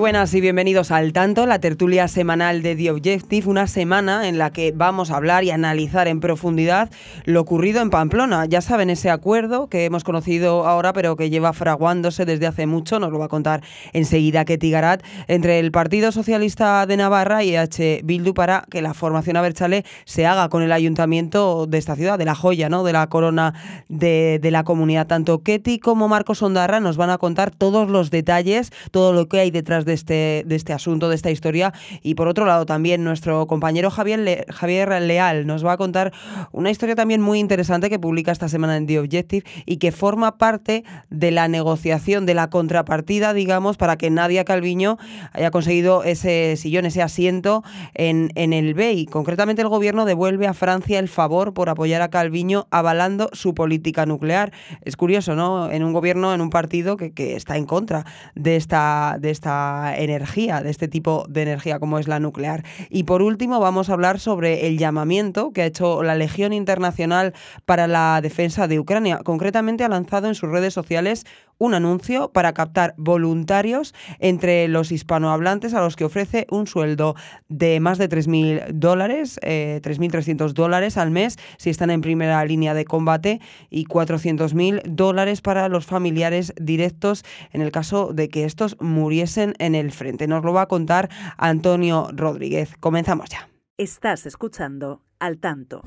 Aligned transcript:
Buenas 0.00 0.32
y 0.32 0.40
bienvenidos 0.40 0.92
al 0.92 1.12
Tanto, 1.12 1.44
la 1.44 1.58
tertulia 1.58 2.08
semanal 2.08 2.62
de 2.62 2.74
The 2.74 2.90
Objective, 2.90 3.46
una 3.46 3.66
semana 3.66 4.28
en 4.28 4.38
la 4.38 4.50
que 4.50 4.72
vamos 4.74 5.10
a 5.10 5.16
hablar 5.16 5.44
y 5.44 5.50
analizar 5.50 6.08
en 6.08 6.20
profundidad 6.20 6.88
lo 7.26 7.42
ocurrido 7.42 7.82
en 7.82 7.90
Pamplona. 7.90 8.46
Ya 8.46 8.62
saben, 8.62 8.88
ese 8.88 9.10
acuerdo 9.10 9.68
que 9.68 9.84
hemos 9.84 10.02
conocido 10.02 10.66
ahora, 10.66 10.94
pero 10.94 11.16
que 11.16 11.28
lleva 11.28 11.52
fraguándose 11.52 12.24
desde 12.24 12.46
hace 12.46 12.66
mucho, 12.66 12.98
nos 12.98 13.12
lo 13.12 13.18
va 13.18 13.26
a 13.26 13.28
contar 13.28 13.62
enseguida 13.92 14.46
Ketty 14.46 14.70
Garat, 14.70 15.02
entre 15.28 15.58
el 15.58 15.70
Partido 15.70 16.12
Socialista 16.12 16.86
de 16.86 16.96
Navarra 16.96 17.44
y 17.44 17.56
H. 17.56 18.00
Bildu 18.02 18.32
para 18.32 18.64
que 18.70 18.80
la 18.80 18.94
formación 18.94 19.36
Aberchale 19.36 19.84
se 20.06 20.24
haga 20.24 20.48
con 20.48 20.62
el 20.62 20.72
ayuntamiento 20.72 21.66
de 21.66 21.76
esta 21.76 21.94
ciudad, 21.94 22.18
de 22.18 22.24
la 22.24 22.34
joya, 22.34 22.70
¿no? 22.70 22.84
de 22.84 22.94
la 22.94 23.06
corona 23.08 23.52
de, 23.90 24.40
la 24.50 24.64
comunidad. 24.64 25.08
Tanto 25.08 25.42
Ketty 25.42 25.78
como 25.78 26.08
Marcos 26.08 26.42
Ondarra 26.42 26.80
nos 26.80 26.96
van 26.96 27.10
a 27.10 27.18
contar 27.18 27.50
todos 27.50 27.90
los 27.90 28.10
detalles, 28.10 28.72
todo 28.92 29.12
lo 29.12 29.28
que 29.28 29.40
hay 29.40 29.50
detrás 29.50 29.84
de 29.84 29.89
este, 29.94 30.44
de 30.46 30.56
este 30.56 30.72
asunto, 30.72 31.08
de 31.08 31.14
esta 31.14 31.30
historia. 31.30 31.72
Y 32.02 32.14
por 32.14 32.28
otro 32.28 32.46
lado, 32.46 32.66
también 32.66 33.04
nuestro 33.04 33.46
compañero 33.46 33.90
Javier, 33.90 34.46
Javier 34.50 35.02
Leal 35.02 35.46
nos 35.46 35.64
va 35.64 35.72
a 35.72 35.76
contar 35.76 36.12
una 36.52 36.70
historia 36.70 36.94
también 36.94 37.20
muy 37.20 37.38
interesante 37.38 37.90
que 37.90 37.98
publica 37.98 38.32
esta 38.32 38.48
semana 38.48 38.76
en 38.76 38.86
The 38.86 38.98
Objective 38.98 39.44
y 39.66 39.76
que 39.78 39.92
forma 39.92 40.38
parte 40.38 40.84
de 41.10 41.30
la 41.30 41.48
negociación, 41.48 42.26
de 42.26 42.34
la 42.34 42.50
contrapartida, 42.50 43.32
digamos, 43.32 43.76
para 43.76 43.96
que 43.96 44.10
Nadia 44.10 44.44
Calviño 44.44 44.98
haya 45.32 45.50
conseguido 45.50 46.04
ese 46.04 46.56
sillón, 46.56 46.86
ese 46.86 47.02
asiento 47.02 47.62
en, 47.94 48.30
en 48.34 48.52
el 48.52 48.74
BEI. 48.74 49.06
Concretamente, 49.06 49.62
el 49.62 49.68
gobierno 49.68 50.04
devuelve 50.04 50.46
a 50.46 50.54
Francia 50.54 50.98
el 50.98 51.08
favor 51.08 51.54
por 51.54 51.68
apoyar 51.68 52.02
a 52.02 52.08
Calviño 52.08 52.66
avalando 52.70 53.30
su 53.32 53.54
política 53.54 54.06
nuclear. 54.06 54.52
Es 54.82 54.96
curioso, 54.96 55.34
¿no? 55.34 55.70
En 55.70 55.84
un 55.84 55.92
gobierno, 55.92 56.34
en 56.34 56.40
un 56.40 56.50
partido 56.50 56.96
que, 56.96 57.12
que 57.12 57.36
está 57.36 57.56
en 57.56 57.66
contra 57.66 58.04
de 58.34 58.56
esta, 58.56 59.16
de 59.20 59.30
esta 59.30 59.79
energía, 59.96 60.62
de 60.62 60.70
este 60.70 60.88
tipo 60.88 61.24
de 61.28 61.42
energía 61.42 61.78
como 61.78 61.98
es 61.98 62.08
la 62.08 62.20
nuclear. 62.20 62.64
Y 62.88 63.04
por 63.04 63.22
último 63.22 63.60
vamos 63.60 63.90
a 63.90 63.94
hablar 63.94 64.20
sobre 64.20 64.66
el 64.66 64.78
llamamiento 64.78 65.52
que 65.52 65.62
ha 65.62 65.66
hecho 65.66 66.02
la 66.02 66.14
Legión 66.14 66.52
Internacional 66.52 67.34
para 67.64 67.86
la 67.86 68.20
Defensa 68.22 68.68
de 68.68 68.78
Ucrania. 68.78 69.20
Concretamente 69.24 69.84
ha 69.84 69.88
lanzado 69.88 70.28
en 70.28 70.34
sus 70.34 70.50
redes 70.50 70.74
sociales 70.74 71.24
un 71.60 71.74
anuncio 71.74 72.32
para 72.32 72.52
captar 72.52 72.94
voluntarios 72.96 73.94
entre 74.18 74.66
los 74.66 74.90
hispanohablantes 74.90 75.74
a 75.74 75.80
los 75.80 75.94
que 75.94 76.06
ofrece 76.06 76.46
un 76.50 76.66
sueldo 76.66 77.14
de 77.48 77.78
más 77.78 77.98
de 77.98 78.08
3.000 78.08 78.72
dólares, 78.72 79.38
3.300 79.42 80.50
eh, 80.50 80.52
dólares 80.54 80.96
al 80.96 81.12
mes 81.12 81.38
si 81.58 81.70
están 81.70 81.90
en 81.90 82.00
primera 82.00 82.44
línea 82.44 82.74
de 82.74 82.84
combate 82.84 83.40
y 83.68 83.84
400.000 83.84 84.82
dólares 84.88 85.42
para 85.42 85.68
los 85.68 85.84
familiares 85.86 86.54
directos 86.56 87.24
en 87.52 87.60
el 87.60 87.70
caso 87.70 88.12
de 88.14 88.30
que 88.30 88.44
estos 88.44 88.76
muriesen 88.80 89.54
en 89.58 89.74
el 89.74 89.92
frente. 89.92 90.26
Nos 90.26 90.42
lo 90.42 90.54
va 90.54 90.62
a 90.62 90.66
contar 90.66 91.10
Antonio 91.36 92.08
Rodríguez. 92.12 92.74
Comenzamos 92.80 93.28
ya. 93.28 93.48
Estás 93.76 94.24
escuchando 94.24 95.02
al 95.18 95.38
tanto. 95.38 95.82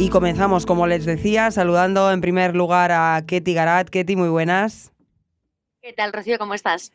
Y 0.00 0.08
comenzamos, 0.08 0.64
como 0.64 0.86
les 0.86 1.04
decía, 1.04 1.50
saludando 1.50 2.10
en 2.10 2.22
primer 2.22 2.56
lugar 2.56 2.90
a 2.90 3.22
Ketty 3.26 3.52
Garat. 3.52 3.90
Ketty, 3.90 4.16
muy 4.16 4.30
buenas. 4.30 4.94
¿Qué 5.82 5.92
tal, 5.92 6.14
Rocío? 6.14 6.38
¿Cómo 6.38 6.54
estás? 6.54 6.90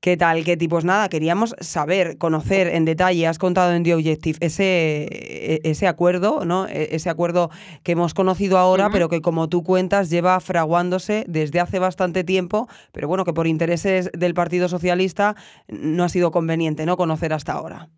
¿Qué 0.00 0.16
tal, 0.16 0.42
Ketty? 0.42 0.66
Pues 0.66 0.86
nada, 0.86 1.10
queríamos 1.10 1.54
saber, 1.60 2.16
conocer 2.16 2.68
en 2.68 2.86
detalle, 2.86 3.26
has 3.26 3.38
contado 3.38 3.74
en 3.74 3.82
The 3.82 3.94
Objective, 3.94 4.38
ese, 4.40 5.06
e, 5.10 5.60
ese 5.64 5.86
acuerdo, 5.86 6.46
¿no? 6.46 6.66
E, 6.66 6.96
ese 6.96 7.10
acuerdo 7.10 7.50
que 7.82 7.92
hemos 7.92 8.14
conocido 8.14 8.56
ahora, 8.56 8.88
pero 8.88 9.10
que 9.10 9.20
como 9.20 9.50
tú 9.50 9.62
cuentas 9.62 10.08
lleva 10.08 10.40
fraguándose 10.40 11.26
desde 11.28 11.60
hace 11.60 11.78
bastante 11.78 12.24
tiempo, 12.24 12.68
pero 12.90 13.06
bueno, 13.06 13.26
que 13.26 13.34
por 13.34 13.48
intereses 13.48 14.10
del 14.14 14.32
Partido 14.32 14.70
Socialista 14.70 15.36
no 15.68 16.04
ha 16.04 16.08
sido 16.08 16.30
conveniente, 16.30 16.86
¿no? 16.86 16.96
Conocer 16.96 17.34
hasta 17.34 17.52
ahora. 17.52 17.90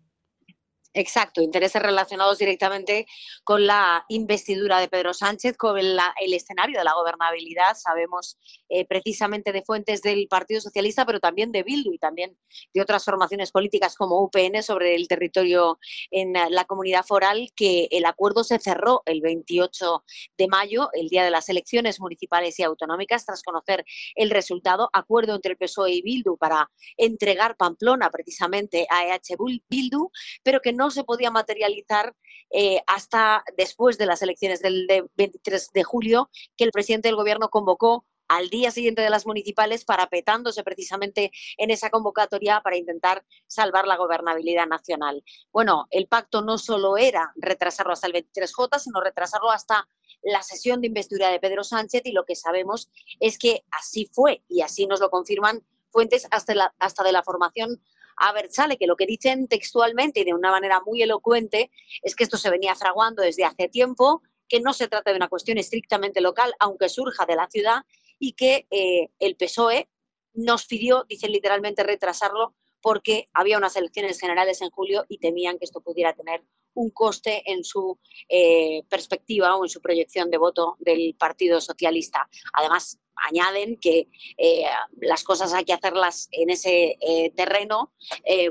Exacto, 0.95 1.41
intereses 1.41 1.81
relacionados 1.81 2.37
directamente 2.37 3.07
con 3.43 3.65
la 3.65 4.05
investidura 4.09 4.79
de 4.79 4.87
Pedro 4.87 5.15
Sánchez, 5.15 5.57
con 5.57 5.75
el, 5.79 5.97
escenario 6.31 6.77
de 6.77 6.83
la 6.83 6.93
gobernabilidad. 6.93 7.75
Sabemos 7.75 8.37
eh, 8.69 8.85
precisamente 8.85 9.51
de 9.51 9.63
fuentes 9.63 10.03
del 10.03 10.27
Partido 10.27 10.61
Socialista, 10.61 11.03
pero 11.03 11.19
también 11.19 11.51
de 11.51 11.63
Bildu 11.63 11.93
y 11.93 11.97
también 11.97 12.37
de 12.75 12.81
otras 12.81 13.03
formaciones 13.05 13.51
políticas 13.51 13.95
como 13.95 14.21
UPN 14.21 14.61
sobre 14.61 14.93
el 14.93 15.07
territorio 15.07 15.79
en 16.11 16.33
la 16.33 16.65
comunidad 16.65 17.03
foral, 17.03 17.51
que 17.55 17.87
el 17.89 18.05
acuerdo 18.05 18.43
se 18.43 18.59
cerró 18.59 19.01
el 19.07 19.21
28 19.21 20.03
de 20.37 20.47
mayo, 20.47 20.89
el 20.93 21.09
día 21.09 21.23
de 21.23 21.31
las 21.31 21.49
elecciones 21.49 21.99
municipales 21.99 22.59
y 22.59 22.63
autonómicas, 22.63 23.25
tras 23.25 23.41
conocer 23.41 23.83
el 24.13 24.29
resultado. 24.29 24.91
Acuerdo 24.93 25.33
entre 25.33 25.53
el 25.53 25.57
PSOE 25.57 25.91
y 25.91 26.01
Bildu 26.03 26.37
para 26.37 26.69
entregar 26.97 27.57
Pamplona 27.57 28.11
precisamente 28.11 28.85
a 28.91 29.07
EH 29.07 29.37
Bildu, 29.69 30.11
pero 30.43 30.61
que 30.61 30.71
no 30.71 30.82
no 30.83 30.91
se 30.91 31.05
podía 31.05 31.31
materializar 31.31 32.13
eh, 32.49 32.81
hasta 32.87 33.45
después 33.55 33.97
de 33.97 34.05
las 34.05 34.21
elecciones 34.21 34.61
del 34.61 34.85
23 35.15 35.71
de 35.73 35.83
julio, 35.83 36.29
que 36.57 36.65
el 36.65 36.71
presidente 36.71 37.07
del 37.07 37.15
gobierno 37.15 37.49
convocó 37.49 38.05
al 38.27 38.49
día 38.49 38.69
siguiente 38.69 39.01
de 39.01 39.09
las 39.09 39.25
municipales, 39.25 39.85
parapetándose 39.85 40.61
precisamente 40.61 41.31
en 41.57 41.71
esa 41.71 41.89
convocatoria 41.89 42.59
para 42.61 42.75
intentar 42.75 43.23
salvar 43.47 43.87
la 43.87 43.95
gobernabilidad 43.95 44.67
nacional. 44.67 45.23
Bueno, 45.53 45.87
el 45.89 46.07
pacto 46.07 46.41
no 46.41 46.57
solo 46.57 46.97
era 46.97 47.31
retrasarlo 47.37 47.93
hasta 47.93 48.07
el 48.07 48.13
23J, 48.13 48.79
sino 48.79 48.99
retrasarlo 48.99 49.51
hasta 49.51 49.87
la 50.21 50.43
sesión 50.43 50.81
de 50.81 50.87
investidura 50.87 51.29
de 51.29 51.39
Pedro 51.39 51.63
Sánchez 51.63 52.01
y 52.03 52.11
lo 52.11 52.25
que 52.25 52.35
sabemos 52.35 52.89
es 53.21 53.37
que 53.37 53.63
así 53.71 54.09
fue 54.11 54.43
y 54.49 54.61
así 54.61 54.85
nos 54.85 54.99
lo 54.99 55.09
confirman 55.09 55.63
fuentes 55.91 56.27
hasta, 56.31 56.73
hasta 56.77 57.03
de 57.03 57.11
la 57.13 57.23
formación 57.23 57.81
a 58.17 58.33
ver, 58.33 58.51
sale 58.51 58.77
que 58.77 58.87
lo 58.87 58.95
que 58.95 59.05
dicen 59.05 59.47
textualmente 59.47 60.21
y 60.21 60.23
de 60.23 60.33
una 60.33 60.51
manera 60.51 60.81
muy 60.85 61.01
elocuente 61.01 61.71
es 62.01 62.15
que 62.15 62.23
esto 62.23 62.37
se 62.37 62.49
venía 62.49 62.75
fraguando 62.75 63.21
desde 63.21 63.45
hace 63.45 63.67
tiempo, 63.69 64.21
que 64.47 64.59
no 64.59 64.73
se 64.73 64.87
trata 64.87 65.11
de 65.11 65.17
una 65.17 65.29
cuestión 65.29 65.57
estrictamente 65.57 66.21
local, 66.21 66.53
aunque 66.59 66.89
surja 66.89 67.25
de 67.25 67.35
la 67.35 67.47
ciudad, 67.49 67.83
y 68.19 68.33
que 68.33 68.67
eh, 68.71 69.09
el 69.19 69.35
PSOE 69.35 69.89
nos 70.33 70.65
pidió, 70.65 71.05
dicen 71.07 71.31
literalmente, 71.31 71.83
retrasarlo 71.83 72.55
porque 72.81 73.29
había 73.33 73.57
unas 73.57 73.75
elecciones 73.77 74.19
generales 74.19 74.61
en 74.61 74.69
julio 74.69 75.05
y 75.07 75.17
temían 75.17 75.57
que 75.57 75.65
esto 75.65 75.81
pudiera 75.81 76.13
tener 76.13 76.43
un 76.73 76.89
coste 76.89 77.41
en 77.49 77.63
su 77.63 77.97
eh, 78.27 78.83
perspectiva 78.89 79.55
o 79.55 79.63
en 79.63 79.69
su 79.69 79.81
proyección 79.81 80.29
de 80.29 80.37
voto 80.37 80.75
del 80.79 81.15
Partido 81.17 81.61
Socialista. 81.61 82.27
Además, 82.51 82.99
añaden 83.15 83.77
que 83.77 84.09
eh, 84.37 84.65
las 84.99 85.23
cosas 85.23 85.53
hay 85.53 85.65
que 85.65 85.73
hacerlas 85.73 86.27
en 86.31 86.49
ese 86.49 86.97
eh, 86.99 87.31
terreno, 87.35 87.93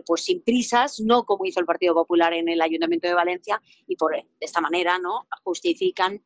pues 0.06 0.25
sin 0.25 0.43
prisas, 0.43 1.00
no 1.00 1.25
como 1.25 1.45
hizo 1.45 1.61
el 1.61 1.67
Partido 1.67 1.95
Popular 1.95 2.33
en 2.33 2.49
el 2.49 2.61
Ayuntamiento 2.61 3.09
de 3.09 3.15
Valencia, 3.15 3.61
y 3.87 3.97
por 3.97 4.12
de 4.12 4.27
esta 4.41 4.61
manera 4.61 4.99
no 4.99 5.27
justifican 5.45 6.23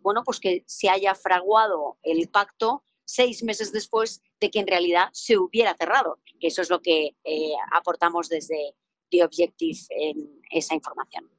bueno, 0.00 0.22
pues 0.24 0.40
que 0.40 0.64
se 0.66 0.88
haya 0.88 1.14
fraguado 1.14 1.98
el 2.02 2.28
pacto 2.28 2.84
seis 3.04 3.42
meses 3.42 3.72
después 3.72 4.22
de 4.40 4.50
que 4.50 4.60
en 4.60 4.66
realidad 4.66 5.08
se 5.12 5.36
hubiera 5.36 5.74
cerrado, 5.76 6.18
que 6.40 6.48
eso 6.48 6.62
es 6.62 6.70
lo 6.70 6.80
que 6.80 7.16
aportamos 7.72 8.28
desde, 8.28 8.74
Objective 9.22 9.78
en 9.90 10.42
esa 10.50 10.74
información. 10.74 11.30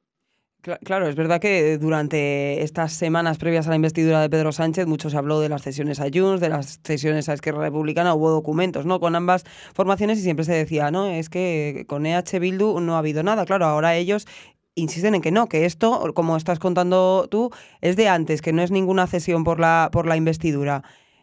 Claro, 0.84 1.06
es 1.06 1.14
verdad 1.14 1.40
que 1.40 1.78
durante 1.78 2.62
estas 2.62 2.92
semanas 2.92 3.38
previas 3.38 3.66
a 3.66 3.70
la 3.70 3.76
investidura 3.76 4.20
de 4.20 4.28
Pedro 4.28 4.50
Sánchez 4.50 4.86
mucho 4.86 5.10
se 5.10 5.16
habló 5.16 5.38
de 5.38 5.48
las 5.48 5.62
cesiones 5.62 6.00
a 6.00 6.06
Junts, 6.12 6.40
de 6.40 6.48
las 6.48 6.80
cesiones 6.82 7.28
a 7.28 7.34
Esquerra 7.34 7.60
Republicana, 7.60 8.14
hubo 8.14 8.30
documentos 8.30 8.84
¿no? 8.84 8.98
con 8.98 9.14
ambas 9.14 9.44
formaciones 9.74 10.18
y 10.18 10.22
siempre 10.22 10.44
se 10.44 10.54
decía, 10.54 10.90
no, 10.90 11.06
es 11.06 11.28
que 11.28 11.84
con 11.86 12.04
EH 12.04 12.40
Bildu 12.40 12.80
no 12.80 12.96
ha 12.96 12.98
habido 12.98 13.22
nada. 13.22 13.44
Claro, 13.44 13.66
ahora 13.66 13.94
ellos 13.94 14.26
insisten 14.74 15.14
en 15.14 15.22
que 15.22 15.30
no, 15.30 15.48
que 15.48 15.66
esto, 15.66 16.12
como 16.14 16.36
estás 16.36 16.58
contando 16.58 17.28
tú, 17.30 17.50
es 17.80 17.94
de 17.94 18.08
antes, 18.08 18.42
que 18.42 18.52
no 18.52 18.62
es 18.62 18.72
ninguna 18.72 19.06
cesión 19.06 19.44
por 19.44 19.60
la, 19.60 19.90
por 19.92 20.06
la 20.06 20.16
investidura. 20.16 20.82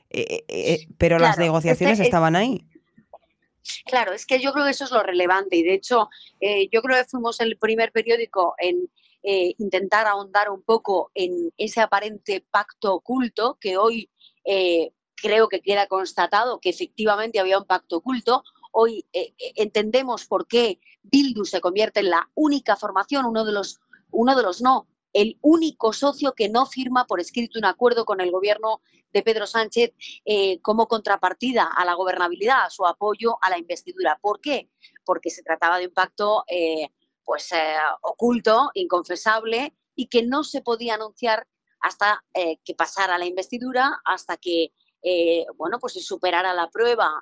Eh, 0.10 0.26
eh, 0.30 0.46
eh, 0.48 0.88
pero 0.98 1.20
las 1.20 1.38
negociaciones 1.38 2.00
estaban 2.00 2.38
ahí. 2.38 2.66
Claro, 3.86 4.14
es 4.14 4.26
que 4.26 4.40
yo 4.40 4.52
creo 4.54 4.66
que 4.66 4.72
eso 4.72 4.84
es 4.84 4.92
lo 4.92 5.04
relevante 5.04 5.56
y 5.56 5.64
de 5.64 5.74
hecho 5.74 6.10
eh, 6.42 6.68
yo 6.72 6.82
creo 6.82 7.02
que 7.02 7.10
fuimos 7.10 7.40
el 7.40 7.58
primer 7.58 7.92
periódico 7.92 8.56
en 8.58 8.90
eh, 9.24 9.56
intentar 9.58 10.08
ahondar 10.08 10.50
un 10.50 10.62
poco 10.62 11.12
en 11.16 11.52
ese 11.58 11.82
aparente 11.82 12.46
pacto 12.52 12.94
oculto 12.94 13.58
que 13.60 13.78
hoy 13.78 14.10
eh, 14.46 14.92
creo 15.16 15.48
que 15.48 15.62
queda 15.62 15.88
constatado 15.88 16.60
que 16.60 16.70
efectivamente 16.70 17.40
había 17.40 17.58
un 17.58 17.66
pacto 17.66 17.98
oculto. 17.98 18.44
Hoy 18.72 19.06
entendemos 19.56 20.26
por 20.26 20.48
qué 20.48 20.80
Bildu 21.04 21.46
se 21.46 21.62
convierte 21.62 22.00
en 22.00 22.10
la 22.10 22.30
única 22.34 22.76
formación, 22.76 23.26
uno 23.26 23.46
de 23.46 23.52
los, 23.52 23.80
uno 24.12 24.36
de 24.36 24.42
los 24.42 24.62
no, 24.62 24.88
el 25.14 25.38
único 25.42 25.94
socio 25.94 26.34
que 26.34 26.50
no 26.50 26.66
firma 26.66 27.06
por 27.06 27.20
escrito 27.20 27.60
un 27.60 27.66
acuerdo 27.66 28.04
con 28.04 28.20
el 28.20 28.32
gobierno 28.32 28.82
de 29.14 29.22
Pedro 29.22 29.46
Sánchez 29.46 29.94
eh, 30.26 30.60
como 30.62 30.88
contrapartida 30.88 31.66
a 31.66 31.86
la 31.86 31.94
gobernabilidad, 31.94 32.66
a 32.66 32.70
su 32.72 32.86
apoyo 32.86 33.38
a 33.42 33.50
la 33.50 33.60
investidura. 33.60 34.18
¿Por 34.22 34.42
qué? 34.42 34.70
Porque 35.06 35.30
se 35.30 35.44
trataba 35.44 35.78
de 35.78 35.88
un 35.88 35.94
pacto 35.94 36.44
eh, 36.48 36.90
pues, 37.24 37.52
eh, 37.52 37.76
oculto, 38.02 38.72
inconfesable 38.74 39.76
y 39.96 40.08
que 40.08 40.24
no 40.24 40.44
se 40.44 40.62
podía 40.62 40.96
anunciar 40.96 41.48
hasta 41.80 42.24
que 42.34 42.76
pasara 42.76 43.18
la 43.18 43.26
investidura, 43.26 44.02
hasta 44.06 44.38
que 44.38 44.72
bueno, 45.58 45.80
pues 45.80 45.94
se 45.94 46.00
superara 46.00 46.54
la 46.54 46.70
prueba 46.70 47.22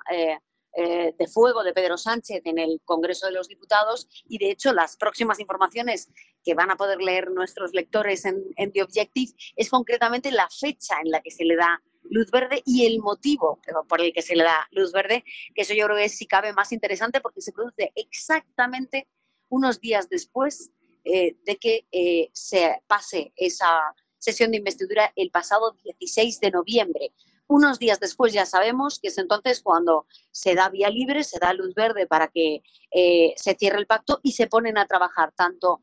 eh, 0.74 1.14
de 1.18 1.26
fuego 1.28 1.62
de 1.62 1.74
Pedro 1.74 1.98
Sánchez 1.98 2.40
en 2.46 2.58
el 2.58 2.80
Congreso 2.86 3.26
de 3.26 3.32
los 3.32 3.46
Diputados. 3.46 4.08
Y 4.26 4.38
de 4.38 4.50
hecho 4.50 4.72
las 4.72 4.96
próximas 4.96 5.38
informaciones 5.38 6.10
que 6.42 6.54
van 6.54 6.70
a 6.70 6.76
poder 6.76 7.02
leer 7.02 7.30
nuestros 7.30 7.74
lectores 7.74 8.24
en, 8.24 8.42
en 8.56 8.72
The 8.72 8.82
Objective 8.82 9.32
es 9.54 9.68
concretamente 9.68 10.30
la 10.30 10.48
fecha 10.48 10.96
en 11.04 11.10
la 11.10 11.20
que 11.20 11.30
se 11.30 11.44
le 11.44 11.56
da 11.56 11.82
luz 12.04 12.30
verde 12.30 12.62
y 12.64 12.86
el 12.86 13.00
motivo 13.00 13.60
por 13.86 14.00
el 14.00 14.14
que 14.14 14.22
se 14.22 14.34
le 14.34 14.44
da 14.44 14.66
luz 14.70 14.92
verde, 14.92 15.24
que 15.54 15.62
eso 15.62 15.74
yo 15.74 15.84
creo 15.84 15.96
que 15.96 16.06
es 16.06 16.16
si 16.16 16.26
cabe 16.26 16.52
más 16.54 16.72
interesante 16.72 17.20
porque 17.20 17.42
se 17.42 17.52
produce 17.52 17.92
exactamente 17.94 19.08
unos 19.52 19.80
días 19.80 20.08
después 20.08 20.70
eh, 21.04 21.36
de 21.44 21.56
que 21.58 21.86
eh, 21.92 22.30
se 22.32 22.82
pase 22.86 23.34
esa 23.36 23.68
sesión 24.16 24.50
de 24.50 24.56
investidura 24.56 25.12
el 25.14 25.30
pasado 25.30 25.76
16 25.84 26.40
de 26.40 26.50
noviembre. 26.50 27.12
Unos 27.48 27.78
días 27.78 28.00
después 28.00 28.32
ya 28.32 28.46
sabemos 28.46 28.98
que 28.98 29.08
es 29.08 29.18
entonces 29.18 29.60
cuando 29.60 30.06
se 30.30 30.54
da 30.54 30.70
vía 30.70 30.88
libre, 30.88 31.22
se 31.22 31.38
da 31.38 31.52
luz 31.52 31.74
verde 31.74 32.06
para 32.06 32.28
que 32.28 32.62
eh, 32.90 33.34
se 33.36 33.54
cierre 33.54 33.78
el 33.78 33.86
pacto 33.86 34.20
y 34.22 34.32
se 34.32 34.46
ponen 34.46 34.78
a 34.78 34.86
trabajar 34.86 35.32
tanto 35.32 35.82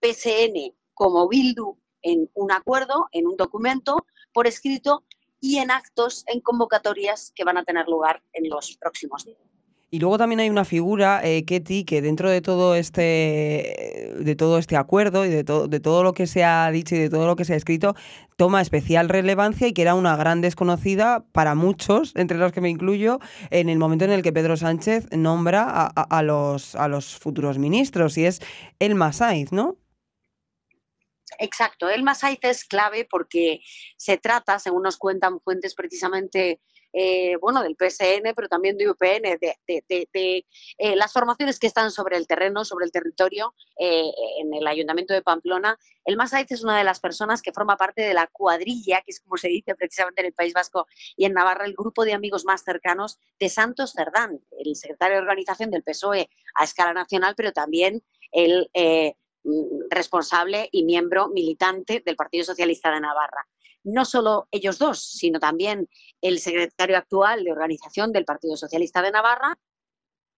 PSN 0.00 0.74
como 0.92 1.28
Bildu 1.28 1.78
en 2.02 2.30
un 2.34 2.52
acuerdo, 2.52 3.08
en 3.12 3.26
un 3.26 3.36
documento 3.36 4.06
por 4.34 4.46
escrito 4.46 5.04
y 5.40 5.58
en 5.58 5.70
actos, 5.70 6.24
en 6.26 6.40
convocatorias 6.40 7.32
que 7.34 7.44
van 7.44 7.56
a 7.56 7.64
tener 7.64 7.88
lugar 7.88 8.22
en 8.34 8.50
los 8.50 8.76
próximos 8.76 9.24
días. 9.24 9.55
Y 9.88 10.00
luego 10.00 10.18
también 10.18 10.40
hay 10.40 10.50
una 10.50 10.64
figura, 10.64 11.20
eh, 11.22 11.44
Ketty, 11.44 11.84
que 11.84 12.02
dentro 12.02 12.28
de 12.28 12.40
todo 12.40 12.74
este, 12.74 14.12
de 14.18 14.34
todo 14.36 14.58
este 14.58 14.76
acuerdo 14.76 15.24
y 15.24 15.28
de, 15.28 15.44
de 15.44 15.80
todo 15.80 16.02
lo 16.02 16.12
que 16.12 16.26
se 16.26 16.42
ha 16.42 16.68
dicho 16.72 16.96
y 16.96 16.98
de 16.98 17.08
todo 17.08 17.28
lo 17.28 17.36
que 17.36 17.44
se 17.44 17.52
ha 17.52 17.56
escrito, 17.56 17.94
toma 18.36 18.60
especial 18.60 19.08
relevancia 19.08 19.68
y 19.68 19.72
que 19.72 19.82
era 19.82 19.94
una 19.94 20.16
gran 20.16 20.40
desconocida 20.40 21.24
para 21.30 21.54
muchos, 21.54 22.12
entre 22.16 22.36
los 22.36 22.50
que 22.50 22.60
me 22.60 22.68
incluyo, 22.68 23.20
en 23.50 23.68
el 23.68 23.78
momento 23.78 24.04
en 24.04 24.10
el 24.10 24.22
que 24.22 24.32
Pedro 24.32 24.56
Sánchez 24.56 25.06
nombra 25.12 25.86
a, 25.86 26.22
los, 26.22 26.74
a 26.74 26.88
los 26.88 27.16
futuros 27.16 27.58
ministros, 27.58 28.18
y 28.18 28.26
es 28.26 28.40
el 28.80 28.96
Masaiz, 28.96 29.52
¿no? 29.52 29.76
Exacto, 31.38 31.88
el 31.88 32.02
Masaiz 32.02 32.38
es 32.42 32.64
clave 32.64 33.06
porque 33.08 33.60
se 33.96 34.16
trata, 34.16 34.58
según 34.58 34.82
nos 34.82 34.96
cuentan 34.96 35.40
fuentes 35.40 35.74
precisamente 35.74 36.60
eh, 36.98 37.36
bueno, 37.42 37.62
del 37.62 37.76
PSN, 37.76 38.32
pero 38.34 38.48
también 38.48 38.78
de 38.78 38.88
UPN, 38.88 39.38
de, 39.38 40.44
eh, 40.78 40.96
las 40.96 41.12
formaciones 41.12 41.58
que 41.58 41.66
están 41.66 41.90
sobre 41.90 42.16
el 42.16 42.26
terreno, 42.26 42.64
sobre 42.64 42.86
el 42.86 42.90
territorio, 42.90 43.54
eh, 43.78 44.10
en 44.40 44.54
el 44.54 44.66
Ayuntamiento 44.66 45.12
de 45.12 45.20
Pamplona. 45.20 45.78
El 46.06 46.16
Masaiz 46.16 46.50
es 46.50 46.64
una 46.64 46.78
de 46.78 46.84
las 46.84 47.00
personas 47.00 47.42
que 47.42 47.52
forma 47.52 47.76
parte 47.76 48.00
de 48.00 48.14
la 48.14 48.28
cuadrilla, 48.28 49.02
que 49.04 49.10
es 49.10 49.20
como 49.20 49.36
se 49.36 49.48
dice 49.48 49.74
precisamente 49.74 50.22
en 50.22 50.28
el 50.28 50.32
País 50.32 50.54
Vasco 50.54 50.86
y 51.16 51.26
en 51.26 51.34
Navarra, 51.34 51.66
el 51.66 51.74
grupo 51.74 52.06
de 52.06 52.14
amigos 52.14 52.46
más 52.46 52.64
cercanos 52.64 53.18
de 53.38 53.50
Santos 53.50 53.92
Cerdán, 53.92 54.40
el 54.58 54.74
secretario 54.74 55.16
de 55.16 55.22
organización 55.22 55.70
del 55.70 55.82
PSOE 55.82 56.30
a 56.54 56.64
escala 56.64 56.94
nacional, 56.94 57.34
pero 57.36 57.52
también 57.52 58.02
el 58.32 58.70
mm, 58.72 59.25
responsable 59.90 60.68
y 60.72 60.84
miembro 60.84 61.28
militante 61.28 62.02
del 62.04 62.16
Partido 62.16 62.44
Socialista 62.44 62.92
de 62.92 63.00
Navarra 63.00 63.46
no 63.86 64.04
solo 64.04 64.48
ellos 64.50 64.78
dos, 64.78 65.00
sino 65.00 65.38
también 65.38 65.88
el 66.20 66.40
secretario 66.40 66.96
actual 66.96 67.44
de 67.44 67.52
organización 67.52 68.12
del 68.12 68.24
Partido 68.24 68.56
Socialista 68.56 69.00
de 69.00 69.12
Navarra, 69.12 69.56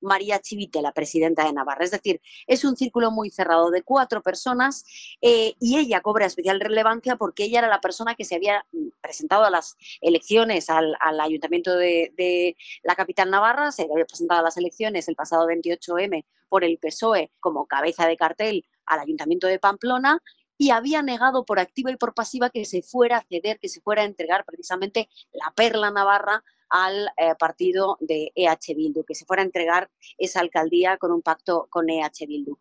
María 0.00 0.38
Chivite, 0.38 0.82
la 0.82 0.93
presidenta 0.93 1.44
de 1.44 1.52
Navarra. 1.52 1.84
Es 1.84 1.90
decir, 1.90 2.20
es 2.46 2.64
un 2.64 2.76
círculo 2.76 3.10
muy 3.10 3.31
cerrado 3.31 3.70
de 3.70 3.82
cuatro 3.82 4.22
personas 4.22 4.84
eh, 5.20 5.55
y 5.58 5.78
ella 5.78 6.02
cobra 6.02 6.26
especial 6.26 6.60
relevancia 6.60 7.16
porque 7.16 7.44
ella 7.44 7.60
era 7.60 7.69
la 7.69 7.81
persona 7.81 8.14
que 8.14 8.25
se 8.25 8.37
había 8.37 8.64
presentado 9.00 9.44
a 9.44 9.50
las 9.50 9.76
elecciones 10.00 10.70
al, 10.70 10.94
ayuntamiento 11.20 11.75
de, 11.76 12.56
la 12.82 12.94
capital 12.94 13.31
Navarra, 13.31 13.72
se 13.72 13.88
había 13.90 14.05
presentado 14.05 14.40
a 14.40 14.44
las 14.44 14.56
elecciones 14.56 15.08
el 15.08 15.16
pasado 15.16 15.46
28M 15.49 16.25
por 16.49 16.64
el 16.64 16.78
PSOE 16.78 17.32
como 17.40 17.66
cabeza 17.66 18.06
de 18.06 18.16
cartel 18.16 18.64
al 18.88 19.00
ayuntamiento 19.00 19.46
de 19.46 19.58
Pamplona 19.58 20.23
y 20.56 20.70
había 20.70 21.02
negado 21.02 21.44
por 21.44 21.61
activa 21.61 21.90
y 21.90 21.96
por 21.96 22.14
pasiva 22.14 22.50
que 22.50 22.64
se 22.64 22.82
fuera 22.82 23.19
a 23.19 23.25
ceder, 23.29 23.58
que 23.61 23.69
se 23.69 23.81
fuera 23.81 24.02
a 24.02 24.06
entregar 24.06 24.44
precisamente 24.44 25.08
la 25.32 25.52
perla 25.55 25.90
navarra 25.90 26.43
al 26.69 27.08
eh, 27.17 27.35
partido 27.38 27.96
de 28.00 28.32
EH 28.35 28.75
Bildu, 28.75 29.05
que 29.05 29.14
se 29.14 29.25
fuera 29.25 29.43
a 29.43 29.46
entregar 29.46 29.90
esa 30.19 30.40
alcaldía 30.40 30.99
con 30.99 31.12
un 31.12 31.23
pacto 31.23 31.69
con 31.70 31.88
EH 31.88 32.26
Bildu. 32.26 32.58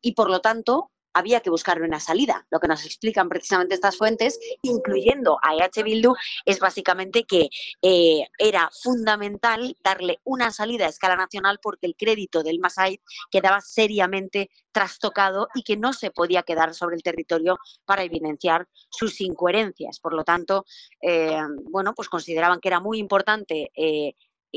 Y 0.00 0.12
por 0.12 0.30
lo 0.30 0.40
tanto, 0.40 0.90
había 1.18 1.40
que 1.40 1.50
buscarle 1.50 1.84
una 1.84 2.00
salida. 2.00 2.46
Lo 2.50 2.60
que 2.60 2.68
nos 2.68 2.84
explican 2.84 3.28
precisamente 3.28 3.74
estas 3.74 3.96
fuentes, 3.96 4.38
incluyendo 4.62 5.38
a 5.42 5.54
EH 5.54 5.82
Bildu, 5.82 6.14
es 6.44 6.60
básicamente 6.60 7.24
que 7.24 7.48
eh, 7.82 8.26
era 8.38 8.70
fundamental 8.82 9.76
darle 9.82 10.20
una 10.24 10.50
salida 10.52 10.86
a 10.86 10.88
escala 10.88 11.16
nacional 11.16 11.58
porque 11.62 11.86
el 11.86 11.96
crédito 11.96 12.42
del 12.42 12.60
Masai 12.60 13.00
quedaba 13.30 13.60
seriamente 13.60 14.50
trastocado 14.72 15.48
y 15.54 15.62
que 15.62 15.76
no 15.76 15.92
se 15.92 16.10
podía 16.10 16.42
quedar 16.42 16.74
sobre 16.74 16.96
el 16.96 17.02
territorio 17.02 17.58
para 17.84 18.04
evidenciar 18.04 18.68
sus 18.90 19.20
incoherencias. 19.20 19.98
Por 20.00 20.14
lo 20.14 20.24
tanto, 20.24 20.64
eh, 21.02 21.40
bueno, 21.64 21.94
pues 21.94 22.08
consideraban 22.08 22.60
que 22.60 22.68
era 22.68 22.80
muy 22.80 22.98
importante 22.98 23.70
eh, 23.74 24.14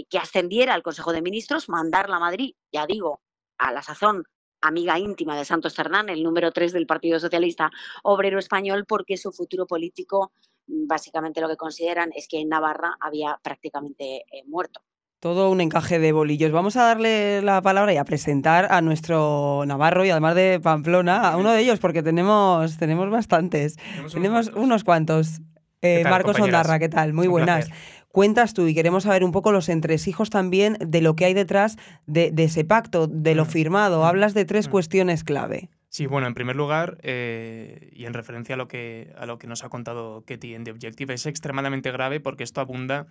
que 0.10 0.18
ascendiera 0.18 0.74
al 0.74 0.84
Consejo 0.84 1.12
de 1.12 1.22
Ministros, 1.22 1.69
mandarla 1.69 2.18
a 2.18 2.19
Madrid, 2.19 2.54
ya 2.72 2.86
digo, 2.86 3.22
a 3.58 3.72
la 3.72 3.81
sazón 3.81 4.24
amiga 4.62 4.98
íntima 5.00 5.36
de 5.38 5.46
Santos 5.46 5.74
Cerdán, 5.74 6.10
el 6.10 6.24
número 6.24 6.52
3 6.52 6.74
del 6.74 6.88
Partido 6.88 7.19
Socialista 7.19 7.72
Obrero 8.04 8.40
Español, 8.40 8.86
porque 8.88 9.18
su 9.18 9.31
futuro 9.31 9.66
político, 9.66 10.31
mm, 10.68 10.88
básicamente 10.88 11.42
lo 11.42 11.50
que 11.50 11.58
consideran 11.58 12.12
es 12.16 12.28
que 12.28 12.40
en 12.40 12.50
Navarra 12.50 12.98
había 13.00 13.40
prácticamente 13.44 14.18
eh, 14.31 14.44
muerto. 14.48 14.81
Todo 15.19 15.52
un 15.52 15.62
encaje 15.62 16.00
de 16.00 16.13
bolillos. 16.13 16.52
Vamos 16.52 16.78
a 16.78 16.84
darle 16.84 17.44
la 17.44 17.62
palabra 17.62 17.94
y 17.94 17.98
a 17.98 18.06
presentar 18.06 18.68
a 18.72 18.82
nuestro 18.82 19.63
Navarro 19.68 20.03
y 20.03 20.10
además 20.10 20.34
de 20.34 20.60
Pamplona, 20.60 21.30
a 21.30 21.38
uno 21.38 21.51
de 21.51 21.62
ellos, 21.62 21.77
porque 21.77 22.01
tenemos, 22.01 22.77
tenemos 22.77 23.08
bastantes. 23.12 23.77
Tenemos, 24.12 24.48
unos 24.48 24.84
cuantos. 24.84 25.41
Eh, 25.81 26.03
Marcos 26.03 26.39
Ondarra, 26.39 26.79
¿qué 26.79 26.89
tal? 26.89 27.13
Muy 27.13 27.27
buenas 27.27 27.69
cuentas 28.11 28.53
tú 28.53 28.67
y 28.67 28.75
queremos 28.75 29.03
saber 29.03 29.23
un 29.23 29.31
poco 29.31 29.51
los 29.51 29.69
entresijos 29.69 30.29
también 30.29 30.77
de 30.79 31.01
lo 31.01 31.15
que 31.15 31.25
hay 31.25 31.33
detrás 31.33 31.77
de, 32.05 32.33
ese 32.38 32.65
pacto, 32.65 33.07
de 33.07 33.35
lo 33.35 33.45
mm. 33.45 33.47
firmado. 33.47 34.01
Mm. 34.01 34.03
Hablas 34.03 34.33
de 34.33 34.45
tres 34.45 34.67
mm. 34.67 34.71
cuestiones 34.71 35.23
clave. 35.23 35.69
Sí, 35.89 36.05
bueno, 36.05 36.27
en 36.27 36.33
primer 36.33 36.55
lugar, 36.55 36.97
eh, 37.03 37.89
y 37.91 38.05
en 38.05 38.13
referencia 38.13 38.55
a 38.55 38.57
lo, 38.57 38.67
que, 38.67 39.13
a 39.17 39.25
lo 39.25 39.38
que 39.38 39.47
nos 39.47 39.63
ha 39.63 39.69
contado 39.69 40.23
Ketty 40.23 40.55
en 40.55 40.63
The 40.63 40.71
Objective, 40.71 41.13
es 41.13 41.25
extremadamente 41.25 41.91
grave 41.91 42.21
porque 42.21 42.45
esto 42.45 42.61
abunda 42.61 43.07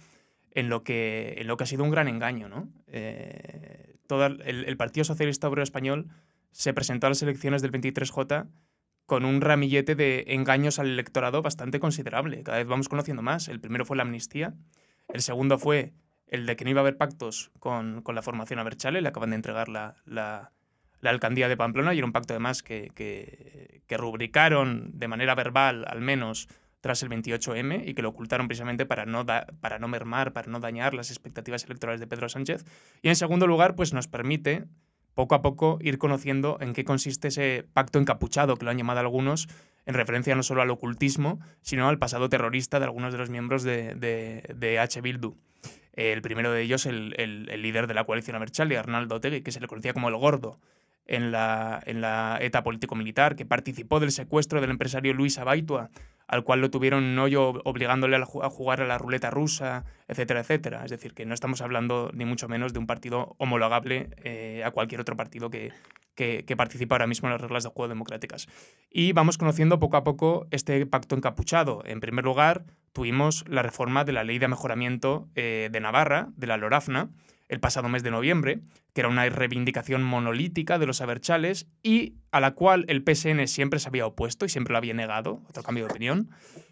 en 0.52 0.68
lo 0.70 0.82
que, 0.82 1.34
en 1.38 1.46
lo 1.46 1.56
que 1.56 1.64
ha 1.64 1.66
sido 1.66 1.84
un 1.84 1.90
gran 1.90 2.08
engaño. 2.08 2.48
¿no? 2.48 2.68
Eh, 2.86 3.96
todo 4.06 4.26
el, 4.26 4.76
Partido 4.78 5.04
Socialista 5.04 5.48
Obrero 5.48 5.62
Español 5.62 6.08
se 6.52 6.72
presentó 6.72 7.06
a 7.06 7.10
las 7.10 7.22
elecciones 7.22 7.60
del 7.60 7.70
23J 7.70 8.48
con 9.10 9.24
un 9.24 9.40
ramillete 9.40 9.96
de 9.96 10.22
engaños 10.28 10.78
al 10.78 10.86
electorado 10.86 11.42
bastante 11.42 11.80
considerable. 11.80 12.44
Cada 12.44 12.58
vez 12.58 12.68
vamos 12.68 12.88
conociendo 12.88 13.22
más. 13.22 13.48
El 13.48 13.58
primero 13.58 13.84
fue 13.84 13.96
la 13.96 14.04
amnistía, 14.04 14.54
el 15.08 15.20
segundo 15.20 15.58
fue 15.58 15.94
el 16.28 16.46
de 16.46 16.54
que 16.54 16.62
no 16.62 16.70
iba 16.70 16.78
a 16.78 16.82
haber 16.82 16.96
pactos 16.96 17.50
con, 17.58 18.04
la 18.06 18.22
formación 18.22 18.60
Aberchale, 18.60 19.02
le 19.02 19.08
acaban 19.08 19.30
de 19.30 19.34
entregar 19.34 19.68
la, 19.68 19.96
la, 20.04 20.52
alcaldía 21.02 21.48
de 21.48 21.56
Pamplona 21.56 21.92
y 21.92 21.98
era 21.98 22.06
un 22.06 22.12
pacto 22.12 22.34
además 22.34 22.62
que, 22.62 22.92
que, 22.94 23.96
rubricaron 23.96 24.92
de 24.94 25.08
manera 25.08 25.34
verbal 25.34 25.86
al 25.88 26.00
menos 26.00 26.46
tras 26.80 27.02
el 27.02 27.08
28M 27.08 27.88
y 27.88 27.94
que 27.94 28.02
lo 28.02 28.10
ocultaron 28.10 28.46
precisamente 28.46 28.86
para 28.86 29.06
no, 29.06 29.26
para 29.26 29.80
no 29.80 29.88
mermar, 29.88 30.32
para 30.32 30.52
no 30.52 30.60
dañar 30.60 30.94
las 30.94 31.10
expectativas 31.10 31.64
electorales 31.64 31.98
de 31.98 32.06
Pedro 32.06 32.28
Sánchez. 32.28 32.64
Y 33.02 33.08
en 33.08 33.16
segundo 33.16 33.48
lugar, 33.48 33.74
pues 33.74 33.92
nos 33.92 34.06
permite 34.06 34.66
poco 35.20 35.34
a 35.34 35.42
poco 35.42 35.76
ir 35.82 35.98
conociendo 35.98 36.56
en 36.62 36.72
qué 36.72 36.82
consiste 36.82 37.28
ese 37.28 37.66
pacto 37.74 37.98
encapuchado, 37.98 38.56
que 38.56 38.64
lo 38.64 38.70
han 38.70 38.78
llamado 38.78 39.00
algunos, 39.00 39.50
en 39.84 39.92
referencia 39.92 40.34
no 40.34 40.42
solo 40.42 40.62
al 40.62 40.70
ocultismo, 40.70 41.40
sino 41.60 41.90
al 41.90 41.98
pasado 41.98 42.30
terrorista 42.30 42.78
de 42.78 42.86
algunos 42.86 43.12
de 43.12 43.18
los 43.18 43.28
miembros 43.28 43.62
de, 43.62 44.78
H. 44.80 45.00
Bildu. 45.02 45.36
El 45.92 46.22
primero 46.22 46.50
de 46.52 46.62
ellos, 46.62 46.86
el, 46.86 47.10
líder 47.60 47.86
de 47.86 47.92
la 47.92 48.04
coalición 48.04 48.34
Abertzale, 48.34 48.78
Arnaldo 48.78 49.16
Otegi, 49.16 49.42
que 49.42 49.52
se 49.52 49.60
le 49.60 49.66
conocía 49.66 49.92
como 49.92 50.08
el 50.08 50.16
Gordo 50.16 50.58
en 51.10 51.32
la, 51.32 51.82
en 51.84 52.00
la 52.00 52.38
ETA 52.40 52.62
político-militar, 52.62 53.34
que 53.34 53.44
participó 53.44 54.00
del 54.00 54.12
secuestro 54.12 54.60
del 54.60 54.70
empresario 54.70 55.12
Luis 55.12 55.38
Abaitua, 55.38 55.90
al 56.28 56.44
cual 56.44 56.60
lo 56.60 56.70
tuvieron 56.70 57.18
hoyo 57.18 57.50
obligándole 57.64 58.16
a 58.16 58.50
jugar 58.50 58.80
a 58.80 58.86
la 58.86 58.96
ruleta 58.96 59.30
rusa, 59.30 59.84
etcétera, 60.06 60.40
etcétera. 60.40 60.84
Es 60.84 60.90
decir, 60.92 61.12
que 61.12 61.26
no 61.26 61.34
estamos 61.34 61.60
hablando 61.60 62.12
ni 62.14 62.24
mucho 62.24 62.46
menos 62.46 62.72
de 62.72 62.78
un 62.78 62.86
partido 62.86 63.34
homologable 63.38 64.10
eh, 64.22 64.62
a 64.64 64.70
cualquier 64.70 65.00
otro 65.00 65.16
partido 65.16 65.50
que, 65.50 65.72
que, 66.14 66.56
participa 66.56 66.94
ahora 66.94 67.08
mismo 67.08 67.26
en 67.26 67.32
las 67.32 67.40
reglas 67.40 67.64
de 67.64 67.70
juego 67.70 67.88
democráticas. 67.88 68.46
Y 68.88 69.12
vamos 69.12 69.38
conociendo 69.38 69.80
poco 69.80 69.96
a 69.96 70.04
poco 70.04 70.46
este 70.52 70.86
pacto 70.86 71.16
encapuchado. 71.16 71.82
En 71.84 71.98
primer 71.98 72.24
lugar, 72.24 72.64
tuvimos 72.92 73.44
la 73.48 73.62
reforma 73.62 74.04
de 74.04 74.12
la 74.12 74.22
Ley 74.22 74.38
de 74.38 74.46
Mejoramiento 74.46 75.28
eh, 75.34 75.68
de 75.72 75.80
Navarra, 75.80 76.28
de 76.36 76.46
la 76.46 76.56
LORAFNA, 76.58 77.10
el 77.50 77.58
pasado 77.58 77.88
mes 77.88 78.04
de 78.04 78.12
noviembre, 78.12 78.60
que 78.94 79.00
era 79.00 79.08
una 79.08 79.28
reivindicación 79.28 80.04
monolítica 80.04 80.78
de 80.78 80.86
los 80.86 81.00
aberchales 81.00 81.66
y 81.82 82.14
a 82.30 82.38
la 82.38 82.52
cual 82.52 82.84
el 82.86 83.02
PSN 83.02 83.48
siempre 83.48 83.80
se 83.80 83.88
había 83.88 84.06
opuesto 84.06 84.46
y 84.46 84.48
siempre 84.48 84.72
lo 84.72 84.78
había 84.78 84.94
negado, 84.94 85.42
otro 85.48 85.64
cambio 85.64 85.84
de 85.84 85.90
opinión. 85.90 86.30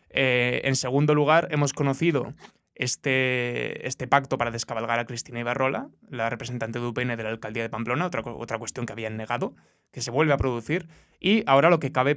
Eh, 0.09 0.61
en 0.63 0.77
segundo 0.77 1.17
lugar, 1.17 1.49
hemos 1.51 1.73
conocido 1.73 2.33
este, 2.77 3.89
este 3.89 4.07
pacto 4.07 4.39
para 4.39 4.53
descabalgar 4.53 5.01
a 5.01 5.05
Cristina 5.05 5.41
Ibarrola, 5.41 5.89
la 6.11 6.31
representante 6.31 6.79
de 6.79 6.87
UPN 6.87 7.17
de 7.17 7.25
la 7.25 7.31
alcaldía 7.31 7.65
de 7.65 7.71
Pamplona, 7.71 8.07
otra, 8.07 8.23
otra 8.25 8.57
cuestión 8.57 8.87
que 8.87 8.93
habían 8.93 9.17
negado, 9.17 9.57
que 9.91 10.01
se 10.01 10.13
vuelve 10.13 10.33
a 10.33 10.37
producir. 10.37 10.89
Y 11.19 11.43
ahora 11.49 11.71
lo 11.71 11.81
que 11.81 11.91
cabe 11.91 12.17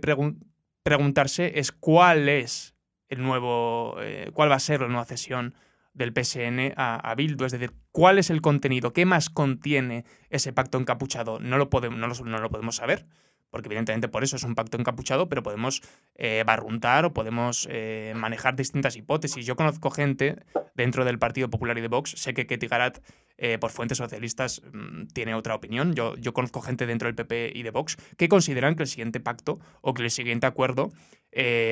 preguntarse 0.84 1.60
es 1.60 1.72
cuál 1.72 2.30
es 2.30 2.75
el 3.10 3.24
nuevo, 3.24 3.96
eh, 4.01 4.30
cuál 4.36 4.51
va 4.51 4.56
a 4.56 4.60
ser 4.60 4.82
la 4.82 4.88
nueva 4.88 5.06
cesión 5.06 5.56
del 5.93 6.13
PSN 6.13 6.74
a, 6.77 7.13
Bildu, 7.15 7.45
es 7.45 7.51
decir, 7.51 7.74
cuál 7.91 8.17
es 8.17 8.29
el 8.29 8.41
contenido, 8.41 8.93
qué 8.93 9.05
más 9.05 9.29
contiene 9.29 10.05
ese 10.29 10.53
pacto 10.53 10.77
encapuchado, 10.77 11.39
no 11.39 11.57
lo 11.57 11.69
podemos, 11.69 12.00
no 12.24 12.38
lo 12.39 12.50
podemos 12.50 12.75
saber 12.75 13.05
porque 13.51 13.67
evidentemente 13.67 14.08
por 14.08 14.24
eso 14.24 14.38
es 14.38 14.43
un 14.43 14.55
pacto 14.55 14.77
encapuchado, 14.77 15.29
pero 15.29 15.43
podemos 15.43 15.84
eh, 16.15 16.43
barruntar 16.46 17.05
o 17.05 17.13
podemos 17.13 17.67
eh, 17.70 18.13
manejar 18.15 18.55
distintas 18.55 18.96
hipótesis. 18.96 19.46
Yo 19.46 19.55
conozco 19.55 19.91
gente 19.91 20.38
dentro 20.74 21.05
del 21.05 21.20
Partido 21.20 21.50
Popular 21.50 21.77
y 21.77 21.81
de 21.81 21.89
Vox, 21.89 22.12
sé 22.12 22.34
que 22.34 22.48
Ketty 22.48 22.67
Garat, 22.67 23.00
eh, 23.38 23.58
por 23.60 23.72
fuentes 23.72 23.98
socialistas, 23.98 24.62
mm, 24.74 25.08
tiene 25.13 25.36
otra 25.36 25.53
opinión. 25.53 25.93
Yo, 25.93 26.15
yo 26.15 26.34
conozco 26.34 26.62
gente 26.62 26.86
dentro 26.86 27.08
del 27.08 27.15
PP 27.15 27.51
y 27.53 27.63
de 27.63 27.72
Vox 27.72 27.98
que 28.17 28.29
consideran 28.29 28.75
que 28.75 28.84
el 28.84 28.89
siguiente 28.89 29.20
pacto 29.20 29.60
o 29.81 29.93
que 29.93 30.03
el 30.03 30.12
siguiente 30.12 30.48
acuerdo 30.48 30.91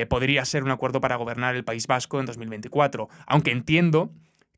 podría 0.08 0.42
ser 0.46 0.64
un 0.64 0.70
acuerdo 0.70 1.02
para 1.02 1.16
gobernar 1.16 1.54
el 1.54 1.64
País 1.64 1.86
Vasco 1.86 2.18
en 2.18 2.24
2024, 2.24 3.10
aunque 3.26 3.50
entiendo 3.50 4.10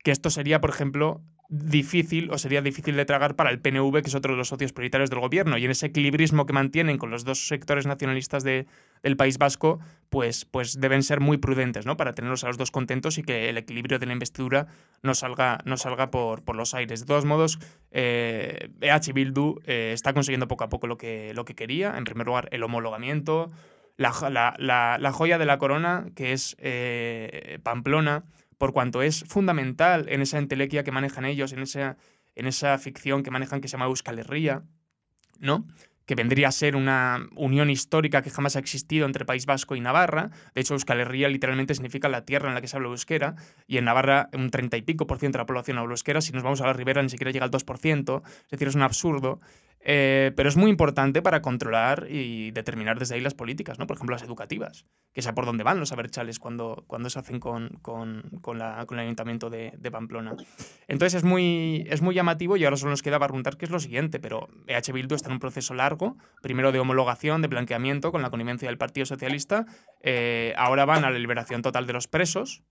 que 0.05 0.12
esto 0.12 0.31
sería, 0.31 0.61
por 0.61 0.71
ejemplo, 0.71 1.23
difícil 1.52 2.30
o 2.30 2.38
sería 2.38 2.62
difícil 2.62 2.97
de 2.97 3.04
tragar 3.04 3.37
para 3.37 3.50
el 3.50 3.61
PNV, 3.61 4.00
que 4.00 4.09
es 4.09 4.14
otro 4.14 4.32
de 4.32 4.38
los 4.38 4.49
socios 4.49 4.73
prioritarios 4.73 5.11
del 5.11 5.21
gobierno. 5.21 5.59
Y 5.59 5.66
en 5.66 5.71
ese 5.71 5.87
equilibrismo 5.87 6.47
que 6.47 6.54
mantienen 6.54 6.97
con 6.97 7.11
los 7.11 7.25
dos 7.25 7.47
sectores 7.47 7.87
nacionalistas 7.87 8.42
de, 8.42 8.66
del 9.02 9.18
País 9.18 9.37
Vasco, 9.37 9.78
pues, 10.09 10.47
pues 10.47 10.80
deben 10.80 11.02
ser 11.02 11.21
muy 11.21 11.37
prudentes 11.37 11.85
¿no? 11.85 11.99
para 11.99 12.14
tenerlos 12.14 12.42
a 12.44 12.47
los 12.47 12.56
dos 12.56 12.71
contentos 12.71 13.18
y 13.18 13.23
que 13.23 13.50
el 13.50 13.59
equilibrio 13.59 13.99
de 13.99 14.06
la 14.06 14.14
investidura 14.14 14.66
no 15.02 15.14
salga, 15.14 15.59
no 15.66 15.76
salga 15.76 16.11
por, 16.11 16.42
por 16.42 16.56
los 16.56 16.73
aires. 16.73 17.00
De 17.00 17.06
todos 17.06 17.26
modos, 17.26 17.59
eh, 17.90 18.71
EH 18.80 19.12
Bildu 19.12 19.61
eh, 19.66 19.90
está 19.92 20.14
consiguiendo 20.14 20.49
poco 20.49 20.64
a 20.64 20.71
poco 20.71 20.87
lo 20.87 20.97
que, 20.97 21.35
lo 21.35 21.44
que 21.44 21.54
quería. 21.54 21.99
En 21.99 22.04
primer 22.04 22.26
lugar, 22.26 22.49
el 22.50 22.62
homologamiento, 22.62 23.50
la, 23.99 24.11
la, 24.59 24.97
la, 24.99 25.12
joya 25.12 25.37
de 25.37 25.44
la 25.44 25.59
corona, 25.59 26.06
que 26.16 26.32
es 26.32 26.56
eh, 26.61 27.59
Pamplona 27.62 28.25
por 28.62 28.73
cuanto 28.73 29.02
es 29.02 29.25
fundamental 29.25 30.07
en 30.09 30.23
esa 30.23 30.38
entelequia 30.38 30.85
que 30.85 30.92
manejan 30.92 31.25
ellos, 31.25 31.52
en 31.52 31.62
esa, 31.62 31.97
en 32.37 32.47
esa 32.47 32.78
ficción 32.78 33.25
que 33.25 33.33
manejan 33.33 33.61
que 33.61 33.66
se 33.66 33.73
llama 33.73 33.87
Euskal 33.87 34.21
Herria, 34.21 34.62
¿no? 35.40 35.66
que 36.07 36.14
vendría 36.14 36.47
a 36.47 36.52
ser 36.52 36.76
una 36.76 37.26
unión 37.35 37.71
histórica 37.71 38.23
que 38.23 38.31
jamás 38.31 38.54
ha 38.54 38.61
existido 38.61 39.04
entre 39.04 39.25
País 39.25 39.47
Vasco 39.47 39.75
y 39.75 39.81
Navarra. 39.81 40.31
De 40.54 40.61
hecho, 40.61 40.75
Euskal 40.75 41.00
Herria 41.00 41.28
literalmente 41.28 41.75
significa 41.75 42.09
la 42.09 42.25
tierra 42.25 42.50
en 42.50 42.54
la 42.54 42.61
que 42.61 42.69
se 42.69 42.76
habla 42.76 42.88
euskera, 42.88 43.35
y 43.66 43.78
en 43.78 43.85
Navarra 43.85 44.28
un 44.33 44.49
30 44.49 44.76
y 44.76 44.83
pico 44.83 45.09
por 45.09 45.19
ciento 45.19 45.38
de 45.38 45.42
la 45.42 45.47
población 45.47 45.78
habla 45.78 45.95
euskera. 45.95 46.21
Si 46.21 46.31
nos 46.33 46.45
vamos 46.45 46.61
a 46.61 46.66
la 46.66 46.73
ribera, 46.73 47.02
ni 47.02 47.09
siquiera 47.09 47.33
llega 47.33 47.45
al 47.45 47.50
2%, 47.50 48.23
es 48.25 48.49
decir, 48.49 48.69
es 48.69 48.76
un 48.76 48.83
absurdo. 48.83 49.40
Eh, 49.85 50.33
pero 50.37 50.49
es 50.49 50.57
muy 50.57 50.71
importante 50.71 51.23
para 51.23 51.43
controlar 51.43 52.07
y 52.09 52.53
determinar 52.53 52.99
desde 52.99 53.17
ahí 53.17 53.21
las 53.21 53.35
políticas, 53.35 53.79
¿no? 53.79 53.87
Por 53.87 53.97
ejemplo, 53.97 54.15
las 54.15 54.23
educativas, 54.23 54.87
que 55.12 55.23
sea 55.23 55.35
por 55.35 55.45
dónde 55.45 55.65
van 55.65 55.81
los 55.81 55.91
aberchales 55.93 56.39
cuando, 56.39 56.85
cuando 56.87 57.11
se 57.11 57.19
hacen 57.19 57.41
con, 57.41 57.69
con, 57.83 58.31
con, 58.41 58.61
el 58.61 58.99
ayuntamiento 58.99 59.51
de, 59.51 59.73
Pamplona. 59.91 60.35
Entonces 60.89 61.19
es 61.19 61.25
muy, 61.25 61.85
es 61.91 62.01
muy 62.01 62.15
llamativo 62.15 62.57
y 62.57 62.65
ahora 62.65 62.77
solo 62.77 62.91
nos 62.91 63.03
queda 63.03 63.19
barruntar 63.19 63.57
que 63.57 63.65
es 63.65 63.71
lo 63.71 63.81
siguiente, 63.81 64.21
pero 64.21 64.49
EH 64.69 64.93
Bildu 64.93 65.15
está 65.15 65.29
en 65.29 65.35
un 65.35 65.41
proceso 65.41 65.75
largo, 65.75 66.17
primero 66.41 66.73
de 66.73 66.79
homologación, 66.79 67.43
de 67.43 67.49
blanqueamiento 67.49 68.12
con 68.12 68.23
la 68.23 68.31
connivencia 68.31 68.69
del 68.69 68.79
Partido 68.79 69.05
Socialista, 69.05 69.67
eh, 70.01 70.55
ahora 70.57 70.85
van 70.85 71.05
a 71.05 71.11
la 71.11 71.19
liberación 71.19 71.61
total 71.61 71.87
de 71.87 71.93
los 71.93 72.09
presos, 72.09 72.62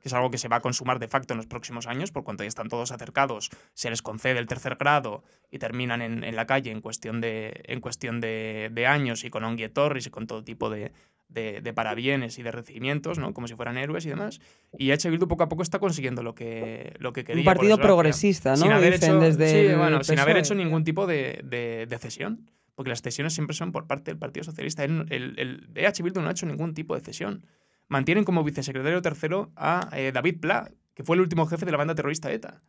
que 0.00 0.08
es 0.08 0.14
algo 0.14 0.30
que 0.30 0.38
se 0.38 0.48
va 0.48 0.56
a 0.56 0.60
consumar 0.60 0.98
de 0.98 1.08
facto 1.08 1.34
en 1.34 1.38
los 1.38 1.46
próximos 1.46 1.86
años, 1.86 2.10
por 2.10 2.24
cuanto 2.24 2.42
ya 2.42 2.48
están 2.48 2.68
todos 2.68 2.90
acercados, 2.92 3.50
se 3.74 3.90
les 3.90 4.02
concede 4.02 4.38
el 4.38 4.46
tercer 4.46 4.76
grado 4.76 5.22
y 5.50 5.58
terminan 5.58 6.02
en, 6.02 6.36
la 6.36 6.46
calle 6.46 6.70
en 6.70 6.80
cuestión 6.80 7.20
de, 7.20 7.62
en 7.64 7.80
cuestión 7.80 8.20
de, 8.20 8.86
años 8.88 9.24
y 9.24 9.30
con 9.30 9.44
onguietorris 9.44 10.06
y 10.06 10.10
con 10.10 10.26
todo 10.26 10.42
tipo 10.42 10.70
de, 10.70 10.92
de, 11.28 11.72
parabienes 11.74 12.38
y 12.38 12.42
de 12.42 12.50
recibimientos, 12.50 13.18
¿no? 13.18 13.34
como 13.34 13.46
si 13.46 13.54
fueran 13.54 13.76
héroes 13.76 14.06
y 14.06 14.08
demás. 14.08 14.40
Y 14.78 14.90
H. 14.90 15.08
Bildu 15.10 15.28
poco 15.28 15.42
a 15.42 15.48
poco 15.48 15.62
está 15.62 15.78
consiguiendo 15.78 16.22
lo 16.22 16.34
que, 16.34 16.94
lo 16.98 17.12
que 17.12 17.24
quería. 17.24 17.42
Un 17.42 17.44
partido 17.44 17.78
progresista, 17.78 18.50
¿no? 18.50 18.56
Sin 18.56 18.72
haber, 18.72 18.94
hecho, 18.94 19.18
desde 19.18 19.76
bueno, 19.76 20.02
sin 20.02 20.18
haber 20.18 20.38
hecho 20.38 20.54
ningún 20.54 20.84
tipo 20.84 21.06
de, 21.06 21.86
cesión. 22.00 22.50
Porque 22.74 22.88
las 22.88 23.02
cesiones 23.02 23.34
siempre 23.34 23.54
son 23.54 23.72
por 23.72 23.86
parte 23.86 24.10
del 24.10 24.16
Partido 24.16 24.44
Socialista. 24.44 24.84
El, 24.84 25.04
el, 25.10 25.38
el 25.38 25.70
EH 25.74 26.02
Bildu 26.02 26.22
no 26.22 26.28
ha 26.28 26.30
hecho 26.30 26.46
ningún 26.46 26.72
tipo 26.72 26.94
de 26.94 27.02
cesión 27.02 27.44
mantienen 27.90 28.24
como 28.24 28.42
vicesecretario 28.42 29.02
tercero 29.02 29.52
a 29.56 29.90
eh, 29.92 30.12
David 30.12 30.40
Pla, 30.40 30.70
que 30.94 31.02
fue 31.04 31.16
el 31.16 31.20
último 31.20 31.44
jefe 31.46 31.66
de 31.66 31.72
la 31.72 31.78
banda 31.78 31.94
terrorista 31.94 32.32
ETA. 32.32 32.62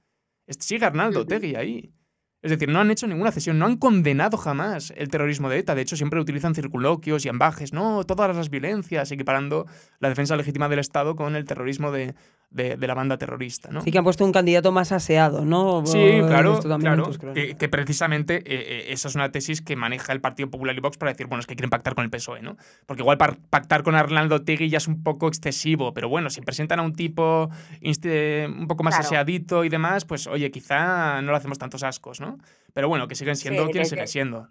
Sigue 0.48 0.86
Arnaldo 0.86 1.26
Tegui 1.26 1.56
ahí. 1.56 1.94
Es 2.42 2.50
decir, 2.50 2.70
no 2.70 2.80
han 2.80 2.90
hecho 2.90 3.06
ninguna 3.06 3.32
cesión, 3.32 3.60
no 3.60 3.68
han 3.68 3.78
condenado 3.78 4.36
jamás 4.36 4.92
el 4.98 5.10
terrorismo 5.10 5.48
de 5.48 5.60
ETA. 5.60 5.76
De 5.76 5.84
hecho, 5.84 5.96
siempre 5.96 6.20
utilizan 6.20 6.56
circunloquios 6.56 7.24
y 7.24 7.30
ambajes, 7.30 7.72
no, 7.72 8.04
todas 8.04 8.36
las 8.36 8.50
violencias, 8.50 9.12
equiparando 9.12 9.68
la 10.00 10.10
defensa 10.10 10.36
legítima 10.36 10.68
del 10.68 10.80
Estado 10.80 11.16
con 11.16 11.36
el 11.36 11.46
terrorismo 11.46 11.92
de, 11.92 12.16
de, 12.52 12.76
la 12.78 12.94
banda 12.94 13.18
terrorista. 13.18 13.70
¿no? 13.72 13.82
Sí 13.82 13.92
que 13.92 13.98
han 13.98 14.04
puesto 14.04 14.26
un 14.26 14.32
candidato 14.32 14.72
más 14.72 14.92
aseado, 14.92 15.46
¿no? 15.46 15.86
Sí, 15.86 16.20
claro, 16.28 16.60
claro 16.60 17.10
que, 17.34 17.70
precisamente 17.70 18.38
eh, 18.38 18.44
eh, 18.46 18.86
esa 18.90 19.08
es 19.08 19.16
una 19.16 19.32
tesis 19.32 19.62
que 19.62 19.76
maneja 19.76 20.12
el 20.12 20.22
Partido 20.22 20.50
Popular 20.50 20.76
y 20.76 20.82
Vox 20.82 20.98
para 20.98 21.12
decir, 21.12 21.28
bueno, 21.28 21.40
es 21.40 21.48
que 21.48 21.56
quieren 21.56 21.70
pactar 21.70 21.96
con 21.96 22.04
el 22.04 22.10
PSOE, 22.10 22.42
¿no? 22.42 22.58
Porque 22.86 23.02
igual 23.04 23.18
pactar 23.18 23.84
con 23.84 23.96
Arnaldo 23.96 24.44
Tegui 24.44 24.70
ya 24.70 24.78
es 24.78 24.88
un 24.88 25.02
poco 25.02 25.28
excesivo, 25.28 25.94
pero 25.94 26.10
bueno, 26.10 26.30
si 26.30 26.42
presentan 26.42 26.80
a 26.80 26.84
un 26.84 26.94
tipo 26.94 27.50
un 27.82 28.68
poco 28.68 28.84
más 28.84 29.00
aseadito 29.00 29.64
y 29.64 29.70
demás, 29.70 30.06
pues 30.06 30.28
oye, 30.28 30.52
quizá 30.52 31.22
no 31.22 31.32
le 31.32 31.38
hacemos 31.38 31.58
tantos 31.58 31.84
ascos, 31.84 32.20
¿no? 32.20 32.38
Pero 32.74 32.90
bueno, 32.90 33.08
que 33.08 33.16
siguen 33.16 33.36
siendo 33.36 33.70
quienes 33.70 33.90
siguen 33.90 34.08
siendo. 34.08 34.48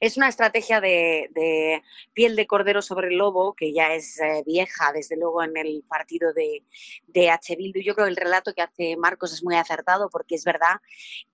Es 0.00 0.16
una 0.16 0.28
estrategia 0.28 0.80
de, 0.80 1.82
piel 2.12 2.36
de 2.36 2.46
cordero 2.46 2.82
sobre 2.82 3.08
el 3.08 3.16
lobo 3.16 3.54
que 3.54 3.72
ya 3.72 3.94
es 3.94 4.20
eh, 4.20 4.42
vieja, 4.46 4.92
desde 4.92 5.16
luego, 5.16 5.42
en 5.42 5.56
el 5.56 5.84
partido 5.88 6.32
de, 6.32 6.62
de 7.08 7.30
H. 7.30 7.56
Bildu. 7.56 7.80
Yo 7.80 7.94
creo 7.94 8.06
que 8.06 8.10
el 8.10 8.16
relato 8.16 8.54
que 8.54 8.62
hace 8.62 8.96
Marcos 8.96 9.32
es 9.32 9.42
muy 9.42 9.56
acertado 9.56 10.08
porque 10.10 10.34
es 10.34 10.44
verdad 10.44 10.80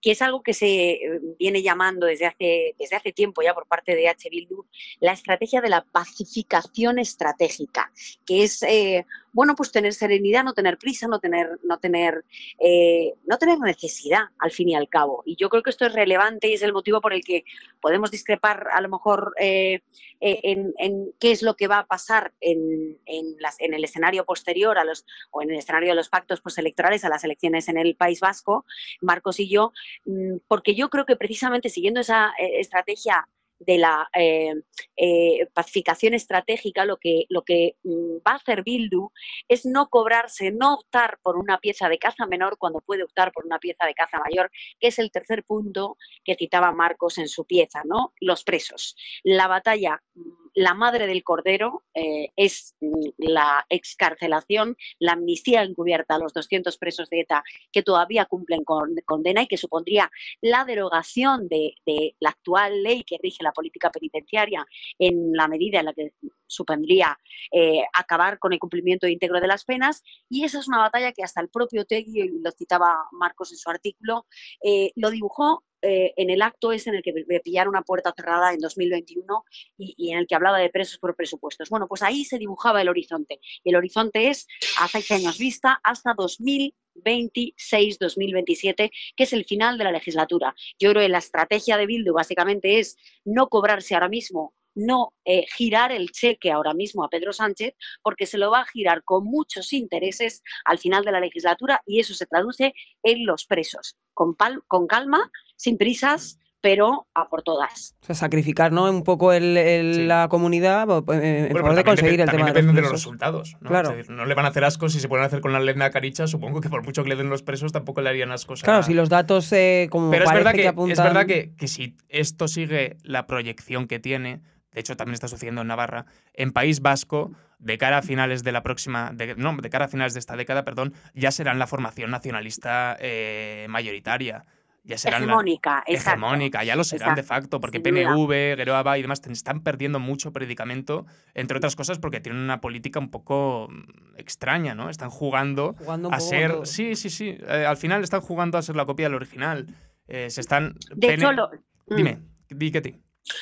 que 0.00 0.12
es 0.12 0.23
algo 0.23 0.43
que 0.43 0.55
se 0.55 0.90
eh, 0.90 1.21
viene 1.38 1.62
llamando 1.62 2.07
desde 2.07 2.26
hace, 2.26 2.75
desde 2.78 2.97
hace 2.97 3.12
tiempo 3.12 3.43
ya 3.43 3.55
por 3.55 3.67
parte 3.67 3.95
de 3.95 4.09
H. 4.09 4.28
Bildu 4.31 4.64
la 5.00 5.12
estrategia 5.12 5.61
de 5.61 5.69
la 5.69 5.85
pacificación 5.85 6.99
estratégica, 6.99 7.93
que 8.26 8.45
es 8.45 8.62
eh, 8.62 9.07
bueno, 9.38 9.54
pues 9.54 9.71
tener 9.71 9.95
serenidad, 9.95 10.42
no 10.42 10.52
tener 10.52 10.78
prisa, 10.78 11.07
no 11.07 11.21
tener, 11.21 11.61
no 11.62 11.78
tener, 11.78 12.25
eh, 12.59 13.14
no 13.25 13.38
tener 13.38 13.61
necesidad, 13.61 14.25
al 14.40 14.50
fin 14.50 14.71
y 14.71 14.75
al 14.75 14.88
cabo. 14.88 15.23
Y 15.25 15.37
yo 15.37 15.49
creo 15.49 15.62
que 15.62 15.71
esto 15.71 15.87
es 15.87 15.92
relevante 15.92 16.49
y 16.49 16.54
es 16.54 16.62
el 16.62 16.73
motivo 16.73 17.00
por 17.00 17.12
el 17.12 17.23
que 17.23 17.45
podemos 17.80 18.11
discrepar 18.11 18.66
a 18.73 18.80
lo 18.80 18.88
mejor 18.88 19.35
eh, 19.38 19.83
eh, 20.21 20.40
en, 20.42 21.14
qué 21.21 21.30
es 21.30 21.45
lo 21.45 21.54
que 21.54 21.68
va 21.68 21.78
a 21.78 21.87
pasar 21.87 22.33
en, 22.40 22.99
en, 23.07 23.37
el 23.75 23.85
escenario 23.85 24.25
posterior 24.25 24.76
a 24.76 24.83
los, 24.83 25.07
o 25.30 25.40
en 25.40 25.52
el 25.52 25.59
escenario 25.59 25.90
de 25.90 25.95
los 25.95 26.09
pactos 26.09 26.40
postelectorales 26.40 27.04
a 27.04 27.09
las 27.09 27.23
elecciones 27.23 27.68
en 27.68 27.78
el 27.78 27.95
País 27.95 28.18
Vasco, 28.18 28.66
Marcos 29.00 29.38
y 29.38 29.49
yo, 29.49 29.73
mm, 30.04 30.38
porque 30.49 30.75
yo 30.75 30.90
creo 30.90 31.07
que 31.07 31.14
precisamente 31.14 31.68
siguiendo 31.68 32.00
esa 32.00 32.33
estrategia 32.40 33.28
de 33.59 33.79
la 33.79 34.09
eh, 34.15 34.55
eh, 34.97 35.47
pacificación 35.53 36.15
estratégica, 36.15 36.85
lo 36.85 36.97
que, 36.97 37.25
lo 37.29 37.43
que 37.43 37.77
mm, 37.83 38.19
va 38.27 38.33
a 38.33 38.37
hacer 38.37 38.62
Bildu 38.62 39.11
es 39.49 39.67
no 39.67 39.88
cobrarse, 39.88 40.50
no 40.50 40.75
optar 40.75 41.19
por 41.23 41.37
una 41.37 41.59
pieza 41.59 41.88
de 41.88 41.99
caza 41.99 42.27
menor 42.27 42.57
cuando 42.59 42.81
puede 42.81 43.05
optar 43.05 43.33
por 43.33 43.47
una 43.47 43.59
pieza 43.59 43.87
de 43.87 43.95
caza 43.95 44.19
mayor, 44.19 44.50
que 44.79 44.88
es 44.88 44.99
el 44.99 45.11
tercer 45.11 45.45
punto 45.45 45.97
que 46.25 46.37
citaba 46.37 46.73
Marcos 46.73 47.19
en 47.19 47.29
su 47.29 47.45
pieza, 47.45 47.83
¿no? 47.85 48.12
Los 48.21 48.45
presos. 48.45 48.97
La 49.23 49.49
batalla 49.49 50.03
mm, 50.15 50.48
la 50.55 50.75
madre 50.75 51.07
del 51.07 51.23
cordero 51.23 51.85
eh, 51.95 52.31
es 52.37 52.75
la 53.17 53.67
excarcelación, 53.69 54.76
la 54.99 55.12
amnistía 55.12 55.62
encubierta 55.62 56.14
a 56.14 56.19
los 56.19 56.33
200 56.33 56.76
presos 56.78 57.09
de 57.11 57.21
ETA 57.21 57.43
que 57.73 57.83
todavía 57.83 58.25
cumplen 58.26 58.64
con 58.64 58.95
condena 59.05 59.43
y 59.43 59.47
que 59.47 59.57
supondría 59.57 60.11
la 60.40 60.64
derogación 60.64 61.49
de, 61.49 61.75
la 62.21 62.31
actual 62.31 62.83
ley 62.83 63.05
que 63.05 63.19
rige 63.23 63.43
la 63.43 63.52
política 63.52 63.90
penitenciaria 63.90 64.67
en 64.99 65.33
la 65.33 65.49
medida 65.49 65.81
en 65.81 65.87
la 65.87 65.95
que 65.95 66.12
supondría 66.49 67.19
eh, 67.52 67.83
acabar 67.93 68.38
con 68.38 68.52
el 68.52 68.59
cumplimiento 68.59 69.07
íntegro 69.07 69.40
de 69.40 69.47
las 69.47 69.64
penas 69.64 70.02
y 70.28 70.45
esa 70.45 70.59
es 70.59 70.67
una 70.67 70.78
batalla 70.78 71.12
que 71.12 71.23
hasta 71.23 71.40
el 71.40 71.49
propio 71.49 71.85
Tegui, 71.85 72.40
lo 72.43 72.50
citaba 72.50 73.09
Marcos 73.12 73.52
en 73.52 73.59
su 73.59 73.71
artículo, 73.71 74.26
eh, 74.62 74.90
lo 74.97 75.11
dibujó 75.11 75.62
eh, 75.81 76.12
en 76.17 76.31
el 76.31 76.43
acto 76.43 76.73
ese 76.73 76.90
en 76.90 76.97
el 76.97 77.02
que 77.02 77.12
pillaron 77.45 77.71
una 77.71 77.83
puerta 77.83 78.12
cerrada 78.17 78.52
en 78.52 78.59
2021 78.59 79.45
y, 79.76 79.95
y, 79.97 80.11
en 80.11 80.19
el 80.19 80.26
que 80.26 80.35
hablaba 80.35 80.59
de 80.59 80.71
presos 80.71 80.99
por 80.99 81.14
presupuestos. 81.14 81.71
Bueno, 81.71 81.87
pues 81.87 82.02
ahí 82.02 82.25
se 82.25 82.37
dibujaba 82.37 82.83
el 82.83 82.88
horizonte. 82.88 83.38
Y 83.62 83.71
el 83.71 83.76
horizonte 83.76 84.28
es 84.28 84.49
a 84.81 84.88
seis 84.88 85.09
años 85.12 85.38
vista 85.38 85.81
hasta 85.85 86.17
2026-2027, 86.17 88.90
que 89.17 89.23
es 89.23 89.33
el 89.33 89.45
final 89.45 89.78
de 89.78 89.85
la 89.85 89.93
legislatura. 89.93 90.52
Yo 90.81 90.90
creo 90.90 91.02
que 91.02 91.09
la 91.09 91.19
estrategia 91.19 91.76
de 91.76 91.87
Bildu 91.87 92.12
básicamente 92.12 92.81
es 92.81 92.97
no 93.25 93.49
cobrarse 93.49 93.95
ahora 93.95 94.09
mismo 94.09 94.55
no 94.79 95.15
eh, 95.25 95.45
girar 95.57 95.93
el 95.93 96.11
cheque 96.11 96.51
ahora 96.51 96.75
mismo 96.75 97.05
a 97.05 97.09
Pedro 97.09 97.33
Sánchez, 97.33 97.75
porque 98.03 98.27
se 98.27 98.39
lo 98.39 98.51
va 98.51 98.61
a 98.61 98.67
girar 98.67 99.03
con 99.05 99.25
muchos 99.25 99.73
intereses 99.73 100.43
al 100.65 100.79
final 100.79 101.05
de 101.05 101.13
la 101.13 101.21
legislatura 101.21 101.83
y 101.87 102.01
eso 102.01 102.15
se 102.15 102.27
traduce 102.27 102.73
en 103.03 103.27
los 103.27 103.45
presos, 103.45 103.97
con, 104.15 104.35
pal 104.35 104.63
con 104.67 104.87
calma, 104.87 105.31
sin 105.57 105.77
prisas, 105.77 106.39
pero 106.61 107.07
a 107.15 107.29
por 107.29 107.43
todas. 107.43 107.95
O 108.03 108.07
sea, 108.07 108.15
sacrificar 108.15 108.73
¿no? 108.73 108.91
un 108.91 109.05
poco 109.05 109.33
el, 109.33 109.57
el, 109.57 109.95
sí. 109.95 110.07
la 110.07 110.29
comunidad 110.29 110.89
eh, 110.91 111.47
en 111.47 111.53
bueno, 111.53 111.61
favor 111.61 111.77
de 111.77 111.85
conseguir 111.85 112.21
el 112.21 112.31
tema 112.31 112.47
depende 112.47 112.73
de 112.73 112.73
los, 112.73 112.75
de 112.75 112.83
los 112.83 112.93
resultados. 112.93 113.57
¿no? 113.61 113.69
Claro. 113.69 113.91
Decir, 113.91 114.11
no 114.11 114.27
le 114.27 114.35
van 114.35 114.45
a 114.45 114.49
hacer 114.49 114.65
asco 114.65 114.89
si 114.89 114.99
se 114.99 115.09
pueden 115.09 115.25
hacer 115.25 115.41
con 115.41 115.53
la 115.53 115.61
lena 115.61 115.91
caricha. 115.91 116.27
Supongo 116.27 116.61
que 116.61 116.69
por 116.69 116.85
mucho 116.85 117.03
que 117.03 117.11
le 117.11 117.17
den 117.17 117.31
los 117.31 117.43
presos 117.43 117.73
tampoco 117.73 118.01
le 118.01 118.11
harían 118.11 118.33
asco. 118.33 118.55
Claro, 118.55 118.83
si 118.83 118.95
los 118.95 119.09
datos 119.09 119.53
eh, 119.53 119.89
como 119.91 120.11
Pero 120.11 120.25
es 120.25 120.29
parece 120.29 120.45
verdad 120.45 120.57
que, 120.57 120.63
que 120.63 120.69
apuntan... 120.69 120.93
es 120.93 121.15
verdad 121.15 121.27
que, 121.27 121.55
que 121.57 121.69
si 121.69 121.97
esto 122.09 122.49
sigue 122.49 122.97
la 123.03 123.27
proyección 123.27 123.87
que 123.87 124.01
tiene, 124.01 124.43
de 124.73 124.81
hecho 124.81 124.97
también 124.97 125.15
está 125.15 125.29
sucediendo 125.29 125.63
en 125.63 125.69
Navarra, 125.69 126.07
en 126.35 126.53
País 126.53 126.81
Vasco, 126.81 127.33
de 127.59 127.79
cara 127.79 127.99
a 127.99 128.03
finales 128.03 128.45
de 128.45 128.53
la 128.53 128.63
próxima, 128.63 129.11
de, 129.13 129.35
no, 129.37 129.57
de 129.57 129.71
cara 129.71 129.87
a 129.87 129.89
finales 129.89 130.15
de 130.15 130.21
esta 130.21 130.37
década, 130.37 130.65
perdón, 130.65 130.95
ya 131.15 131.31
serán 131.31 131.59
la 131.59 131.67
formación 131.67 132.11
nacionalista 132.11 132.97
eh, 133.01 133.67
mayoritaria. 133.69 134.45
Ya 134.85 134.97
serán 134.97 135.25
hegemónica, 135.25 135.85
la, 135.87 135.95
hegemónica, 135.95 136.65
ya 136.65 136.75
lo 136.75 136.83
serán 136.83 137.11
exacto. 137.11 137.21
de 137.21 137.27
facto, 137.27 137.61
porque 137.61 137.79
PNV. 137.79 138.57
Geroaba 138.57 138.97
y 138.97 139.03
demás 139.03 139.21
están 139.27 139.61
perdiendo 139.61 139.99
mucho 139.99 140.33
predicamento, 140.33 141.05
entre 141.35 141.59
otras 141.59 141.77
cosas 141.77 141.99
porque 141.99 142.21
tienen 142.21 142.41
una 142.41 142.63
política 142.63 142.99
un 142.99 143.11
poco 143.11 143.69
mm, 143.71 144.17
extraña, 144.17 144.75
¿no? 144.75 144.89
Están 144.89 145.11
jugando, 145.11 145.75
jugando 145.79 146.11
a 146.11 146.21
ser, 146.21 146.53
todo. 146.53 146.65
sí, 146.65 146.97
sí, 146.97 147.11
sí, 147.11 147.37
eh, 147.39 147.67
al 147.67 147.77
final 147.77 148.03
están 148.03 148.23
jugando 148.23 148.57
a 148.57 148.63
ser 148.63 148.77
la 148.77 148.87
copia 148.87 149.07
del 149.07 149.17
original. 149.17 149.67
Eh, 150.07 150.31
se 150.31 150.41
están. 150.41 150.77
De 150.95 151.13
hecho, 151.13 151.33
lo... 151.33 151.51
Dime, 151.87 152.17
mm. 152.49 152.57
di 152.57 152.71
que 152.71 152.81
ti. 152.81 152.95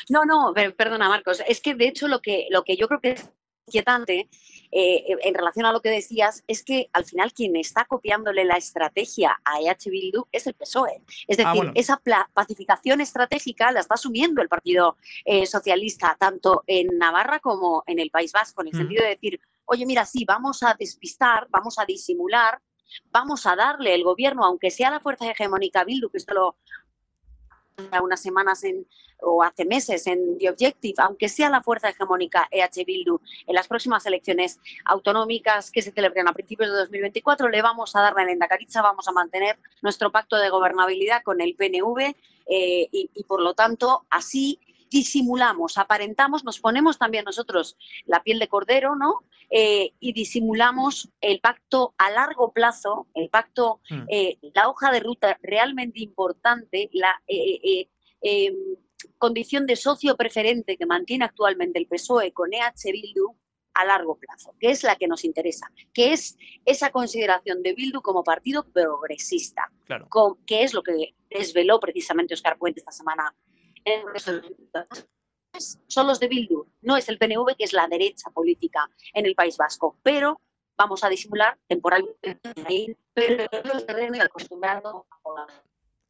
No, 0.09 0.25
no, 0.25 0.53
perdona 0.77 1.09
Marcos, 1.09 1.43
es 1.47 1.61
que 1.61 1.75
de 1.75 1.89
hecho 1.89 2.09
lo 2.09 2.21
que, 2.21 2.47
lo 2.51 2.65
que 2.65 2.77
yo 2.77 2.89
creo 2.89 3.01
que 3.01 3.13
es 3.13 3.31
inquietante 3.67 4.29
eh, 4.71 5.05
en 5.23 5.35
relación 5.35 5.67
a 5.67 5.73
lo 5.73 5.81
que 5.81 5.91
decías 5.91 6.45
es 6.47 6.63
que 6.63 6.89
al 6.93 7.05
final 7.05 7.33
quien 7.33 7.57
está 7.57 7.85
copiándole 7.85 8.45
la 8.45 8.57
estrategia 8.57 9.37
a 9.45 9.61
EH 9.61 9.91
Bildu 9.91 10.27
es 10.31 10.47
el 10.47 10.55
PSOE. 10.55 11.03
Es 11.27 11.37
decir, 11.37 11.47
ah, 11.47 11.55
bueno. 11.55 11.73
esa 11.75 12.01
pacificación 12.33 13.01
estratégica 13.01 13.73
la 13.73 13.81
está 13.81 13.95
asumiendo 13.95 14.41
el 14.41 14.49
Partido 14.49 14.97
eh, 15.25 15.47
Socialista 15.47 16.17
tanto 16.19 16.63
en 16.67 16.99
Navarra 16.99 17.41
como 17.41 17.83
en 17.87 17.99
el 17.99 18.11
País 18.11 18.33
Vasco, 18.33 18.63
en 18.63 18.69
el 18.69 18.75
mm. 18.75 18.79
sentido 18.79 19.03
de 19.03 19.11
decir, 19.11 19.41
oye, 19.65 19.85
mira, 19.87 20.05
sí, 20.05 20.25
vamos 20.25 20.63
a 20.63 20.77
despistar, 20.79 21.49
vamos 21.51 21.79
a 21.79 21.85
disimular, 21.85 22.61
vamos 23.11 23.47
a 23.47 23.57
darle 23.57 23.95
el 23.95 24.05
gobierno, 24.05 24.45
aunque 24.45 24.71
sea 24.71 24.91
la 24.91 25.01
fuerza 25.01 25.29
hegemónica 25.31 25.85
Bildu, 25.85 26.09
que 26.09 26.19
esto 26.19 26.35
lo 26.35 26.57
unas 28.03 28.21
semanas 28.21 28.65
en, 28.65 28.87
o 29.21 29.43
hace 29.43 29.65
meses 29.65 30.07
en 30.07 30.39
The 30.39 30.51
Objective, 30.51 30.95
aunque 30.99 31.29
sea 31.29 31.51
la 31.51 31.63
fuerza 31.63 31.91
hegemónica 31.91 32.49
EH 32.51 32.85
Bildu 32.87 33.21
en 33.47 33.55
las 33.55 33.69
próximas 33.69 34.07
elecciones 34.07 34.61
autonómicas 34.85 35.71
que 35.71 35.83
se 35.83 35.93
celebren 35.93 36.29
a 36.29 36.33
principios 36.33 36.71
de 36.71 36.77
2024, 36.77 37.49
le 37.49 37.63
vamos 37.63 37.95
a 37.95 38.01
dar 38.01 38.15
la 38.15 38.31
Endacaricha, 38.31 38.83
vamos 38.83 39.07
a 39.09 39.13
mantener 39.13 39.59
nuestro 39.83 40.11
pacto 40.11 40.37
de 40.37 40.49
gobernabilidad 40.49 41.23
con 41.23 41.41
el 41.41 41.55
PNV 41.55 42.15
eh, 42.49 42.89
y, 42.91 43.25
por 43.25 43.43
lo 43.43 43.55
tanto, 43.55 44.05
así 44.09 44.59
disimulamos, 44.91 45.79
aparentamos, 45.79 46.45
nos 46.45 46.61
ponemos 46.61 46.99
también 46.99 47.25
nosotros 47.25 47.77
la 48.05 48.23
piel 48.23 48.39
de 48.39 48.49
cordero, 48.49 48.97
¿no? 48.97 49.25
Eh, 49.51 49.93
y 50.01 50.13
disimulamos 50.13 51.11
el 51.21 51.41
pacto 51.41 51.95
a 51.99 52.11
largo 52.11 52.53
plazo, 52.53 53.07
el 53.15 53.29
pacto, 53.29 53.81
mm. 53.89 54.03
eh, 54.09 54.39
la 54.55 54.69
hoja 54.69 54.91
de 54.91 55.01
ruta 55.01 55.39
realmente 55.43 56.01
importante, 56.01 56.91
la 56.93 57.23
eh, 57.29 57.89
em, 58.23 58.55
condición 59.19 59.67
de 59.67 59.77
socio 59.77 60.17
preferente 60.17 60.77
que 60.77 60.87
mantiene 60.87 61.25
actualmente 61.25 61.79
el 61.79 61.87
PSOE 61.87 62.33
con 62.33 62.53
EH 62.53 62.91
Bildu 62.91 63.37
a 63.75 63.85
largo 63.85 64.17
plazo, 64.17 64.55
que 64.59 64.71
es 64.71 64.83
la 64.83 64.97
que 64.97 65.07
nos 65.07 65.25
interesa, 65.25 65.71
que 65.93 66.13
es 66.13 66.37
esa 66.65 66.91
consideración 66.91 67.63
de 67.63 67.75
Bildu 67.75 68.01
como 68.01 68.25
partido 68.25 68.65
progresista, 68.65 69.71
claro. 69.85 70.09
con, 70.09 70.43
que 70.47 70.63
es 70.63 70.73
lo 70.73 70.83
que 70.83 71.15
desveló 71.31 71.79
precisamente 71.79 72.35
Oscar 72.35 72.57
Puente 72.57 72.81
esta 72.81 72.91
semana 72.91 73.35
son 75.87 76.07
los 76.07 76.21
de 76.21 76.29
Bildu, 76.29 76.67
no 76.83 76.97
es 76.97 77.09
el 77.09 77.19
PNV, 77.19 77.57
que 77.57 77.65
es 77.65 77.73
la 77.73 77.89
derecha 77.89 78.31
política 78.31 78.89
en 79.15 79.27
el 79.27 79.35
País 79.35 79.57
Vasco, 79.57 79.99
pero 80.03 80.41
vamos 80.77 81.03
a 81.05 81.09
disimular 81.09 81.59
temporalmente, 81.67 82.39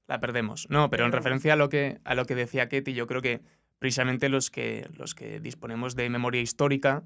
la 0.06 0.20
perdemos. 0.20 0.66
No, 0.70 0.90
pero 0.90 1.04
en 1.04 1.12
referencia 1.12 1.54
a 1.54 1.56
lo 1.56 1.68
que, 1.68 2.00
a 2.04 2.14
lo 2.14 2.24
que 2.26 2.34
decía 2.34 2.68
Ketty, 2.68 2.94
yo 2.94 3.06
creo 3.06 3.22
que 3.22 3.40
precisamente 3.78 4.28
los 4.28 4.50
que, 4.50 4.88
los 4.94 5.14
que 5.14 5.40
disponemos 5.40 5.96
de 5.96 6.08
memoria 6.10 6.40
histórica 6.40 7.04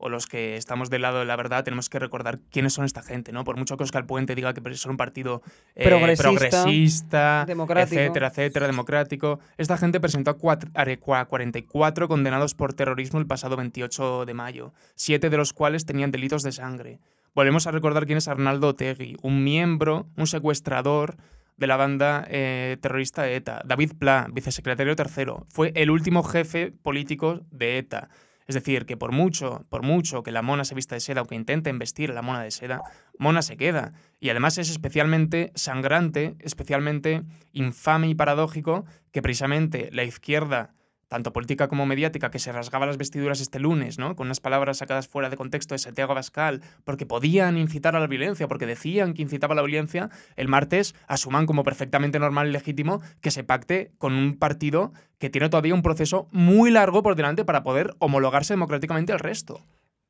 o 0.00 0.08
los 0.08 0.26
que 0.26 0.56
estamos 0.56 0.88
del 0.88 1.02
lado 1.02 1.18
de 1.20 1.26
la 1.26 1.36
verdad, 1.36 1.62
tenemos 1.62 1.90
que 1.90 1.98
recordar 1.98 2.40
quiénes 2.50 2.72
son 2.72 2.86
esta 2.86 3.02
gente, 3.02 3.32
¿no? 3.32 3.44
Por 3.44 3.56
mucho 3.56 3.76
que 3.76 3.84
Oscar 3.84 4.06
Puente 4.06 4.34
diga 4.34 4.54
que 4.54 4.74
son 4.74 4.92
un 4.92 4.96
partido 4.96 5.42
eh, 5.74 5.84
progresista, 5.84 7.44
progresista 7.46 7.46
etcétera, 7.82 8.28
etcétera, 8.28 8.66
democrático. 8.66 9.40
Esta 9.58 9.76
gente 9.76 10.00
presentó 10.00 10.30
a, 10.30 10.38
cuatro, 10.38 10.70
a 10.74 11.24
44 11.26 12.08
condenados 12.08 12.54
por 12.54 12.72
terrorismo 12.72 13.18
el 13.18 13.26
pasado 13.26 13.56
28 13.56 14.24
de 14.24 14.34
mayo, 14.34 14.72
siete 14.94 15.28
de 15.28 15.36
los 15.36 15.52
cuales 15.52 15.84
tenían 15.84 16.10
delitos 16.10 16.42
de 16.42 16.52
sangre. 16.52 16.98
Volvemos 17.34 17.66
a 17.66 17.70
recordar 17.70 18.06
quién 18.06 18.18
es 18.18 18.26
Arnaldo 18.26 18.68
Otegui, 18.68 19.16
un 19.22 19.44
miembro, 19.44 20.08
un 20.16 20.26
secuestrador 20.26 21.16
de 21.58 21.66
la 21.66 21.76
banda 21.76 22.26
eh, 22.30 22.78
terrorista 22.80 23.22
de 23.22 23.36
ETA. 23.36 23.60
David 23.66 23.92
Pla, 23.98 24.28
vicesecretario 24.32 24.96
tercero, 24.96 25.46
fue 25.50 25.72
el 25.74 25.90
último 25.90 26.22
jefe 26.22 26.72
político 26.72 27.40
de 27.50 27.78
ETA. 27.78 28.08
Es 28.50 28.54
decir, 28.54 28.84
que 28.84 28.96
por 28.96 29.12
mucho, 29.12 29.64
por 29.68 29.84
mucho 29.84 30.24
que 30.24 30.32
la 30.32 30.42
mona 30.42 30.64
se 30.64 30.74
vista 30.74 30.96
de 30.96 31.00
seda 31.00 31.22
o 31.22 31.24
que 31.24 31.36
intenten 31.36 31.78
vestir 31.78 32.10
a 32.10 32.14
la 32.14 32.20
mona 32.20 32.42
de 32.42 32.50
seda, 32.50 32.82
mona 33.16 33.42
se 33.42 33.56
queda. 33.56 33.92
Y 34.18 34.28
además 34.30 34.58
es 34.58 34.70
especialmente 34.70 35.52
sangrante, 35.54 36.34
especialmente 36.40 37.22
infame 37.52 38.08
y 38.08 38.16
paradójico 38.16 38.86
que 39.12 39.22
precisamente 39.22 39.88
la 39.92 40.02
izquierda 40.02 40.74
tanto 41.10 41.32
política 41.32 41.66
como 41.66 41.86
mediática, 41.86 42.30
que 42.30 42.38
se 42.38 42.52
rasgaba 42.52 42.86
las 42.86 42.96
vestiduras 42.96 43.40
este 43.40 43.58
lunes, 43.58 43.98
¿no? 43.98 44.14
Con 44.14 44.28
unas 44.28 44.38
palabras 44.38 44.78
sacadas 44.78 45.08
fuera 45.08 45.28
de 45.28 45.36
contexto 45.36 45.74
de 45.74 45.80
Santiago 45.80 46.12
Abascal, 46.12 46.62
porque 46.84 47.04
podían 47.04 47.58
incitar 47.58 47.96
a 47.96 48.00
la 48.00 48.06
violencia, 48.06 48.46
porque 48.46 48.64
decían 48.64 49.12
que 49.12 49.22
incitaba 49.22 49.54
a 49.54 49.56
la 49.56 49.62
violencia, 49.62 50.08
el 50.36 50.46
martes 50.46 50.94
asuman 51.08 51.46
como 51.46 51.64
perfectamente 51.64 52.20
normal 52.20 52.48
y 52.48 52.52
legítimo 52.52 53.02
que 53.20 53.32
se 53.32 53.42
pacte 53.42 53.90
con 53.98 54.12
un 54.12 54.38
partido 54.38 54.92
que 55.18 55.30
tiene 55.30 55.48
todavía 55.48 55.74
un 55.74 55.82
proceso 55.82 56.28
muy 56.30 56.70
largo 56.70 57.02
por 57.02 57.16
delante 57.16 57.44
para 57.44 57.64
poder 57.64 57.94
homologarse 57.98 58.52
democráticamente 58.52 59.12
al 59.12 59.18
resto. 59.18 59.60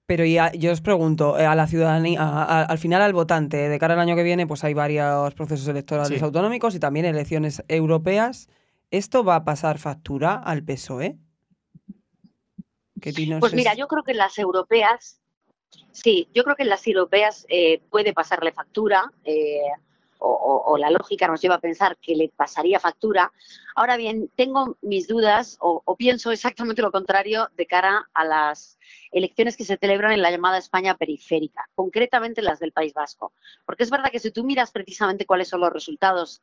Pero 0.04 0.26
ya, 0.26 0.52
yo 0.52 0.70
os 0.70 0.82
pregunto, 0.82 1.38
eh, 1.38 1.46
a 1.46 1.54
la 1.54 1.66
ciudadanía, 1.66 2.20
a, 2.20 2.42
a, 2.42 2.62
al 2.64 2.78
final 2.78 3.00
al 3.00 3.14
votante, 3.14 3.70
de 3.70 3.78
cara 3.78 3.94
al 3.94 4.00
año 4.00 4.16
que 4.16 4.22
viene, 4.22 4.46
pues 4.46 4.64
hay 4.64 4.74
varios 4.74 5.32
procesos 5.32 5.66
electorales 5.66 6.18
sí. 6.18 6.22
autonómicos 6.22 6.74
y 6.74 6.78
también 6.78 7.06
elecciones 7.06 7.62
europeas. 7.68 8.50
¿Esto 8.90 9.24
va 9.24 9.36
a 9.36 9.44
pasar 9.44 9.78
factura 9.78 10.34
al 10.34 10.64
PSOE? 10.64 11.18
pues 13.40 13.54
mira, 13.54 13.74
yo 13.74 13.88
creo 13.88 14.02
que 14.02 14.14
las 14.14 14.38
europeas, 14.38 15.20
sí, 15.90 16.28
yo 16.34 16.44
creo 16.44 16.56
que 16.56 16.64
las 16.64 16.86
europeas 16.86 17.46
eh, 17.48 17.80
puede 17.90 18.12
pasarle 18.12 18.52
factura. 18.52 19.10
Eh, 19.24 19.60
o, 20.20 20.76
la 20.78 20.90
lógica 20.90 21.26
nos 21.26 21.40
lleva 21.40 21.56
a 21.56 21.60
pensar 21.60 21.96
que 21.98 22.14
le 22.14 22.28
pasaría 22.28 22.78
factura. 22.78 23.32
Ahora 23.74 23.96
bien, 23.96 24.30
tengo 24.36 24.76
mis 24.82 25.08
dudas 25.08 25.56
o, 25.60 25.82
o, 25.84 25.96
pienso 25.96 26.30
exactamente 26.30 26.82
lo 26.82 26.92
contrario 26.92 27.48
de 27.56 27.66
cara 27.66 28.08
a 28.14 28.24
las 28.24 28.78
elecciones 29.12 29.56
que 29.56 29.64
se 29.64 29.76
celebran 29.76 30.12
en 30.12 30.22
la 30.22 30.30
llamada 30.30 30.58
España 30.58 30.96
periférica, 30.96 31.68
concretamente 31.74 32.42
las 32.42 32.60
del 32.60 32.72
País 32.72 32.92
Vasco. 32.92 33.32
Porque 33.66 33.82
es 33.82 33.90
verdad 33.90 34.10
que 34.10 34.20
si 34.20 34.30
tú 34.30 34.44
miras 34.44 34.70
precisamente 34.70 35.26
cuáles 35.26 35.48
son 35.48 35.60
los 35.60 35.72
resultados, 35.72 36.42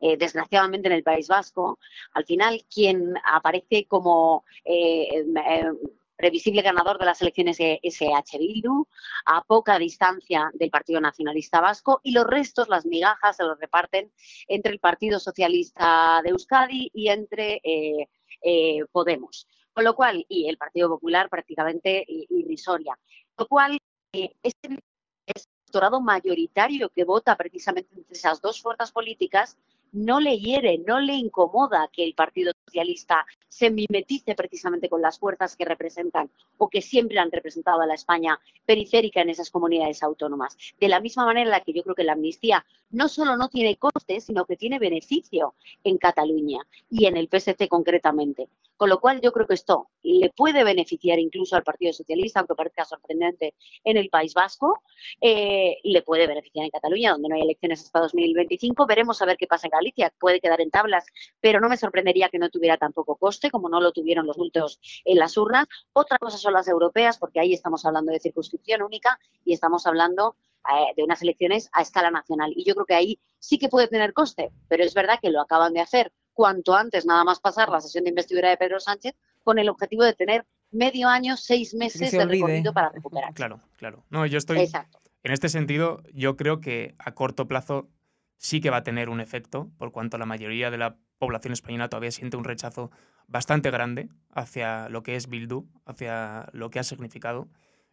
eh, 0.00 0.16
desgraciadamente 0.16 0.88
en 0.88 0.94
el 0.94 1.02
País 1.02 1.28
Vasco, 1.28 1.78
al 2.12 2.24
final 2.24 2.64
quien 2.72 3.14
aparece 3.24 3.86
como 3.86 4.44
eh, 4.64 5.24
eh, 5.24 5.72
previsible 6.18 6.62
ganador 6.62 6.98
de 6.98 7.06
las 7.06 7.22
elecciones 7.22 7.58
SH 7.60 8.38
Bildu, 8.38 8.86
a 9.24 9.44
poca 9.44 9.78
distancia 9.78 10.50
del 10.52 10.68
Partido 10.68 11.00
Nacionalista 11.00 11.60
Vasco, 11.60 12.00
y 12.02 12.10
los 12.10 12.26
restos, 12.26 12.68
las 12.68 12.84
migajas, 12.84 13.36
se 13.36 13.44
los 13.44 13.58
reparten 13.58 14.12
entre 14.48 14.72
el 14.72 14.80
Partido 14.80 15.20
Socialista 15.20 16.20
de 16.24 16.30
Euskadi 16.30 16.90
y 16.92 17.08
entre 17.08 17.60
eh, 17.62 18.08
eh, 18.42 18.80
Podemos. 18.90 19.46
Con 19.72 19.84
lo 19.84 19.94
cual, 19.94 20.26
y 20.28 20.48
el 20.48 20.58
Partido 20.58 20.88
Popular 20.88 21.30
prácticamente 21.30 22.04
irrisoria. 22.08 22.98
Lo 23.36 23.46
cual, 23.46 23.78
eh, 24.12 24.34
este 24.42 24.76
electorado 25.24 26.00
mayoritario 26.00 26.88
que 26.88 27.04
vota 27.04 27.36
precisamente 27.36 27.94
entre 27.94 28.16
esas 28.16 28.40
dos 28.40 28.60
fuerzas 28.60 28.90
políticas 28.90 29.56
no 29.92 30.20
le 30.20 30.38
hiere, 30.38 30.78
no 30.78 31.00
le 31.00 31.14
incomoda 31.14 31.88
que 31.92 32.04
el 32.04 32.14
Partido 32.14 32.52
Socialista 32.66 33.26
se 33.48 33.70
mimetice 33.70 34.34
precisamente 34.34 34.88
con 34.88 35.02
las 35.02 35.18
fuerzas 35.18 35.56
que 35.56 35.64
representan 35.64 36.30
o 36.58 36.68
que 36.68 36.82
siempre 36.82 37.18
han 37.18 37.32
representado 37.32 37.80
a 37.80 37.86
la 37.86 37.94
España 37.94 38.38
periférica 38.66 39.20
en 39.20 39.30
esas 39.30 39.50
comunidades 39.50 40.02
autónomas. 40.02 40.56
De 40.78 40.88
la 40.88 41.00
misma 41.00 41.24
manera 41.24 41.46
en 41.46 41.50
la 41.50 41.60
que 41.60 41.72
yo 41.72 41.82
creo 41.82 41.94
que 41.94 42.04
la 42.04 42.12
amnistía 42.12 42.64
no 42.90 43.08
solo 43.08 43.36
no 43.36 43.48
tiene 43.48 43.76
coste, 43.76 44.20
sino 44.20 44.44
que 44.44 44.56
tiene 44.56 44.78
beneficio 44.78 45.54
en 45.84 45.98
Cataluña 45.98 46.60
y 46.90 47.06
en 47.06 47.16
el 47.16 47.28
PSC 47.28 47.68
concretamente. 47.68 48.48
Con 48.78 48.88
lo 48.88 49.00
cual 49.00 49.20
yo 49.20 49.32
creo 49.32 49.46
que 49.46 49.54
esto 49.54 49.90
le 50.02 50.30
puede 50.30 50.62
beneficiar 50.62 51.18
incluso 51.18 51.56
al 51.56 51.64
Partido 51.64 51.92
Socialista, 51.92 52.38
aunque 52.38 52.54
parezca 52.54 52.84
sorprendente 52.84 53.54
en 53.82 53.96
el 53.96 54.08
País 54.08 54.34
Vasco, 54.34 54.82
eh, 55.20 55.78
le 55.82 56.02
puede 56.02 56.28
beneficiar 56.28 56.64
en 56.64 56.70
Cataluña, 56.70 57.10
donde 57.10 57.28
no 57.28 57.34
hay 57.34 57.42
elecciones 57.42 57.82
hasta 57.82 57.98
2025. 57.98 58.86
Veremos 58.86 59.20
a 59.20 59.26
ver 59.26 59.36
qué 59.36 59.48
pasa 59.48 59.66
en 59.66 59.72
Galicia, 59.72 60.12
puede 60.20 60.40
quedar 60.40 60.60
en 60.60 60.70
tablas, 60.70 61.04
pero 61.40 61.60
no 61.60 61.68
me 61.68 61.76
sorprendería 61.76 62.28
que 62.28 62.38
no 62.38 62.50
tuviera 62.50 62.76
tampoco 62.76 63.16
coste, 63.16 63.50
como 63.50 63.68
no 63.68 63.80
lo 63.80 63.90
tuvieron 63.90 64.26
los 64.26 64.36
bultos 64.36 64.80
en 65.04 65.18
las 65.18 65.36
urnas. 65.36 65.66
Otra 65.92 66.18
cosa 66.18 66.38
son 66.38 66.52
las 66.52 66.68
europeas, 66.68 67.18
porque 67.18 67.40
ahí 67.40 67.52
estamos 67.52 67.84
hablando 67.84 68.12
de 68.12 68.20
circunscripción 68.20 68.82
única 68.82 69.18
y 69.44 69.54
estamos 69.54 69.88
hablando 69.88 70.36
eh, 70.68 70.92
de 70.96 71.02
unas 71.02 71.20
elecciones 71.22 71.68
a 71.72 71.82
escala 71.82 72.10
nacional. 72.10 72.52
Y 72.54 72.64
yo 72.64 72.74
creo 72.74 72.86
que 72.86 72.94
ahí 72.94 73.18
sí 73.38 73.58
que 73.58 73.68
puede 73.68 73.88
tener 73.88 74.12
coste, 74.12 74.50
pero 74.68 74.84
es 74.84 74.94
verdad 74.94 75.18
que 75.20 75.30
lo 75.30 75.40
acaban 75.40 75.72
de 75.72 75.80
hacer 75.80 76.12
cuanto 76.38 76.76
antes, 76.76 77.04
nada 77.04 77.24
más 77.24 77.40
pasar 77.40 77.68
la 77.68 77.80
sesión 77.80 78.04
de 78.04 78.10
investidura 78.10 78.48
de 78.48 78.56
Pedro 78.56 78.78
Sánchez, 78.78 79.16
con 79.42 79.58
el 79.58 79.68
objetivo 79.68 80.04
de 80.04 80.12
tener 80.12 80.46
medio 80.70 81.08
año, 81.08 81.36
seis 81.36 81.74
meses 81.74 82.12
de 82.12 82.24
recorrido 82.24 82.72
para 82.72 82.90
recuperar. 82.94 83.34
Claro, 83.34 83.60
claro. 83.76 84.04
No, 84.08 84.24
yo 84.24 84.38
estoy. 84.38 84.60
Exacto. 84.60 85.00
En 85.24 85.32
este 85.32 85.48
sentido, 85.48 86.00
yo 86.14 86.36
creo 86.36 86.60
que 86.60 86.94
a 87.00 87.12
corto 87.12 87.48
plazo 87.48 87.88
sí 88.36 88.60
que 88.60 88.70
va 88.70 88.76
a 88.76 88.82
tener 88.84 89.08
un 89.08 89.20
efecto, 89.20 89.72
por 89.78 89.90
cuanto 89.90 90.16
la 90.16 90.26
mayoría 90.26 90.70
de 90.70 90.78
la 90.78 90.96
población 91.18 91.52
española 91.52 91.88
todavía 91.88 92.12
siente 92.12 92.36
un 92.36 92.44
rechazo 92.44 92.92
bastante 93.26 93.72
grande 93.72 94.08
hacia 94.30 94.88
lo 94.90 95.02
que 95.02 95.16
es 95.16 95.28
Bildu, 95.28 95.66
hacia 95.86 96.50
lo 96.52 96.70
que 96.70 96.78
ha 96.78 96.84
significado 96.84 97.48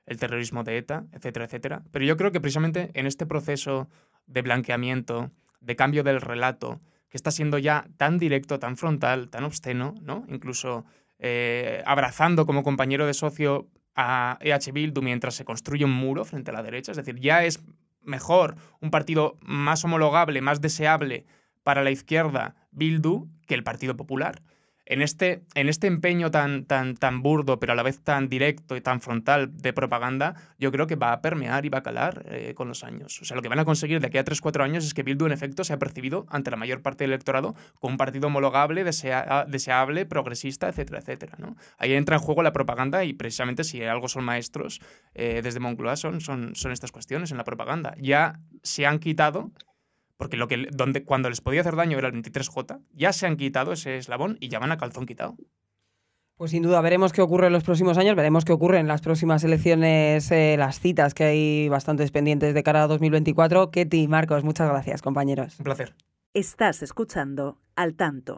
el 0.06 0.20
terrorismo 0.20 0.64
de 0.64 0.78
ETA, 0.78 1.08
etcétera, 1.14 1.46
etcétera. 1.46 1.84
Pero 1.92 2.06
yo 2.06 2.16
creo 2.16 2.32
que 2.32 2.40
precisamente 2.40 2.92
en 2.94 3.08
este 3.08 3.26
proceso 3.26 3.90
de 4.28 4.44
blanqueamiento, 4.44 5.32
de 5.62 5.76
cambio 5.76 6.04
del 6.04 6.22
relato, 6.22 6.80
que 7.16 7.18
está 7.18 7.32
siendo 7.32 7.58
ya 7.58 7.88
tan 7.96 8.20
directo, 8.20 8.60
tan 8.60 8.76
frontal, 8.76 9.30
tan 9.30 9.46
obsceno, 9.46 9.96
¿no? 10.02 10.26
Incluso 10.28 10.84
eh, 11.18 11.82
abrazando 11.86 12.46
como 12.46 12.62
compañero 12.62 13.08
de 13.08 13.14
socio 13.14 13.70
a 13.96 14.38
EH 14.42 14.74
Bildu 14.74 15.02
mientras 15.02 15.34
se 15.34 15.46
construye 15.46 15.86
un 15.86 15.94
muro 15.94 16.26
frente 16.26 16.52
a 16.52 16.54
la 16.54 16.62
derecha. 16.62 16.92
Es 16.92 16.98
decir, 16.98 17.18
ya 17.22 17.46
es 17.46 17.64
mejor 18.02 18.58
un 18.82 18.92
partido 18.92 19.38
más 19.40 19.86
homologable, 19.86 20.42
más 20.42 20.60
deseable 20.60 21.26
para 21.64 21.86
la 21.86 21.92
izquierda, 21.92 22.56
Bildu, 22.72 23.30
que 23.48 23.56
el 23.56 23.64
Partido 23.64 23.96
Popular 23.96 24.42
en 24.86 25.02
este, 25.02 25.44
en 25.56 25.68
este 25.68 25.88
empeño 25.88 26.30
tan, 26.32 26.66
tan, 26.66 26.96
tan 26.96 27.22
burdo, 27.24 27.60
pero 27.60 27.74
a 27.74 27.76
la 27.76 27.84
vez 27.84 28.00
tan 28.00 28.30
directo 28.30 28.76
y 28.76 28.82
tan 28.82 29.02
frontal 29.02 29.56
de 29.58 29.74
propaganda, 29.74 30.36
yo 30.60 30.72
creo 30.72 30.86
que 30.88 30.96
va 30.96 31.12
a 31.12 31.22
permear 31.22 31.66
y 31.66 31.70
va 31.70 31.80
a 31.80 31.84
calar 31.84 32.24
eh, 32.30 32.54
con 32.56 32.68
los 32.68 32.84
años. 32.84 33.20
O 33.22 33.26
sea, 33.26 33.36
lo 33.36 33.42
que 33.42 33.50
van 33.50 33.60
a 33.60 33.66
conseguir 33.66 34.00
de 34.00 34.08
aquí 34.08 34.18
a 34.18 34.26
3-4 34.26 34.64
años 34.64 34.86
es 34.86 34.94
que 34.94 35.04
Bildu, 35.04 35.26
en 35.26 35.32
efecto, 35.32 35.64
se 35.64 35.74
ha 35.74 35.80
percibido 35.80 36.26
ante 36.30 36.52
la 36.52 36.58
mayor 36.58 36.82
parte 36.82 37.04
del 37.04 37.12
electorado 37.12 37.56
como 37.80 37.94
un 37.94 37.98
partido 37.98 38.28
homologable, 38.28 38.84
deseable, 38.84 40.06
progresista, 40.06 40.70
etcétera, 40.70 41.00
etcétera. 41.00 41.36
¿no? 41.40 41.56
Ahí 41.78 41.94
entra 41.94 42.18
en 42.18 42.22
juego 42.22 42.44
la 42.44 42.54
propaganda 42.54 43.04
y 43.04 43.14
precisamente 43.14 43.64
si 43.64 43.84
algo 43.84 44.08
son 44.08 44.24
maestros 44.24 44.82
eh, 45.16 45.42
desde 45.44 45.60
Moncloa 45.60 45.96
son, 45.96 46.22
son, 46.22 46.56
son 46.56 46.72
estas 46.72 46.92
cuestiones 46.92 47.32
en 47.32 47.38
la 47.38 47.44
propaganda. 47.44 47.96
Ya 48.00 48.40
se 48.62 48.86
han 48.86 49.00
quitado 49.00 49.52
porque 50.18 50.38
lo 50.38 50.48
que, 50.48 50.68
donde, 50.72 51.04
cuando 51.04 51.30
les 51.30 51.42
podía 51.42 51.62
hacer 51.62 51.76
daño 51.76 51.98
era 51.98 52.08
el 52.08 52.14
23J, 52.14 52.82
ya 52.94 53.14
se 53.14 53.28
han 53.28 53.38
quitado 53.38 53.74
ese 53.74 53.98
eslabón 53.98 54.38
y 54.40 54.50
ya 54.50 54.60
van 54.60 54.72
a 54.72 54.78
calzón 54.78 55.06
quitado. 55.06 55.36
Pues 56.38 56.52
sin 56.52 56.64
duda, 56.64 56.82
veremos 56.82 57.14
qué 57.14 57.22
ocurre 57.22 57.48
en 57.48 57.54
los 57.54 57.64
próximos 57.64 57.98
años, 57.98 58.16
veremos 58.16 58.44
qué 58.44 58.52
ocurre 58.52 58.80
en 58.80 58.88
las 58.88 59.02
próximas 59.02 59.44
elecciones, 59.46 60.30
eh, 60.32 60.56
las 60.58 60.82
citas 60.82 61.14
que 61.14 61.24
hay 61.24 61.70
bastantes 61.70 62.12
pendientes 62.12 62.54
de 62.54 62.62
cara 62.62 62.84
a 62.84 62.88
2024. 62.88 63.72
Ketty, 63.72 64.10
Marcos, 64.10 64.44
muchas 64.44 64.70
gracias, 64.70 65.02
compañeros. 65.02 65.58
Un 65.60 65.64
placer. 65.64 65.96
Estás 66.34 66.84
escuchando 66.84 67.58
Al 67.78 67.96
Tanto. 67.96 68.38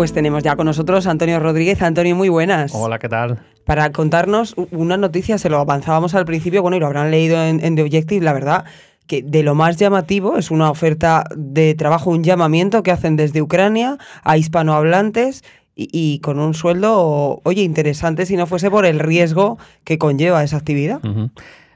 Pues 0.00 0.14
tenemos 0.14 0.42
ya 0.42 0.56
con 0.56 0.64
nosotros 0.64 1.06
a 1.06 1.10
Antonio 1.10 1.38
Rodríguez. 1.40 1.82
Antonio, 1.82 2.16
muy 2.16 2.30
buenas. 2.30 2.72
Hola, 2.74 2.98
¿qué 2.98 3.10
tal? 3.10 3.40
Para 3.66 3.92
contarnos 3.92 4.54
una 4.70 4.96
noticia, 4.96 5.36
se 5.36 5.50
lo 5.50 5.58
avanzábamos 5.58 6.14
al 6.14 6.24
principio, 6.24 6.62
bueno, 6.62 6.78
y 6.78 6.80
lo 6.80 6.86
habrán 6.86 7.10
leído 7.10 7.36
en, 7.44 7.76
The 7.76 7.82
Objective, 7.82 8.24
la 8.24 8.32
verdad, 8.32 8.64
que 9.06 9.22
de 9.22 9.42
lo 9.42 9.54
más 9.54 9.76
llamativo 9.76 10.38
es 10.38 10.50
una 10.50 10.70
oferta 10.70 11.24
de 11.36 11.74
trabajo, 11.74 12.08
un 12.08 12.24
llamamiento 12.24 12.82
que 12.82 12.92
hacen 12.92 13.16
desde 13.16 13.42
Ucrania 13.42 13.98
a 14.22 14.38
hispanohablantes 14.38 15.44
y, 15.76 16.20
con 16.20 16.38
un 16.38 16.54
sueldo, 16.54 17.42
oye, 17.44 17.60
interesante 17.60 18.24
si 18.24 18.38
no 18.38 18.46
fuese 18.46 18.70
por 18.70 18.86
el 18.86 19.00
riesgo 19.00 19.58
que 19.84 19.98
conlleva 19.98 20.42
esa 20.42 20.56
actividad. 20.56 21.02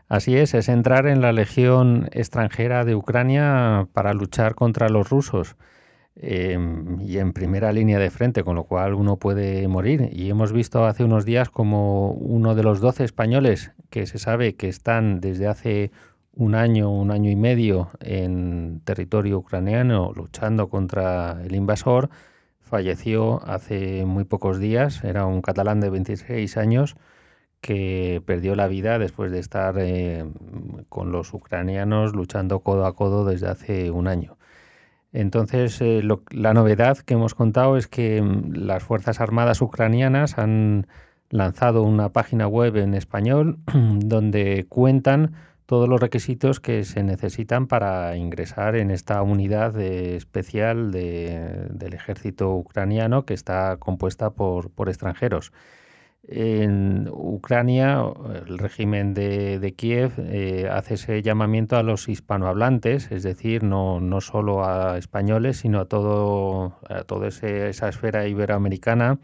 Así 0.09 0.35
es, 0.35 0.55
es 0.55 0.71
entrar 0.71 1.09
en 1.09 1.21
la 1.21 1.33
legión 1.35 2.09
extranjera 2.11 2.87
de 2.87 2.95
Ucrania 2.95 3.87
para 3.93 4.15
luchar 4.15 4.55
contra 4.55 4.89
los 4.89 5.11
rusos. 5.11 5.57
Em, 6.17 7.01
y 7.01 7.19
en 7.19 7.33
primera 7.33 7.73
línea 7.73 7.99
de 7.99 8.11
frente, 8.11 8.45
con 8.45 8.55
lo 8.55 8.65
cual 8.65 8.95
uno 8.95 9.17
puede 9.19 9.67
morir. 9.69 10.11
Y 10.13 10.31
hemos 10.31 10.53
visto 10.53 10.85
hace 10.87 11.05
unos 11.05 11.25
días 11.25 11.51
como 11.51 12.13
uno 12.13 12.55
de 12.55 12.63
los 12.63 12.81
12 12.81 13.05
españoles 13.05 13.73
que 13.91 14.07
se 14.07 14.19
sabe 14.19 14.55
que 14.55 14.69
están 14.69 15.21
desde 15.21 15.49
hace 15.49 15.91
un 16.33 16.55
año, 16.55 16.91
un 16.91 17.11
año 17.11 17.31
y 17.31 17.37
medio 17.37 17.91
en 18.01 18.81
territorio 18.85 19.39
ucraniano 19.39 20.13
luchando 20.15 20.69
contra 20.69 21.43
el 21.45 21.55
invasor, 21.55 22.11
falleció 22.61 23.43
hace 23.45 24.05
muy 24.05 24.25
pocos 24.25 24.59
días. 24.61 25.03
Era 25.05 25.27
un 25.27 25.43
catalán 25.43 25.81
de 25.81 25.91
26 25.91 26.57
años 26.57 26.97
que 27.61 28.23
perdió 28.27 28.57
la 28.57 28.69
vida 28.69 28.99
después 28.99 29.33
de 29.33 29.39
estar 29.41 29.77
eh, 29.79 30.25
con 30.89 31.13
los 31.13 31.33
ucranianos 31.35 32.15
luchando 32.15 32.61
codo 32.61 32.87
a 32.87 32.95
codo 32.95 33.25
desde 33.25 33.49
hace 33.49 33.91
un 33.91 34.09
año. 34.09 34.37
Entonces, 35.15 35.81
eh, 35.81 36.03
la 36.33 36.55
novedad 36.55 36.99
que 36.99 37.15
hemos 37.15 37.37
contado 37.37 37.77
es 37.77 37.87
que 37.87 38.21
mm, 38.21 38.53
las 38.53 38.83
Fuerzas 38.83 39.21
Armadas 39.21 39.63
ucranianas 39.63 40.39
han 40.39 40.89
lanzado 41.31 41.85
una 41.85 42.13
página 42.13 42.49
web 42.49 42.77
en 42.77 42.95
español 42.95 43.59
donde 44.01 44.67
cuentan 44.69 45.35
todos 45.67 45.89
los 45.89 46.01
requisitos 46.01 46.59
que 46.59 46.83
se 46.85 47.05
necesitan 47.05 47.69
para 47.69 48.17
ingresar 48.17 48.75
en 48.75 48.91
esta 48.91 49.23
unidad 49.23 49.81
especial 49.81 50.91
del 50.91 51.95
ejército 51.95 52.53
ucraniano 52.53 53.25
que 53.25 53.35
está 53.35 53.77
compuesta 53.79 54.31
por 54.31 54.89
extranjeros. 54.89 55.53
En 56.27 57.07
Ucrania, 57.13 58.03
el 58.47 58.59
régimen 58.59 59.13
de, 59.13 59.75
Kiev 59.77 60.13
eh, 60.19 60.69
hace 60.71 60.95
ese 60.95 61.23
llamamiento 61.23 61.77
a 61.77 61.83
los 61.83 62.09
hispanohablantes, 62.09 63.11
es 63.11 63.23
decir, 63.23 63.63
no, 63.63 64.01
no 64.01 64.23
solo 64.23 64.65
a 64.65 64.97
españoles, 64.97 65.59
sino 65.59 65.81
a, 65.81 65.85
todo, 65.87 66.79
a 66.89 67.05
toda 67.05 67.29
esa 67.29 67.89
esfera 67.89 68.27
iberoamericana, 68.27 69.19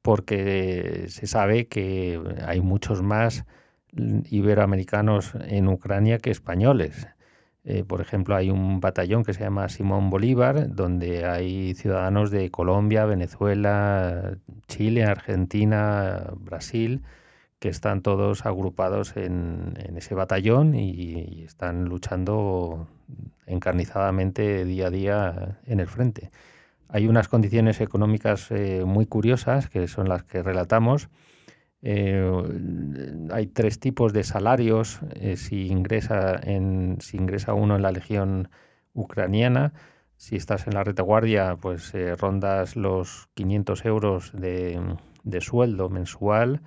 porque 0.00 1.06
se 1.08 1.26
sabe 1.26 1.66
que 1.66 2.18
hay 2.46 2.60
muchos 2.62 3.02
más 3.02 3.44
iberoamericanos 3.92 5.34
en 5.46 5.68
Ucrania 5.68 6.18
que 6.18 6.30
españoles. 6.30 7.06
Eh, 7.64 7.82
por 7.82 8.02
ejemplo, 8.02 8.36
hay 8.36 8.50
un 8.50 8.80
batallón 8.80 9.24
que 9.24 9.32
se 9.32 9.42
llama 9.42 9.68
Simón 9.70 10.10
Bolívar, 10.10 10.74
donde 10.74 11.24
hay 11.24 11.74
ciudadanos 11.74 12.30
de 12.30 12.50
Colombia, 12.50 13.06
Venezuela, 13.06 14.36
Chile, 14.68 15.04
Argentina, 15.04 16.30
Brasil, 16.36 17.02
que 17.58 17.70
están 17.70 18.02
todos 18.02 18.44
agrupados 18.44 19.16
en, 19.16 19.74
ese 19.96 20.14
batallón 20.14 20.74
y, 20.74 21.42
están 21.44 21.86
luchando 21.86 22.88
encarnizadamente 23.46 24.64
día 24.66 24.88
a 24.88 24.90
día 24.90 25.58
en 25.66 25.80
el 25.80 25.86
frente. 25.88 26.30
Hay 26.88 27.08
unas 27.08 27.28
condiciones 27.28 27.80
económicas 27.80 28.50
eh, 28.50 28.84
muy 28.86 29.06
curiosas, 29.06 29.70
que 29.70 29.88
son 29.88 30.08
las 30.08 30.24
que 30.24 30.42
relatamos, 30.42 31.08
eh, 31.86 33.28
hay 33.30 33.46
tres 33.48 33.78
tipos 33.78 34.14
de 34.14 34.24
salarios 34.24 35.00
eh, 35.16 35.36
si, 35.36 35.66
ingresa 35.66 36.40
uno 37.54 37.76
en 37.76 37.82
la 37.82 37.92
legión 37.92 38.48
ucraniana. 38.94 39.74
Si 40.16 40.36
estás 40.36 40.66
en 40.66 40.74
la 40.74 40.84
retaguardia, 40.84 41.56
pues 41.60 41.94
eh, 41.94 42.16
rondas 42.16 42.76
los 42.76 43.28
500 43.34 43.84
euros 43.84 44.32
de, 44.32 44.96
sueldo 45.40 45.90
mensual. 45.90 46.62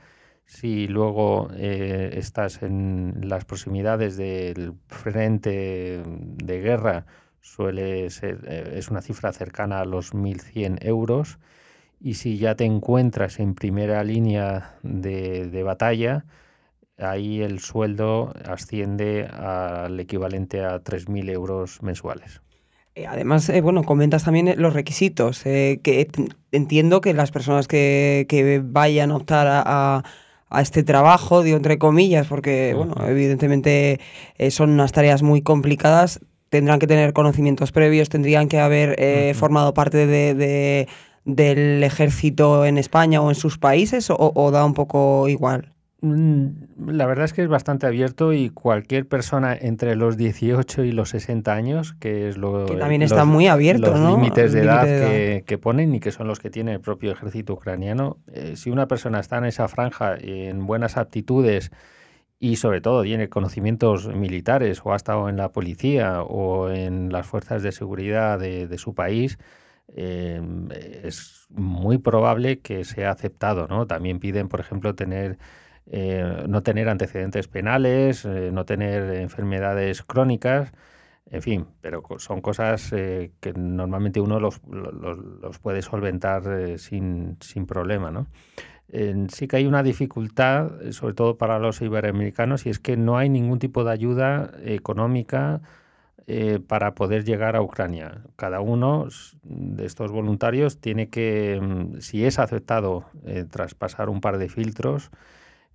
Si 0.45 0.88
luego 0.88 1.49
estás 1.51 2.62
en 2.62 3.21
las 3.23 3.43
proximidades 3.43 4.17
del 4.17 4.75
frente 4.88 6.03
de 6.06 6.62
guerra, 6.62 7.06
suele 7.41 8.10
ser, 8.12 8.45
es 8.47 8.89
una 8.89 9.01
cifra 9.01 9.34
cercana 9.34 9.82
a 9.82 9.86
los 9.86 10.13
1.100 10.13 10.86
euros 10.86 11.39
y 11.99 12.15
si 12.15 12.38
ya 12.38 12.55
te 12.55 12.65
encuentras 12.65 13.39
en 13.39 13.55
primera 13.55 14.03
línea 14.03 14.77
de, 14.83 15.47
de 15.47 15.63
batalla, 15.63 16.25
ahí 16.97 17.41
el 17.41 17.60
sueldo 17.60 18.33
asciende 18.45 19.25
al 19.25 19.99
equivalente 19.99 20.63
a 20.63 20.83
3.000 20.83 21.29
euros 21.29 21.81
mensuales. 21.81 22.41
Eh, 22.97 23.05
además, 23.05 23.47
eh, 23.49 23.62
bueno, 23.62 23.83
comentas 23.83 24.23
también 24.23 24.55
los 24.57 24.73
requisitos, 24.73 25.45
eh, 25.45 25.79
que 25.83 26.10
entiendo 26.51 26.99
que 26.99 27.13
las 27.13 27.29
personas 27.29 27.67
que, 27.67 28.25
que 28.27 28.60
vayan 28.63 29.12
a 29.12 29.17
optar 29.17 29.45
a, 29.47 30.03
a, 30.49 30.62
este 30.62 30.81
trabajo, 30.81 31.43
digo 31.43 31.57
entre 31.57 31.77
comillas, 31.77 32.25
porque, 32.25 32.73
bueno, 32.75 32.95
evidentemente 33.07 33.99
son 34.49 34.71
unas 34.71 34.93
tareas 34.93 35.21
muy 35.21 35.43
complicadas, 35.43 36.21
tendrán 36.49 36.79
que 36.79 36.88
tener 36.88 37.13
conocimientos 37.13 37.71
previos, 37.71 38.10
tendrían 38.10 38.47
que 38.47 38.60
haber 38.60 39.36
formado 39.36 39.75
parte 39.75 40.07
de, 40.07 40.33
de, 40.33 40.88
del 41.28 41.84
ejército 41.84 42.66
en 42.66 42.80
España 42.80 43.22
o 43.22 43.30
en 43.30 43.36
sus 43.36 43.60
países, 43.60 44.10
o, 44.10 44.16
o 44.18 44.52
da 44.52 44.66
un 44.66 44.74
poco 44.74 45.28
igual. 45.28 45.74
Mm, 46.02 46.92
la 46.92 47.08
verdad 47.08 47.26
es 47.26 47.34
que 47.34 47.42
es 47.42 47.48
bastante 47.48 47.88
abierto 47.88 48.32
y 48.32 48.50
cualquier 48.50 49.08
persona 49.08 49.58
entre 49.60 49.96
los 49.96 50.16
18 50.16 50.84
y 50.84 50.92
los 50.92 51.10
60 51.10 51.52
años, 51.52 51.94
que 52.00 52.30
es 52.30 52.38
lo 52.38 52.68
que 52.68 52.76
también 52.76 53.02
está 53.02 53.26
muy 53.26 53.48
abierto, 53.48 53.92
los 53.92 54.12
límites 54.12 54.54
de, 54.54 54.62
edad, 54.62 54.86
Que, 55.44 55.58
ponen 55.58 55.96
y 55.96 56.00
que 56.00 56.12
son 56.12 56.28
los 56.28 56.40
que 56.40 56.52
tiene 56.52 56.74
el 56.74 56.82
propio 56.82 57.12
ejército 57.12 57.54
ucraniano. 57.54 58.18
Eh, 58.32 58.54
si 58.56 58.70
una 58.70 58.88
persona 58.88 59.20
está 59.20 59.40
en 59.40 59.46
esa 59.46 59.68
franja 59.68 60.16
en 60.20 60.68
buenas 60.68 60.98
aptitudes 60.98 61.72
y 62.40 62.58
sobre 62.58 62.80
todo 62.80 63.02
tiene 63.02 63.28
conocimientos 63.28 64.08
militares 64.08 64.82
o 64.84 64.94
ha 64.94 64.96
estado 64.96 65.30
en 65.30 65.38
la 65.38 65.52
policía 65.52 66.22
o 66.22 66.70
en 66.70 67.12
las 67.12 67.26
fuerzas 67.26 67.63
de 67.63 67.72
seguridad 67.72 68.38
de, 68.38 68.78
su 68.78 68.94
país, 68.94 69.40
eh, 69.95 70.41
es 71.04 71.47
muy 71.50 71.97
probable 71.97 72.60
que 72.60 72.84
sea 72.84 73.12
aceptado. 73.12 73.67
¿no? 73.67 73.88
También 73.88 74.19
piden, 74.19 74.50
por 74.50 74.60
ejemplo, 74.60 74.95
tener 74.95 75.38
eh, 75.89 76.43
no 76.50 76.63
tener 76.63 76.89
antecedentes 76.89 77.47
penales, 77.47 78.26
eh, 78.26 78.50
no 78.52 78.65
tener 78.65 79.15
enfermedades 79.15 80.04
crónicas, 80.04 80.73
en 81.32 81.41
fin, 81.41 81.67
pero 81.82 82.04
son 82.17 82.41
cosas 82.41 82.91
eh, 82.91 83.32
que 83.39 83.54
normalmente 83.54 84.19
uno 84.19 84.39
los, 84.39 84.62
los, 84.67 85.60
puede 85.60 85.82
solventar 85.82 86.78
sin, 86.78 87.38
sin, 87.39 87.65
problema. 87.65 88.12
¿no? 88.12 88.28
sí 89.30 89.47
que 89.47 89.58
hay 89.58 89.65
una 89.65 89.84
dificultad, 89.84 90.71
sobre 90.91 91.13
todo 91.13 91.38
para 91.38 91.60
los 91.60 91.82
iberoamericanos, 91.82 92.65
y 92.65 92.69
es 92.69 92.80
que 92.80 92.97
no 92.97 93.17
hay 93.17 93.30
ningún 93.30 93.60
tipo 93.60 93.84
de 93.84 93.91
ayuda 93.91 94.52
económica 94.63 95.62
para 96.68 96.94
poder 96.94 97.24
llegar 97.24 97.56
a 97.56 97.62
Ucrania. 97.62 98.24
Cada 98.36 98.60
uno 98.60 99.08
de 99.44 99.86
estos 99.86 100.12
voluntarios 100.12 100.80
tiene 100.82 101.10
que, 101.10 101.60
mm, 101.62 102.02
si 102.02 102.26
es 102.26 102.40
aceptado 102.40 103.06
tras 103.50 103.76
pasar 103.76 104.10
un 104.10 104.20
par 104.22 104.38
de 104.38 104.50
filtros, 104.50 105.10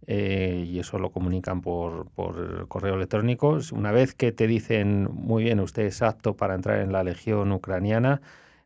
eh, 0.07 0.65
y 0.67 0.81
eso 0.81 0.99
lo 0.99 1.13
comunican 1.13 1.61
por, 1.61 2.11
por, 2.11 2.67
correo 2.69 2.95
electrónico. 2.95 3.59
Una 3.73 3.93
vez 3.93 4.15
que 4.15 4.33
te 4.33 4.47
dicen, 4.47 5.09
muy 5.13 5.45
bien, 5.45 5.61
usted 5.61 5.85
es 5.85 6.03
apto 6.03 6.37
para 6.37 6.55
entrar 6.55 6.81
en 6.81 6.93
la 6.93 7.05
Legión 7.05 7.53
ucraniana, 7.53 8.21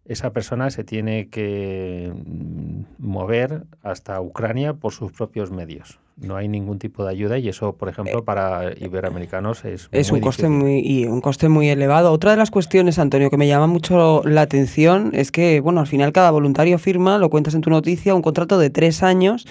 esa 0.06 0.32
persona 0.32 0.70
se 0.70 0.84
tiene 0.84 1.28
que 1.28 2.12
mm, 2.14 2.84
mover 2.98 3.64
hasta 3.82 4.20
Ucrania 4.20 4.74
por 4.74 4.92
sus 4.92 5.12
propios 5.12 5.50
medios. 5.50 6.00
No 6.16 6.36
hay 6.36 6.48
ningún 6.48 6.78
tipo 6.78 7.04
de 7.04 7.10
ayuda 7.10 7.36
y 7.38 7.48
eso, 7.48 7.74
por 7.74 7.90
ejemplo, 7.90 8.24
para 8.24 8.72
iberoamericanos 8.78 9.66
es, 9.66 9.88
es 9.92 10.10
un 10.10 10.20
coste 10.20 10.48
muy 10.48 10.78
y 10.78 11.04
un 11.04 11.20
coste 11.20 11.50
muy 11.50 11.68
elevado. 11.68 12.10
Otra 12.10 12.30
de 12.30 12.38
las 12.38 12.50
cuestiones, 12.50 12.98
Antonio, 12.98 13.28
que 13.28 13.36
me 13.36 13.46
llama 13.46 13.66
mucho 13.66 14.22
la 14.24 14.40
atención 14.40 15.10
es 15.12 15.30
que, 15.30 15.60
bueno, 15.60 15.80
al 15.80 15.86
final 15.86 16.12
cada 16.12 16.30
voluntario 16.30 16.78
firma, 16.78 17.18
lo 17.18 17.28
cuentas 17.28 17.54
en 17.54 17.60
tu 17.60 17.68
noticia, 17.68 18.14
un 18.14 18.22
contrato 18.22 18.58
de 18.58 18.70
tres 18.70 19.02
años 19.02 19.46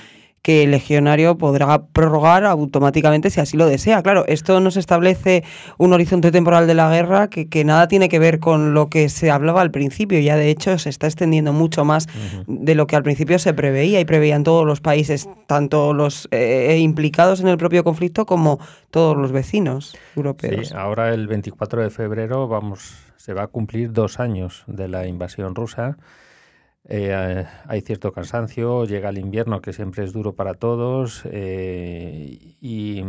que 0.45 0.61
el 0.61 0.69
legionario 0.69 1.39
podrá 1.39 1.87
prorrogar 1.87 2.45
automáticamente 2.45 3.31
si 3.31 3.41
así 3.41 3.57
lo 3.57 3.65
desea. 3.65 4.03
Claro, 4.03 4.25
esto 4.27 4.59
no 4.59 4.69
se 4.69 4.79
establece 4.79 5.43
un 5.79 5.91
horizonte 5.91 6.31
temporal 6.31 6.67
de 6.67 6.75
la 6.75 6.87
guerra 6.91 7.31
que, 7.31 7.49
que 7.49 7.65
nada 7.65 7.87
tiene 7.87 8.09
que 8.09 8.19
ver 8.19 8.37
con 8.37 8.75
lo 8.75 8.87
que 8.87 9.09
se 9.09 9.31
hablaba 9.31 9.61
al 9.61 9.71
principio. 9.71 10.19
Ya 10.19 10.35
de 10.35 10.51
hecho 10.51 10.77
se 10.77 10.89
está 10.89 11.07
extendiendo 11.07 11.51
mucho 11.51 11.83
más 11.83 12.07
de 12.45 12.75
lo 12.75 12.85
que 12.85 12.95
al 12.95 13.01
principio 13.01 13.39
se 13.39 13.55
preveía 13.55 13.99
y 13.99 14.05
preveían 14.05 14.43
todos 14.43 14.67
los 14.67 14.81
países, 14.81 15.27
tanto 15.47 15.95
los 15.95 16.27
eh, 16.29 16.77
implicados 16.79 17.39
en 17.39 17.47
el 17.47 17.57
propio 17.57 17.83
conflicto 17.83 18.27
como 18.27 18.59
todos 18.91 19.17
los 19.17 19.31
vecinos 19.31 19.97
europeos. 20.15 20.67
Sí, 20.67 20.75
ahora 20.77 21.11
el 21.11 21.25
24 21.25 21.81
de 21.81 21.89
febrero 21.89 22.47
vamos, 22.47 22.95
se 23.15 23.33
va 23.33 23.45
a 23.45 23.47
cumplir 23.47 23.93
dos 23.93 24.19
años 24.19 24.63
de 24.67 24.89
la 24.89 25.07
invasión 25.07 25.55
rusa. 25.55 25.97
Eh, 26.87 27.45
hay 27.67 27.81
cierto 27.81 28.11
cansancio, 28.13 28.85
llega 28.85 29.09
el 29.09 29.17
invierno 29.17 29.59
que 29.59 29.73
siempre 29.73 30.03
es 30.03 30.13
duro 30.13 30.35
para 30.35 30.53
todos 30.53 31.23
eh, 31.25 32.55
y, 32.61 33.01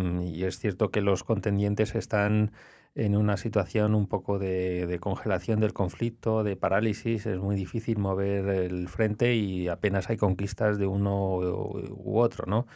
es 0.45 0.59
cierto 0.59 0.91
que 0.91 1.03
los 1.03 1.25
contendientes 1.25 1.95
están 1.95 2.53
en 2.95 3.17
una 3.17 3.37
situación 3.37 3.95
un 3.95 4.07
poco 4.07 4.39
de, 4.39 4.97
congelación 5.01 5.61
del 5.61 5.75
conflicto, 5.75 6.43
de 6.43 6.57
parálisis, 6.57 7.27
es 7.27 7.39
muy 7.39 7.55
difícil 7.55 7.99
mover 7.99 8.49
el 8.49 8.89
frente 8.89 9.35
y 9.35 9.69
apenas 9.69 10.09
hay 10.09 10.17
conquistas 10.17 10.79
de 10.79 10.87
uno 10.87 11.37
u 11.37 12.19
otro, 12.19 12.47
¿no? 12.47 12.67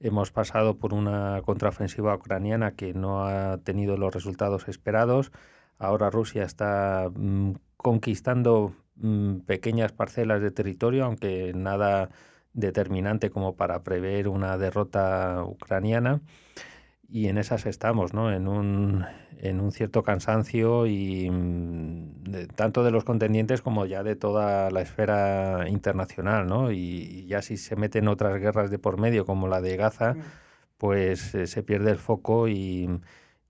Hemos 0.00 0.32
pasado 0.32 0.78
por 0.78 0.94
una 0.94 1.40
contraofensiva 1.44 2.14
ucraniana 2.14 2.72
que 2.72 2.94
no 2.94 3.26
ha 3.26 3.58
tenido 3.58 3.96
los 3.96 4.14
resultados 4.14 4.68
esperados. 4.68 5.32
Ahora 5.78 6.10
Rusia 6.10 6.44
está 6.44 7.10
mm, 7.14 7.52
conquistando 7.76 8.74
Mm, 9.00 9.40
pequeñas 9.40 9.92
parcelas 9.92 10.42
de 10.42 10.50
territorio, 10.50 11.04
aunque 11.04 11.52
nada 11.54 12.10
determinante 12.52 13.30
como 13.30 13.56
para 13.56 13.82
prever 13.84 14.28
una 14.28 14.58
derrota 14.58 15.44
ucraniana. 15.44 16.20
Y 17.08 17.28
en 17.28 17.38
esas 17.38 17.66
estamos, 17.66 18.12
¿no? 18.12 18.32
En 18.32 18.48
un, 18.48 19.06
en 19.38 19.60
un 19.60 19.72
cierto 19.72 20.02
cansancio 20.02 20.86
y 20.86 21.30
mm, 21.30 22.48
tanto 22.56 22.84
de 22.84 22.90
los 22.90 23.04
contendientes 23.04 23.62
como 23.62 23.86
ya 23.86 24.02
de 24.02 24.16
toda 24.16 24.70
la 24.70 24.82
esfera 24.82 25.68
internacional, 25.68 26.46
¿no? 26.46 26.72
Y, 26.72 27.26
ya 27.26 27.42
si 27.42 27.56
se 27.56 27.76
meten 27.76 28.08
otras 28.08 28.38
guerras 28.40 28.70
de 28.70 28.78
por 28.78 28.98
medio, 28.98 29.24
como 29.26 29.48
la 29.48 29.60
de 29.60 29.76
Gaza, 29.76 30.14
mm. 30.14 30.22
pues 30.78 31.34
eh, 31.34 31.46
se 31.46 31.62
pierde 31.62 31.92
el 31.92 31.98
foco 31.98 32.48
y, 32.48 32.88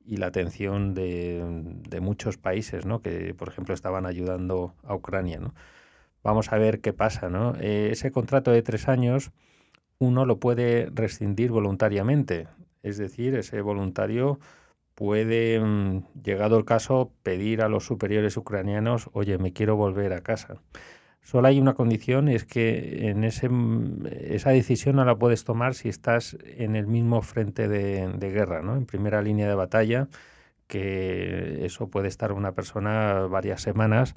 y 0.08 0.16
la 0.16 0.26
atención 0.26 0.94
de, 0.94 1.98
muchos 2.00 2.38
países, 2.38 2.86
¿no? 2.86 3.02
que 3.02 3.34
por 3.34 3.48
ejemplo 3.48 3.74
estaban 3.74 4.06
ayudando 4.06 4.74
a 4.82 4.94
Ucrania. 4.94 5.38
¿no? 5.38 5.54
Vamos 6.22 6.50
a 6.52 6.58
ver 6.58 6.80
qué 6.80 6.94
pasa. 6.94 7.28
¿no? 7.28 7.54
Eh, 7.60 7.90
ese 7.92 8.10
contrato 8.10 8.50
de 8.50 8.62
tres 8.62 8.88
años 8.88 9.32
uno 9.98 10.24
lo 10.24 10.38
puede 10.38 10.88
rescindir 10.94 11.50
voluntariamente, 11.50 12.48
es 12.82 12.96
decir, 12.98 13.34
ese 13.34 13.60
voluntario 13.60 14.38
puede, 14.94 15.60
mm, 15.60 16.04
llegado 16.24 16.56
el 16.58 16.64
caso, 16.64 17.12
pedir 17.22 17.62
a 17.62 17.68
los 17.68 17.84
superiores 17.84 18.36
ucranianos, 18.36 19.10
oye, 19.12 19.38
me 19.38 19.52
quiero 19.52 19.76
volver 19.76 20.12
a 20.12 20.22
casa. 20.22 20.62
Solo 21.28 21.48
hay 21.48 21.60
una 21.60 21.74
condición, 21.74 22.30
es 22.30 22.46
que 22.46 23.10
en 23.10 23.22
ese, 23.22 23.50
esa 24.18 24.48
decisión 24.48 24.96
no 24.96 25.04
la 25.04 25.16
puedes 25.16 25.44
tomar 25.44 25.74
si 25.74 25.90
estás 25.90 26.38
en 26.42 26.74
el 26.74 26.86
mismo 26.86 27.20
frente 27.20 27.68
de, 27.68 28.30
guerra, 28.30 28.62
¿no? 28.62 28.74
en 28.76 28.86
primera 28.86 29.20
línea 29.20 29.46
de 29.46 29.54
batalla, 29.54 30.08
que 30.68 31.66
eso 31.66 31.88
puede 31.88 32.08
estar 32.08 32.32
una 32.32 32.52
persona 32.52 33.26
varias 33.26 33.60
semanas 33.60 34.14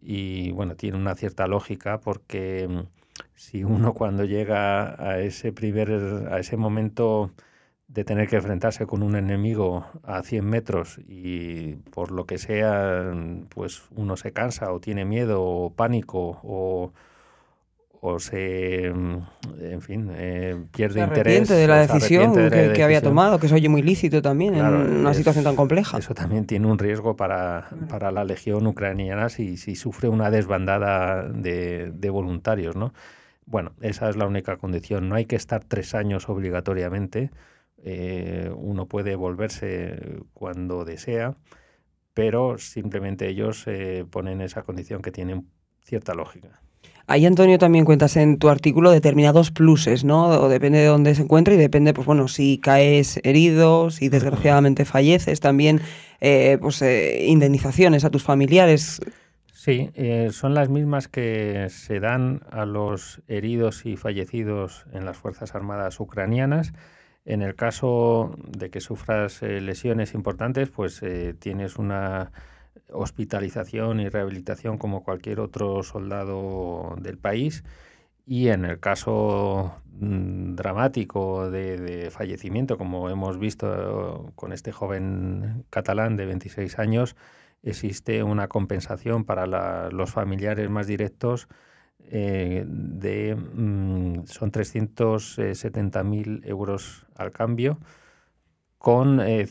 y 0.00 0.50
bueno, 0.52 0.76
tiene 0.76 0.96
una 0.96 1.14
cierta 1.14 1.46
lógica 1.46 2.00
porque 2.00 2.66
mm, 2.66 2.80
si 3.34 3.62
uno 3.62 3.92
cuando 3.92 4.24
llega 4.24 4.94
a 4.98 5.18
ese 5.18 5.52
primer, 5.52 5.90
a 6.30 6.38
ese 6.38 6.56
momento 6.56 7.32
de 7.88 8.04
tener 8.04 8.28
que 8.28 8.36
enfrentarse 8.36 8.86
con 8.86 9.02
un 9.02 9.16
enemigo 9.16 9.86
a 10.02 10.22
100 10.22 10.44
metros 10.44 10.98
y 11.06 11.76
por 11.92 12.10
lo 12.10 12.26
que 12.26 12.38
sea, 12.38 13.12
pues 13.48 13.84
uno 13.94 14.16
se 14.16 14.32
cansa 14.32 14.72
o 14.72 14.80
tiene 14.80 15.04
miedo 15.04 15.42
o 15.42 15.70
pánico 15.70 16.40
o, 16.42 16.92
o 18.00 18.18
se, 18.18 18.86
en 18.86 19.80
fin, 19.80 20.10
eh, 20.14 20.56
pierde 20.72 21.00
interés. 21.00 21.48
de 21.48 21.66
la 21.68 21.86
decisión 21.86 22.34
que, 22.34 22.82
había 22.82 23.00
tomado, 23.00 23.38
que 23.38 23.48
se 23.48 23.54
oye 23.54 23.68
muy 23.68 23.82
lícito 23.82 24.20
también 24.20 24.56
en 24.56 24.64
una 24.64 25.14
situación 25.14 25.44
tan 25.44 25.54
compleja. 25.54 25.98
Eso 25.98 26.12
también 26.12 26.44
tiene 26.44 26.66
un 26.66 26.78
riesgo 26.78 27.16
para, 27.16 27.68
para 27.88 28.10
la 28.10 28.24
legión 28.24 28.66
ucraniana 28.66 29.28
si, 29.28 29.56
si 29.56 29.76
sufre 29.76 30.08
una 30.08 30.30
desbandada 30.32 31.22
de, 31.22 31.92
de 31.94 32.10
voluntarios, 32.10 32.74
¿no? 32.74 32.92
Bueno, 33.46 33.72
esa 33.80 34.08
es 34.10 34.16
la 34.16 34.26
única 34.26 34.56
condición. 34.56 35.08
No 35.08 35.14
hay 35.14 35.24
que 35.24 35.36
estar 35.36 35.62
tres 35.62 35.94
años 35.94 36.28
obligatoriamente 36.28 37.30
eh, 37.82 38.50
uno 38.56 38.86
puede 38.86 39.16
volverse 39.16 40.20
cuando 40.32 40.84
desea, 40.84 41.36
pero 42.14 42.58
simplemente 42.58 43.28
ellos 43.28 43.64
eh, 43.66 44.04
ponen 44.10 44.40
esa 44.40 44.62
condición 44.62 45.02
que 45.02 45.12
tiene 45.12 45.42
cierta 45.82 46.14
lógica. 46.14 46.60
Ahí, 47.08 47.24
Antonio, 47.24 47.56
también 47.58 47.84
cuentas 47.84 48.16
en 48.16 48.36
tu 48.36 48.48
artículo 48.48 48.90
determinados 48.90 49.52
pluses, 49.52 50.02
¿no? 50.02 50.26
O 50.26 50.48
depende 50.48 50.80
de 50.80 50.86
dónde 50.86 51.14
se 51.14 51.22
encuentre 51.22 51.54
y 51.54 51.56
depende, 51.56 51.94
pues 51.94 52.04
bueno, 52.04 52.26
si 52.26 52.58
caes 52.58 53.20
herido, 53.22 53.90
si 53.90 54.08
desgraciadamente 54.08 54.84
falleces, 54.84 55.38
también, 55.38 55.80
eh, 56.20 56.58
pues, 56.60 56.82
eh, 56.82 57.26
indemnizaciones 57.28 58.04
a 58.04 58.10
tus 58.10 58.24
familiares. 58.24 59.00
Sí, 59.52 59.90
eh, 59.94 60.30
son 60.32 60.54
las 60.54 60.68
mismas 60.68 61.06
que 61.06 61.68
se 61.70 62.00
dan 62.00 62.40
a 62.50 62.66
los 62.66 63.22
heridos 63.28 63.86
y 63.86 63.96
fallecidos 63.96 64.84
en 64.92 65.04
las 65.04 65.16
Fuerzas 65.16 65.54
Armadas 65.54 66.00
ucranianas. 66.00 66.72
En 67.26 67.42
el 67.42 67.54
caso 67.56 68.34
de 68.48 68.70
que 68.70 68.80
sufras 68.80 69.42
lesiones 69.42 70.14
importantes, 70.14 70.70
pues 70.70 71.02
tienes 71.38 71.76
una 71.76 72.30
hospitalización 72.90 74.00
y 74.00 74.08
rehabilitación 74.08 74.78
como 74.78 75.02
cualquier 75.02 75.40
otro 75.40 75.82
soldado 75.82 76.94
del 77.00 77.18
país. 77.18 77.64
Y 78.26 78.48
en 78.48 78.64
el 78.64 78.80
caso 78.80 79.74
mm, 80.00 80.54
dramático 80.56 81.50
de, 81.50 82.10
fallecimiento, 82.10 82.76
como 82.76 83.08
hemos 83.10 83.38
visto 83.38 84.32
con 84.34 84.52
este 84.52 84.72
joven 84.72 85.64
catalán 85.70 86.16
de 86.16 86.26
26 86.26 86.78
años, 86.78 87.16
existe 87.62 88.22
una 88.22 88.48
compensación 88.48 89.24
para 89.24 89.90
los 89.90 90.10
familiares 90.10 90.68
más 90.70 90.86
directos 90.86 91.48
eh, 91.98 92.64
de 92.66 93.34
mm, 93.34 94.26
son 94.26 94.52
370.000 94.52 96.46
euros 96.46 97.06
al 97.16 97.32
cambio 97.32 97.78
con, 98.78 99.20
eh, 99.20 99.48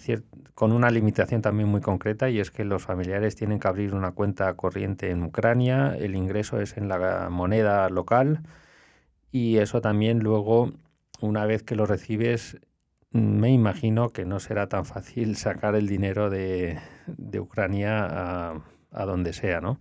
con 0.53 0.71
una 0.71 0.89
limitación 0.89 1.41
también 1.41 1.67
muy 1.67 1.81
concreta 1.81 2.29
y 2.29 2.39
es 2.39 2.51
que 2.51 2.63
los 2.63 2.83
familiares 2.83 3.35
tienen 3.35 3.59
que 3.59 3.67
abrir 3.67 3.93
una 3.93 4.11
cuenta 4.13 4.53
corriente 4.55 5.11
en 5.11 5.23
Ucrania, 5.23 5.95
el 5.99 6.15
ingreso 6.15 6.61
es 6.61 6.77
en 6.77 6.87
la 6.87 7.29
moneda 7.29 7.89
local 7.89 8.43
y 9.31 9.57
eso 9.57 9.81
también 9.81 10.19
luego, 10.19 10.71
una 11.19 11.45
vez 11.45 11.63
que 11.63 11.75
lo 11.75 11.85
recibes, 11.85 12.57
me 13.11 13.51
imagino 13.51 14.11
que 14.11 14.25
no 14.25 14.39
será 14.39 14.69
tan 14.69 14.85
fácil 14.85 15.35
sacar 15.35 15.75
el 15.75 15.87
dinero 15.87 16.29
de, 16.29 16.79
Ucrania 17.39 18.05
a, 18.05 18.61
a 18.91 19.05
donde 19.05 19.33
sea, 19.33 19.59
¿no? 19.61 19.79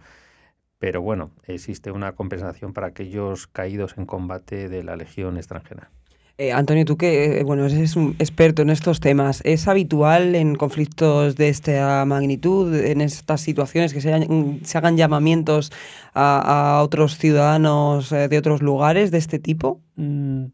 Pero 0.78 1.02
bueno, 1.02 1.30
existe 1.46 1.90
una 1.90 2.12
compensación 2.12 2.72
para 2.72 2.88
aquellos 2.88 3.46
caídos 3.46 3.96
en 3.96 4.06
combate 4.06 4.68
de 4.68 4.82
la 4.82 4.96
Legión 4.96 5.36
extranjera. 5.36 5.90
Eh, 6.36 6.52
Antonio, 6.52 6.84
tú 6.84 6.96
que 6.96 7.38
eh, 7.38 7.44
bueno, 7.44 7.64
eres 7.64 7.94
un 7.94 8.16
experto 8.18 8.62
en 8.62 8.70
estos 8.70 8.98
temas, 8.98 9.40
¿es 9.44 9.68
habitual 9.68 10.34
en 10.34 10.56
conflictos 10.56 11.36
de 11.36 11.48
esta 11.48 12.04
magnitud, 12.06 12.74
en 12.74 13.00
estas 13.00 13.40
situaciones, 13.40 13.94
que 13.94 14.00
se, 14.00 14.12
hagan 14.12 14.96
llamamientos 14.96 15.70
a, 16.12 16.80
otros 16.82 17.18
ciudadanos 17.18 18.10
eh, 18.10 18.26
de 18.26 18.36
otros 18.36 18.62
lugares 18.62 19.12
de 19.12 19.18
este 19.18 19.38
tipo? 19.38 19.80
Mm, 19.94 20.46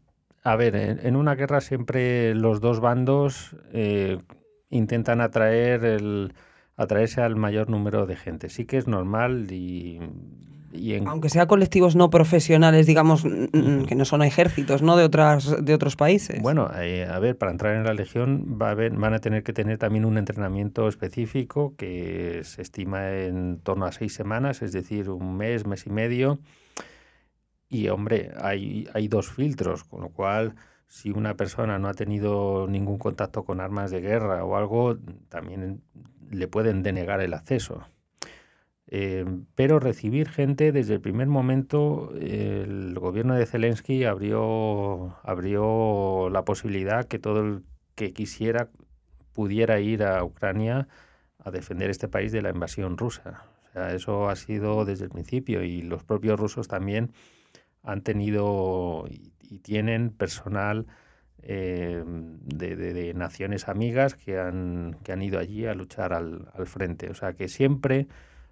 a 0.43 0.55
ver, 0.55 0.75
en, 0.75 1.15
una 1.15 1.33
guerra 1.33 1.61
siempre 1.61 2.35
los 2.35 2.61
dos 2.61 2.79
bandos 2.79 3.55
intentan 4.69 5.19
atraer 5.19 5.83
el, 5.83 6.33
atraerse 6.83 7.21
al 7.21 7.35
mayor 7.35 7.69
número 7.69 8.05
de 8.05 8.15
gente. 8.15 8.49
Sí 8.49 8.65
que 8.65 8.77
es 8.77 8.87
normal 8.87 9.47
y 9.51 9.99
aunque 11.05 11.29
sea 11.29 11.47
colectivos 11.47 11.95
no 11.95 12.09
profesionales, 12.09 12.87
digamos, 12.87 13.23
que 13.23 13.95
no 13.95 14.05
son 14.05 14.23
ejércitos, 14.23 14.81
¿no? 14.81 14.95
De 14.95 15.03
otras 15.03 15.63
de 15.63 15.73
otros 15.73 15.95
países. 15.95 16.41
Bueno, 16.41 16.69
eh, 16.79 17.05
a 17.05 17.19
ver, 17.19 17.37
para 17.37 17.51
entrar 17.51 17.75
en 17.75 17.83
la 17.83 17.93
legión 17.93 18.57
va 18.61 18.71
a 18.71 18.75
van 18.75 19.13
a 19.13 19.19
tener 19.19 19.43
que 19.43 19.53
tener 19.53 19.77
también 19.77 20.05
un 20.05 20.17
entrenamiento 20.17 20.87
específico 20.87 21.75
que 21.77 22.41
se 22.43 22.61
estima 22.61 23.11
en 23.11 23.59
torno 23.59 23.85
a 23.85 23.91
seis 23.91 24.13
semanas, 24.13 24.61
es 24.61 24.71
decir, 24.71 25.09
un 25.09 25.35
mes, 25.35 25.65
mes 25.65 25.85
y 25.85 25.89
medio. 25.89 26.39
Y 27.67 27.87
hombre, 27.89 28.31
hay, 28.41 28.87
hay 28.93 29.07
dos 29.07 29.29
filtros, 29.29 29.83
con 29.83 30.01
lo 30.01 30.09
cual 30.09 30.55
si 30.87 31.09
una 31.09 31.35
persona 31.35 31.79
no 31.79 31.87
ha 31.87 31.93
tenido 31.93 32.67
ningún 32.67 32.97
contacto 32.97 33.45
con 33.45 33.61
armas 33.61 33.91
de 33.91 34.01
guerra 34.01 34.43
o 34.43 34.57
algo, 34.57 34.97
también 35.29 35.81
le 36.31 36.47
pueden 36.47 36.83
denegar 36.83 37.21
el 37.21 37.33
acceso. 37.33 37.85
Eh, 38.87 39.25
pero 39.55 39.79
recibir 39.79 40.27
gente 40.27 40.71
desde 40.71 40.95
el 40.95 41.01
primer 41.01 41.27
momento, 41.27 42.11
el 42.19 42.97
gobierno 42.99 43.35
de 43.35 43.45
Zelensky 43.45 44.03
abrió, 44.03 45.15
abrió 45.23 46.29
la 46.29 46.43
posibilidad 46.43 47.05
que 47.05 47.19
todo 47.19 47.41
el 47.41 47.63
que 47.95 48.13
quisiera 48.13 48.69
pudiera 49.33 49.79
ir 49.79 50.03
a 50.03 50.23
Ucrania 50.23 50.87
a 51.39 51.51
defender 51.51 51.89
este 51.89 52.07
país 52.07 52.31
de 52.31 52.41
la 52.41 52.49
invasión 52.49 52.97
rusa. 52.97 53.45
Eso 53.73 54.29
ha 54.29 54.35
sido 54.35 54.83
desde 54.85 55.05
el 55.05 55.11
principio 55.11 55.63
y 55.63 55.81
los 55.81 56.03
propios 56.03 56.39
rusos 56.39 56.67
también 56.67 57.13
han 57.83 58.01
tenido 58.01 59.05
y, 59.09 59.31
tienen 59.63 60.11
personal 60.11 60.87
eh, 61.43 62.03
de, 62.05 63.13
naciones 63.13 63.67
amigas 63.67 64.15
que 64.15 64.39
han, 64.39 64.97
que 65.03 65.11
han 65.11 65.21
ido 65.21 65.39
allí 65.39 65.65
a 65.65 65.73
luchar 65.73 66.13
al, 66.13 66.49
al 66.53 66.67
frente. 66.67 67.09
O 67.09 67.15
sea 67.15 67.33
que 67.33 67.47
siempre 67.47 68.07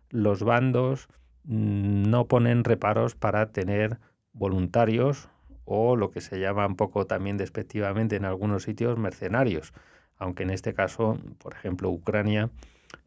los 0.09 0.43
bandos 0.43 1.07
mm, 1.43 2.09
no 2.09 2.27
ponen 2.27 2.63
reparos 2.63 3.15
para 3.15 3.51
tener 3.51 3.99
voluntarios 4.33 5.29
o 5.65 5.95
lo 5.95 6.09
que 6.09 6.21
se 6.21 6.39
llama 6.39 6.65
un 6.65 6.75
poco 6.75 7.05
también 7.05 7.37
despectivamente 7.37 8.15
en 8.15 8.25
algunos 8.25 8.63
sitios 8.63 8.97
mercenarios, 8.97 9.71
aunque 10.17 10.43
en 10.43 10.49
este 10.49 10.73
caso, 10.73 11.19
por 11.37 11.53
ejemplo, 11.53 11.91
Ucrania 11.91 12.49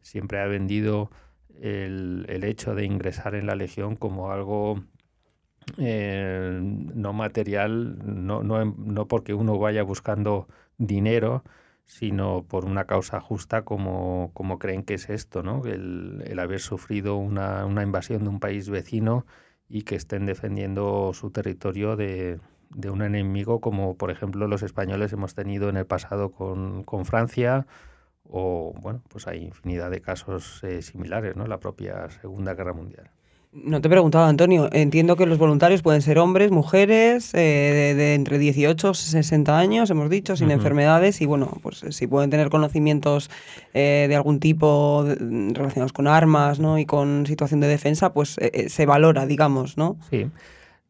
siempre 0.01 0.39
ha 0.39 0.45
vendido 0.45 1.11
el, 1.61 2.43
hecho 2.43 2.73
de 2.73 2.85
ingresar 2.85 3.35
en 3.35 3.47
la 3.47 3.55
legión 3.55 3.95
como 3.95 4.31
algo 4.31 4.83
eh, 5.77 6.59
no 6.61 7.13
material, 7.13 7.97
no, 8.05 8.43
no, 8.43 8.65
no 8.65 9.07
porque 9.07 9.33
uno 9.33 9.57
vaya 9.59 9.83
buscando 9.83 10.47
dinero, 10.77 11.43
sino 11.85 12.45
por 12.47 12.65
una 12.65 12.85
causa 12.85 13.19
justa 13.19 13.63
como, 13.63 14.31
como 14.33 14.59
creen 14.59 14.83
que 14.83 14.95
es 14.95 15.09
esto, 15.09 15.43
¿no? 15.43 15.65
el, 15.65 16.23
el 16.25 16.39
haber 16.39 16.59
sufrido 16.59 17.17
una, 17.17 17.65
una, 17.65 17.83
invasión 17.83 18.23
de 18.23 18.29
un 18.29 18.39
país 18.39 18.69
vecino 18.69 19.25
y 19.69 19.83
que 19.83 19.95
estén 19.95 20.25
defendiendo 20.25 21.11
su 21.13 21.31
territorio 21.31 21.95
de, 21.95 22.39
de, 22.69 22.89
un 22.89 23.01
enemigo 23.01 23.59
como 23.61 23.97
por 23.97 24.11
ejemplo 24.11 24.47
los 24.47 24.63
españoles 24.63 25.13
hemos 25.13 25.35
tenido 25.35 25.69
en 25.69 25.77
el 25.77 25.85
pasado 25.85 26.31
con, 26.31 26.83
con 26.83 27.05
Francia 27.05 27.67
o 28.23 28.73
bueno, 28.79 29.01
pues 29.09 29.27
hay 29.27 29.43
infinidad 29.43 29.91
de 29.91 30.01
casos 30.01 30.63
eh, 30.63 30.81
similares, 30.81 31.35
¿no? 31.35 31.45
La 31.47 31.59
propia 31.59 32.09
Segunda 32.09 32.53
Guerra 32.53 32.73
Mundial. 32.73 33.11
No 33.55 33.81
te 33.81 33.87
he 33.87 33.91
preguntado, 33.91 34.25
Antonio. 34.25 34.67
Entiendo 34.71 35.15
que 35.15 35.27
los 35.27 35.37
voluntarios 35.37 35.83
pueden 35.83 36.01
ser 36.01 36.17
hombres, 36.17 36.49
mujeres, 36.49 37.33
eh, 37.35 37.93
de, 37.95 38.15
entre 38.15 38.39
18 38.39 38.91
y 38.91 38.95
60 38.95 39.59
años, 39.59 39.91
hemos 39.91 40.09
dicho, 40.09 40.35
sin 40.35 40.49
enfermedades. 40.49 41.21
Y 41.21 41.27
bueno, 41.27 41.57
pues 41.61 41.85
si 41.89 42.07
pueden 42.07 42.31
tener 42.31 42.49
conocimientos 42.49 43.29
eh, 43.75 44.07
de 44.09 44.15
algún 44.15 44.39
tipo 44.39 45.05
relacionados 45.05 45.93
con 45.93 46.07
armas 46.07 46.59
¿no? 46.59 46.79
y 46.79 46.87
con 46.87 47.27
situación 47.27 47.59
de 47.59 47.67
defensa, 47.67 48.11
pues 48.11 48.37
eh, 48.39 48.69
se 48.69 48.87
valora, 48.87 49.27
digamos, 49.27 49.77
¿no? 49.77 49.97
Sí. 50.09 50.27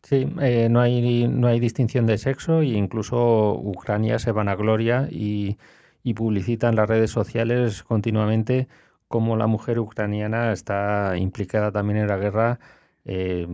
Sí, 0.03 0.27
no, 0.69 0.81
hay, 0.81 1.29
no 1.29 1.47
hay 1.47 1.61
distinción 1.61 2.05
de 2.05 2.17
sexo 2.17 2.59
e 2.59 2.65
incluso 2.65 3.53
Ucrania 3.53 4.19
se 4.19 4.33
vanagloria 4.33 5.07
y, 5.09 5.57
y 6.03 6.13
publicita 6.13 6.67
en 6.67 6.75
las 6.75 6.89
redes 6.89 7.09
sociales 7.09 7.83
continuamente 7.83 8.67
cómo 9.13 9.37
la 9.37 9.45
mujer 9.45 9.77
ucraniana 9.77 10.51
está 10.51 11.13
implicada 11.17 11.71
también 11.71 11.99
en 11.99 12.07
la 12.07 12.17
guerra 12.17 12.59
eh, 13.05 13.45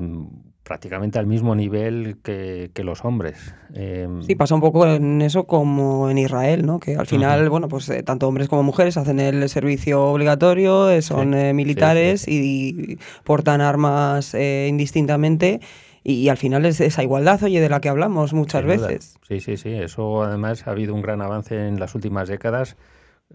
prácticamente 0.64 1.20
al 1.20 1.28
mismo 1.28 1.54
nivel 1.54 2.16
que, 2.24 2.72
los 2.82 3.04
hombres. 3.04 3.54
Eh, 3.74 4.08
sí, 4.26 4.36
pasa 4.36 4.56
un 4.56 4.62
poco 4.62 4.88
en 4.88 5.22
eso 5.22 5.44
como 5.48 6.10
en 6.10 6.18
Israel, 6.18 6.66
¿no? 6.66 6.80
Que 6.80 6.96
al 6.96 7.08
final, 7.08 7.50
bueno, 7.50 7.68
pues 7.68 7.90
eh, 7.90 8.04
tanto 8.04 8.26
hombres 8.30 8.48
como 8.48 8.64
mujeres 8.64 8.96
hacen 8.96 9.20
el 9.20 9.50
servicio 9.50 10.02
obligatorio, 10.02 11.02
son 11.02 11.32
militares 11.54 12.26
y, 12.26 12.98
portan 13.26 13.60
armas 13.60 14.34
indistintamente. 14.34 15.60
Y, 16.06 16.30
al 16.30 16.38
final 16.38 16.66
es 16.66 16.80
esa 16.80 17.04
igualdad, 17.04 17.44
oye, 17.44 17.60
de 17.60 17.68
la 17.68 17.82
que 17.82 17.90
hablamos 17.90 18.32
muchas 18.32 18.64
veces. 18.64 19.20
Sí, 19.28 19.42
sí, 19.42 19.58
sí. 19.58 19.74
Eso 19.74 20.24
además 20.24 20.68
ha 20.68 20.72
habido 20.72 20.96
un 20.96 21.02
gran 21.02 21.22
avance 21.22 21.68
en 21.68 21.82
las 21.82 21.96
últimas 21.96 22.30
décadas 22.30 22.78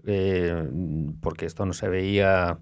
eh, 0.05 0.69
porque 1.21 1.45
esto 1.45 1.65
no 1.65 1.73
se 1.73 1.87
veía 1.89 2.59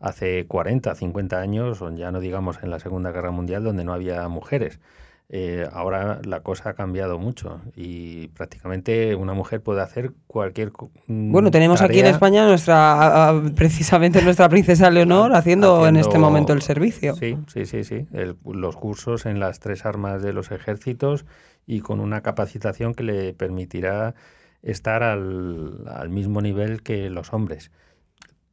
hace 0.00 0.46
40, 0.46 0.94
50 0.94 1.40
años, 1.40 1.82
o 1.82 1.94
ya 1.94 2.10
no 2.10 2.20
digamos 2.20 2.58
en 2.62 2.70
la 2.70 2.78
Segunda 2.78 3.10
Guerra 3.10 3.30
Mundial, 3.30 3.64
donde 3.64 3.84
no 3.84 3.92
había 3.92 4.26
mujeres. 4.28 4.80
Eh, 5.30 5.68
ahora 5.72 6.22
la 6.24 6.40
cosa 6.40 6.70
ha 6.70 6.72
cambiado 6.72 7.18
mucho 7.18 7.60
y 7.76 8.28
prácticamente 8.28 9.14
una 9.14 9.34
mujer 9.34 9.60
puede 9.62 9.82
hacer 9.82 10.12
cualquier 10.26 10.72
mm, 11.06 11.30
bueno 11.30 11.50
tenemos 11.50 11.82
aquí 11.82 12.00
en 12.00 12.06
España 12.06 12.46
nuestra 12.46 13.34
precisamente 13.54 14.22
nuestra 14.22 14.48
princesa 14.48 14.90
Leonor 14.90 15.34
haciendo, 15.34 15.86
en 15.86 15.98
este 15.98 16.16
momento 16.16 16.54
el 16.54 16.62
servicio 16.62 17.14
sí 17.16 17.36
sí 17.46 17.66
sí 17.66 17.84
sí 17.84 18.06
los 18.46 18.76
cursos 18.76 19.26
en 19.26 19.38
las 19.38 19.60
tres 19.60 19.84
armas 19.84 20.22
de 20.22 20.32
los 20.32 20.50
ejércitos 20.50 21.26
y 21.66 21.80
con 21.80 22.00
una 22.00 22.22
capacitación 22.22 22.94
que 22.94 23.02
le 23.02 23.34
permitirá 23.34 24.14
estar 24.62 25.02
al, 25.02 26.08
mismo 26.10 26.40
nivel 26.40 26.82
que 26.82 27.10
los 27.10 27.32
hombres. 27.32 27.70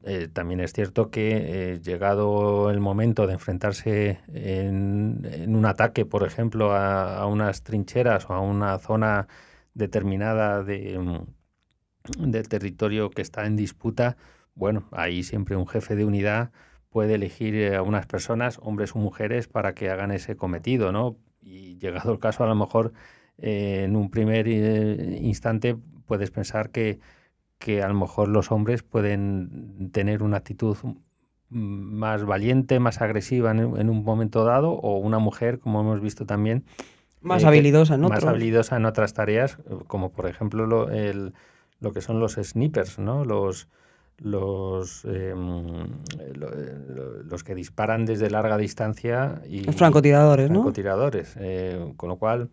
eh, 0.03 0.27
también 0.31 0.59
es 0.59 0.73
cierto 0.73 1.09
que 1.09 1.73
eh, 1.73 1.79
llegado 1.81 2.69
el 2.69 2.79
momento 2.79 3.27
de 3.27 3.33
enfrentarse 3.33 4.19
en, 4.33 5.55
un 5.55 5.65
ataque, 5.65 6.05
por 6.05 6.23
ejemplo, 6.25 6.73
a, 6.73 7.25
unas 7.27 7.63
trincheras 7.63 8.29
o 8.29 8.33
a 8.33 8.41
una 8.41 8.77
zona 8.79 9.27
determinada 9.73 10.63
de, 10.63 10.99
mm, 10.99 12.31
del 12.31 12.47
territorio 12.47 13.09
que 13.09 13.21
está 13.21 13.45
en 13.45 13.55
disputa, 13.55 14.17
bueno, 14.53 14.87
ahí 14.91 15.23
siempre 15.23 15.55
un 15.55 15.67
jefe 15.67 15.95
de 15.95 16.05
unidad 16.05 16.51
puede 16.89 17.15
elegir 17.15 17.75
a 17.75 17.81
unas 17.81 18.05
personas, 18.05 18.59
hombres 18.61 18.95
o 18.95 18.99
mujeres, 18.99 19.47
para 19.47 19.73
que 19.73 19.89
hagan 19.89 20.11
ese 20.11 20.37
cometido, 20.37 20.91
¿no? 20.91 21.17
Y 21.41 21.77
llegado 21.77 22.11
el 22.13 22.19
caso, 22.19 22.43
a 22.43 22.47
lo 22.47 22.55
mejor 22.55 22.93
en 23.37 23.95
un 23.95 24.09
primer 24.09 24.47
instante 24.47 25.77
puedes 26.05 26.31
pensar 26.31 26.69
que 26.69 26.99
que 27.59 27.81
a 27.81 27.87
lo 27.87 27.93
mejor 27.93 28.27
los 28.27 28.51
hombres 28.51 28.83
pueden 28.83 29.89
tener 29.91 30.23
una 30.23 30.37
actitud 30.37 30.77
más 31.49 32.25
valiente, 32.25 32.79
más 32.79 33.01
agresiva 33.01 33.51
en, 33.51 33.89
un 33.89 34.03
momento 34.03 34.43
dado, 34.43 34.71
o 34.71 34.97
una 34.97 35.19
mujer, 35.19 35.59
como 35.59 35.81
hemos 35.81 36.01
visto 36.01 36.25
también, 36.25 36.65
más 37.21 37.43
eh, 37.43 37.47
habilidosa, 37.47 37.97
¿no? 37.97 38.09
Más 38.09 38.25
habilidosa 38.25 38.77
en 38.77 38.85
otras 38.85 39.13
tareas, 39.13 39.57
como 39.87 40.11
por 40.11 40.27
ejemplo 40.27 40.65
lo, 40.65 40.91
el, 40.91 41.33
lo 41.79 41.91
que 41.91 42.01
son 42.01 42.19
los 42.19 42.33
snipers, 42.33 42.99
¿no? 42.99 43.25
Los, 43.25 43.67
los, 44.17 45.05
em, 45.05 45.87
los 47.25 47.43
que 47.43 47.55
disparan 47.55 48.05
desde 48.05 48.29
larga 48.29 48.57
distancia 48.57 49.41
y 49.47 49.63
los 49.63 49.75
francotiradores, 49.75 50.47
francotiradores, 50.47 51.35
eh, 51.39 51.93
con 51.95 52.09
lo 52.09 52.17
cual 52.17 52.49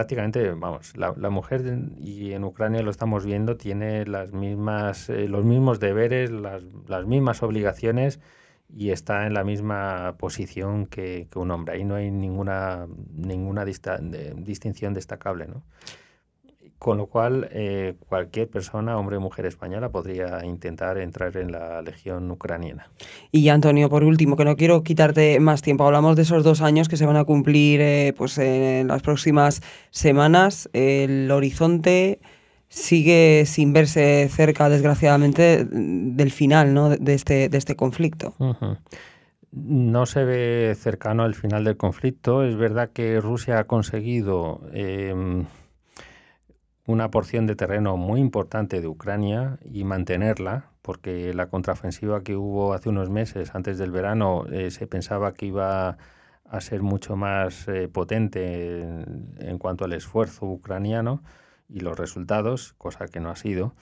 prácticamente, 0.00 0.50
vamos, 0.52 0.96
la, 0.96 1.28
mujer, 1.28 1.60
y 1.98 2.32
en 2.32 2.44
Ucrania 2.44 2.80
lo 2.80 2.90
estamos 2.90 3.26
viendo, 3.26 3.58
tiene 3.58 4.06
las 4.06 4.32
mismas, 4.32 5.10
eh, 5.10 5.28
los 5.28 5.44
mismos 5.44 5.78
deberes, 5.78 6.30
las, 6.30 6.62
las, 6.88 7.04
mismas 7.04 7.42
obligaciones 7.42 8.18
y 8.74 8.92
está 8.92 9.26
en 9.26 9.34
la 9.34 9.44
misma 9.44 10.16
posición 10.16 10.86
que, 10.86 11.28
un 11.34 11.50
hombre. 11.50 11.74
Ahí 11.74 11.84
no 11.84 11.96
hay 11.96 12.10
ninguna, 12.10 12.86
ninguna 13.14 13.66
distinción 13.66 14.94
destacable, 14.94 15.48
¿no? 15.48 15.62
Con 16.80 16.96
lo 16.96 17.08
cual, 17.08 17.46
eh, 17.52 17.92
cualquier 18.08 18.48
persona, 18.48 18.96
hombre 18.96 19.18
o 19.18 19.20
mujer 19.20 19.44
española, 19.44 19.90
podría 19.90 20.46
intentar 20.46 20.96
entrar 20.96 21.36
en 21.36 21.52
la 21.52 21.82
legión 21.82 22.30
ucraniana. 22.30 22.88
Y 23.30 23.50
Antonio, 23.50 23.90
por 23.90 24.02
último, 24.02 24.34
que 24.34 24.46
no 24.46 24.56
quiero 24.56 24.82
quitarte 24.82 25.38
más 25.40 25.60
tiempo, 25.60 25.84
hablamos 25.84 26.16
de 26.16 26.22
esos 26.22 26.42
dos 26.42 26.62
años 26.62 26.88
que 26.88 26.96
se 26.96 27.04
van 27.04 27.18
a 27.18 27.24
cumplir 27.24 27.82
eh, 27.82 28.14
pues 28.16 28.38
en 28.38 28.88
las 28.88 29.02
próximas 29.02 29.60
semanas. 29.90 30.70
El 30.72 31.30
horizonte 31.30 32.18
sigue 32.70 33.44
sin 33.44 33.74
verse 33.74 34.30
cerca, 34.30 34.70
desgraciadamente, 34.70 35.66
del 35.70 36.30
final 36.30 36.72
¿no? 36.72 36.88
de, 36.88 37.12
este, 37.12 37.50
de 37.50 37.58
este 37.58 37.76
conflicto. 37.76 38.32
No 39.52 40.06
se 40.06 40.24
ve 40.24 40.74
cercano 40.78 41.24
al 41.24 41.34
final 41.34 41.62
del 41.64 41.76
conflicto. 41.76 42.42
Es 42.42 42.56
verdad 42.56 42.88
que 42.90 43.20
Rusia 43.20 43.58
ha 43.58 43.64
conseguido... 43.64 44.62
Em, 44.72 45.44
una 46.86 47.10
porción 47.10 47.46
de 47.46 47.56
terreno 47.56 47.96
muy 47.96 48.20
importante 48.20 48.80
de 48.80 48.88
Ucrania 48.88 49.58
y 49.64 49.84
mantenerla, 49.84 50.70
porque 50.82 51.34
la 51.34 51.48
contraofensiva 51.48 52.22
que 52.22 52.36
hubo 52.36 52.72
hace 52.72 52.88
unos 52.88 53.10
meses, 53.10 53.54
antes 53.54 53.78
del 53.78 53.92
verano, 53.92 54.46
eh, 54.50 54.70
se 54.70 54.86
pensaba 54.86 55.34
que 55.34 55.46
iba 55.46 55.98
a 56.44 56.60
ser 56.60 56.82
mucho 56.82 57.16
más 57.16 57.68
eh, 57.68 57.88
potente 57.88 58.80
en, 59.38 59.58
cuanto 59.58 59.84
al 59.84 59.92
esfuerzo 59.92 60.46
ucraniano 60.46 61.22
y 61.68 61.80
los 61.80 61.98
resultados, 61.98 62.74
cosa 62.78 63.06
que 63.06 63.20
no 63.20 63.30
ha 63.30 63.36
sido. 63.36 63.74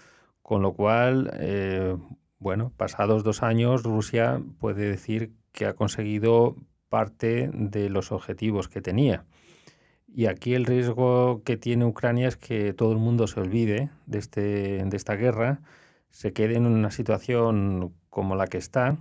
Con 0.42 0.62
lo 0.62 0.74
cual, 0.74 1.30
eh, 1.34 1.96
bueno, 2.38 2.72
pasados 2.76 3.24
dos 3.24 3.42
años, 3.42 3.84
Rusia 3.84 4.42
puede 4.59 4.88
decir 4.88 5.32
que 5.53 5.66
ha 5.66 5.74
conseguido 5.74 6.57
parte 6.88 7.51
de 7.53 7.88
los 7.88 8.12
objetivos 8.12 8.68
que 8.68 8.82
tenía. 8.82 9.24
Y 10.14 10.26
aquí 10.26 10.54
el 10.54 10.64
riesgo 10.64 11.42
que 11.44 11.56
tiene 11.56 11.84
Ucrania 11.84 12.28
es 12.28 12.36
que 12.36 12.72
todo 12.72 12.92
el 12.92 12.98
mundo 12.98 13.26
se 13.26 13.40
olvide 13.40 13.90
de, 14.06 14.18
este, 14.18 14.84
de 14.84 14.96
esta 14.96 15.14
guerra, 15.14 15.61
se 16.11 16.32
quede 16.32 16.56
en 16.56 16.66
una 16.66 16.90
situación 16.90 17.94
como 18.11 18.34
la 18.34 18.46
que 18.46 18.59
está 18.59 18.98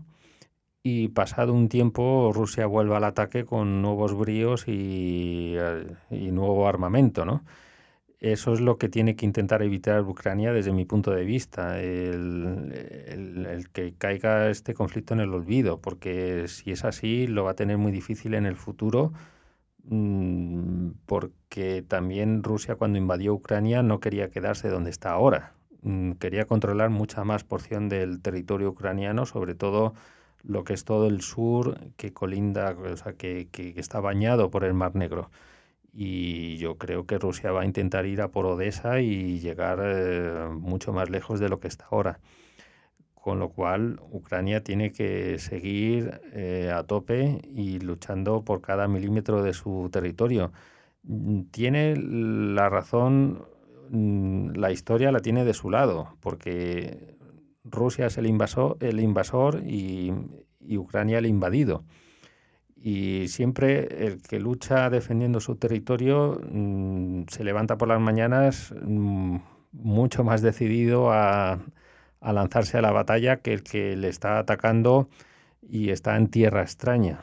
y 0.83 1.09
pasado 1.09 1.53
un 1.53 1.69
tiempo 1.69 2.31
Rusia 2.33 2.65
vuelva 2.65 2.97
al 2.97 3.03
ataque 3.03 3.45
con 3.45 3.81
nuevos 3.81 4.15
bríos 4.15 4.67
y, 4.67 5.55
y 6.09 6.31
nuevo 6.31 6.67
armamento, 6.67 7.25
¿no? 7.25 7.43
Eso 8.19 8.53
es 8.53 8.61
lo 8.61 8.77
que 8.77 8.89
tiene 8.89 9.15
que 9.15 9.25
intentar 9.25 9.61
evitar 9.61 10.01
Ucrania 10.01 10.51
desde 10.51 10.71
mi 10.71 10.85
punto 10.85 11.11
de 11.11 11.23
vista, 11.23 11.79
el, 11.79 12.73
el, 12.73 13.69
que 13.69 13.93
caiga 13.95 14.49
este 14.49 14.73
conflicto 14.73 15.13
en 15.13 15.19
el 15.19 15.33
olvido, 15.33 15.79
porque 15.79 16.47
si 16.47 16.71
es 16.71 16.83
así 16.83 17.27
lo 17.27 17.43
va 17.43 17.51
a 17.51 17.55
tener 17.55 17.77
muy 17.77 17.91
difícil 17.91 18.33
en 18.33 18.47
el 18.47 18.55
futuro 18.55 19.13
porque 21.05 21.83
también 21.87 22.43
Rusia 22.43 22.75
cuando 22.75 22.97
invadió 22.97 23.33
Ucrania 23.33 23.83
no 23.83 23.99
quería 23.99 24.29
quedarse 24.29 24.69
donde 24.69 24.89
está 24.89 25.11
ahora. 25.11 25.53
Mm, 25.81 26.13
quería 26.13 26.45
controlar 26.45 26.89
mucha 26.89 27.23
más 27.23 27.43
porción 27.43 27.89
del 27.89 28.21
territorio 28.21 28.69
ucraniano, 28.69 29.25
sobre 29.25 29.55
todo 29.55 29.93
lo 30.43 30.63
que 30.63 30.73
es 30.73 30.83
todo 30.85 31.07
el 31.07 31.21
sur 31.21 31.79
que 31.97 32.13
colinda, 32.13 32.75
o 32.77 32.97
sea, 32.97 33.13
que, 33.13 33.49
está 33.77 33.99
bañado 34.01 34.49
por 34.51 34.63
el 34.65 34.73
Mar 34.73 34.95
Negro. 34.95 35.31
Y 35.93 36.57
yo 36.57 36.77
creo 36.77 37.05
que 37.05 37.17
Rusia 37.17 37.51
va 37.51 37.61
a 37.61 37.65
intentar 37.65 38.05
ir 38.05 38.21
a 38.21 38.29
por 38.29 38.45
Odessa 38.45 39.01
y 39.01 39.39
llegar 39.39 39.79
eh, 39.83 40.49
mucho 40.51 40.93
más 40.93 41.09
lejos 41.09 41.39
de 41.39 41.49
lo 41.49 41.59
que 41.59 41.67
está 41.69 41.87
ahora 41.91 42.19
con 43.27 43.39
lo 43.39 43.49
cual 43.49 43.99
Ucrania 44.09 44.63
tiene 44.63 44.93
que 44.93 45.37
seguir 45.37 46.21
eh, 46.31 46.71
a 46.73 46.83
tope 46.83 47.41
y 47.53 47.77
luchando 47.79 48.45
por 48.45 48.61
cada 48.61 48.87
milímetro 48.87 49.43
de 49.43 49.51
su 49.51 49.89
territorio. 49.91 50.53
Mm, 51.03 51.41
tiene 51.51 51.97
la 51.97 52.69
razón, 52.69 53.45
mm, 53.89 54.51
la 54.55 54.71
historia 54.71 55.11
la 55.11 55.19
tiene 55.19 55.43
de 55.43 55.53
su 55.53 55.69
lado, 55.69 56.15
porque 56.21 57.17
Rusia 57.65 58.05
es 58.05 58.17
el 58.17 58.27
invasor, 58.27 58.77
el 58.79 59.01
invasor 59.01 59.61
y, 59.65 60.13
Ucrania 60.77 61.17
el 61.17 61.25
invadido. 61.25 61.83
Y 62.77 63.27
siempre 63.27 64.05
el 64.07 64.21
que 64.21 64.39
lucha 64.39 64.89
defendiendo 64.89 65.41
su 65.41 65.57
territorio 65.57 66.39
mm, 66.49 67.23
se 67.27 67.43
levanta 67.43 67.77
por 67.77 67.89
las 67.89 67.99
mañanas 67.99 68.73
mucho 69.73 70.23
más 70.23 70.41
decidido 70.41 71.11
a, 71.11 71.59
a 72.21 72.33
lanzarse 72.33 72.77
a 72.77 72.81
la 72.81 72.91
batalla 72.91 73.37
que 73.37 73.53
el 73.53 73.63
que 73.63 73.95
le 73.95 74.09
está 74.09 74.39
atacando 74.39 75.09
y 75.61 75.89
está 75.91 76.15
en 76.17 76.27
tierra 76.29 76.61
extraña. 76.61 77.21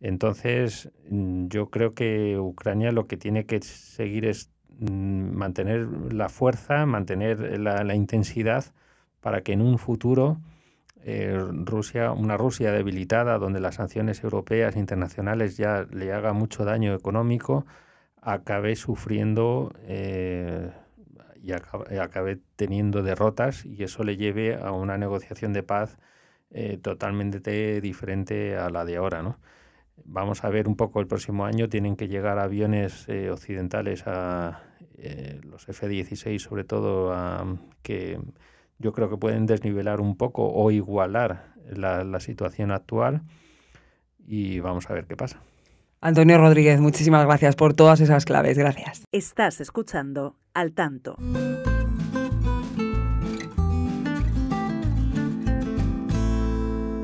Entonces, 0.00 0.90
mm, 1.10 1.48
yo 1.48 1.70
creo 1.70 1.94
que 1.94 2.38
Ucrania 2.38 2.92
lo 2.92 3.06
que 3.06 3.16
tiene 3.16 3.46
que 3.46 3.60
seguir 3.62 4.24
es 4.24 4.50
mm, 4.78 5.36
mantener 5.36 5.86
la 6.12 6.28
fuerza, 6.28 6.86
mantener 6.86 7.60
la, 7.60 7.94
intensidad 7.94 8.64
para 9.20 9.42
que 9.42 9.52
en 9.52 9.60
un 9.62 9.78
futuro 9.78 10.40
eh, 11.02 11.38
Rusia, 11.64 12.12
una 12.12 12.36
Rusia 12.36 12.72
debilitada, 12.72 13.38
donde 13.38 13.60
las 13.60 13.76
sanciones 13.76 14.22
europeas 14.24 14.76
e 14.76 14.80
internacionales 14.80 15.56
ya 15.56 15.86
le 15.90 16.12
haga 16.12 16.32
mucho 16.32 16.64
daño 16.64 16.94
económico, 16.94 17.66
acabe 18.22 18.76
sufriendo 18.76 19.72
eh, 19.84 20.70
y 21.42 21.52
acabe, 21.52 22.38
teniendo 22.56 23.02
derrotas 23.02 23.64
y 23.64 23.82
eso 23.82 24.04
le 24.04 24.16
lleve 24.16 24.54
a 24.56 24.72
una 24.72 24.98
negociación 24.98 25.52
de 25.52 25.62
paz 25.62 25.98
eh, 26.50 26.78
totalmente 26.82 27.80
diferente 27.80 28.56
a 28.56 28.70
la 28.70 28.84
de 28.84 28.96
ahora. 28.96 29.22
¿no? 29.22 29.38
Vamos 30.04 30.44
a 30.44 30.50
ver 30.50 30.68
un 30.68 30.76
poco 30.76 31.00
el 31.00 31.06
próximo 31.06 31.44
año, 31.44 31.68
tienen 31.68 31.96
que 31.96 32.08
llegar 32.08 32.38
aviones 32.38 33.08
eh, 33.08 33.30
occidentales 33.30 34.06
a 34.06 34.62
eh, 34.98 35.40
los 35.44 35.68
F-16 35.68 36.38
sobre 36.38 36.64
todo, 36.64 37.14
que 37.82 38.20
yo 38.78 38.92
creo 38.92 39.08
que 39.08 39.16
pueden 39.16 39.46
desnivelar 39.46 40.00
un 40.00 40.16
poco 40.16 40.46
o 40.52 40.70
igualar 40.70 41.54
la, 41.70 42.04
la 42.04 42.20
situación 42.20 42.70
actual 42.70 43.22
y 44.18 44.60
vamos 44.60 44.90
a 44.90 44.94
ver 44.94 45.06
qué 45.06 45.16
pasa. 45.16 45.40
Antonio 46.02 46.38
Rodríguez, 46.38 46.80
muchísimas 46.80 47.26
gracias 47.26 47.56
por 47.56 47.74
todas 47.74 48.00
esas 48.00 48.24
claves. 48.24 48.56
Gracias. 48.56 49.02
Estás 49.12 49.60
escuchando 49.60 50.36
al 50.54 50.72
tanto. 50.72 51.16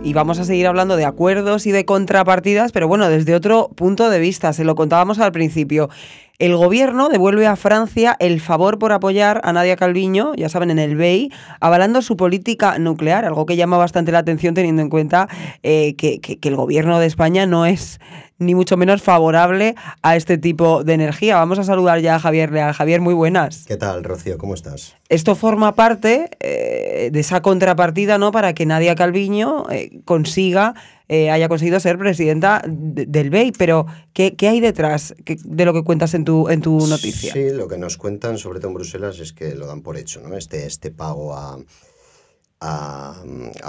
y 0.06 0.12
vamos 0.12 0.38
a 0.38 0.44
seguir 0.44 0.68
hablando 0.68 0.94
de 0.94 1.04
acuerdos 1.04 1.66
y 1.66 1.72
de 1.72 1.84
contrapartidas, 1.84 2.70
pero 2.70 2.86
bueno, 2.86 3.08
desde 3.08 3.34
otro 3.34 3.70
punto 3.74 4.08
de 4.08 4.20
vista, 4.20 4.52
se 4.52 4.62
lo 4.62 4.76
contábamos 4.76 5.18
al 5.18 5.32
principio. 5.32 5.90
El 6.38 6.56
gobierno 6.56 7.08
devuelve 7.08 7.46
a 7.46 7.56
Francia 7.56 8.16
el 8.18 8.40
favor 8.40 8.78
por 8.78 8.92
apoyar 8.92 9.40
a 9.44 9.52
Nadia 9.52 9.76
Calviño, 9.76 10.34
ya 10.34 10.48
saben, 10.48 10.70
en 10.70 10.78
el 10.78 10.96
BEI, 10.96 11.30
avalando 11.60 12.02
su 12.02 12.16
política 12.16 12.78
nuclear, 12.78 13.24
algo 13.24 13.46
que 13.46 13.56
llama 13.56 13.76
bastante 13.76 14.12
la 14.12 14.18
atención 14.18 14.54
teniendo 14.54 14.82
en 14.82 14.90
cuenta 14.90 15.28
eh, 15.62 15.94
que, 15.96 16.20
que 16.20 16.48
el 16.48 16.56
gobierno 16.56 16.98
de 16.98 17.06
España 17.06 17.46
no 17.46 17.66
es 17.66 18.00
ni 18.38 18.54
mucho 18.54 18.76
menos 18.76 19.02
favorable 19.02 19.74
a 20.02 20.16
este 20.16 20.38
tipo 20.38 20.84
de 20.84 20.94
energía. 20.94 21.36
Vamos 21.36 21.58
a 21.58 21.64
saludar 21.64 22.00
ya 22.00 22.16
a 22.16 22.20
Javier 22.20 22.52
Leal. 22.52 22.72
Javier, 22.72 23.00
muy 23.00 23.14
buenas. 23.14 23.64
¿Qué 23.66 23.76
tal, 23.76 24.04
Rocío? 24.04 24.38
¿Cómo 24.38 24.54
estás? 24.54 24.94
Esto 25.08 25.34
forma 25.34 25.74
parte 25.74 26.30
eh, 26.40 27.10
de 27.12 27.20
esa 27.20 27.40
contrapartida, 27.40 28.18
¿no? 28.18 28.32
Para 28.32 28.52
que 28.52 28.66
Nadia 28.66 28.94
Calviño 28.94 29.64
eh, 29.70 30.00
consiga, 30.04 30.74
eh, 31.08 31.30
haya 31.30 31.48
conseguido 31.48 31.78
ser 31.80 31.98
presidenta 31.98 32.62
del 32.66 33.30
BEI. 33.30 33.52
Pero, 33.52 33.86
¿qué, 34.12 34.34
hay 34.40 34.60
detrás 34.60 35.14
de 35.24 35.64
lo 35.64 35.72
que 35.72 35.84
cuentas 35.84 36.14
en 36.14 36.24
tu, 36.24 36.48
en 36.48 36.60
tu 36.60 36.86
noticia? 36.86 37.32
Sí, 37.32 37.50
lo 37.50 37.68
que 37.68 37.78
nos 37.78 37.96
cuentan, 37.96 38.38
sobre 38.38 38.58
todo 38.58 38.68
en 38.68 38.74
Bruselas, 38.74 39.18
es 39.20 39.32
que 39.32 39.54
lo 39.54 39.66
dan 39.66 39.82
por 39.82 39.96
hecho, 39.96 40.20
¿no? 40.20 40.36
Este, 40.36 40.66
este 40.66 40.90
pago 40.90 41.34
a, 41.34 41.58
a, 42.60 43.22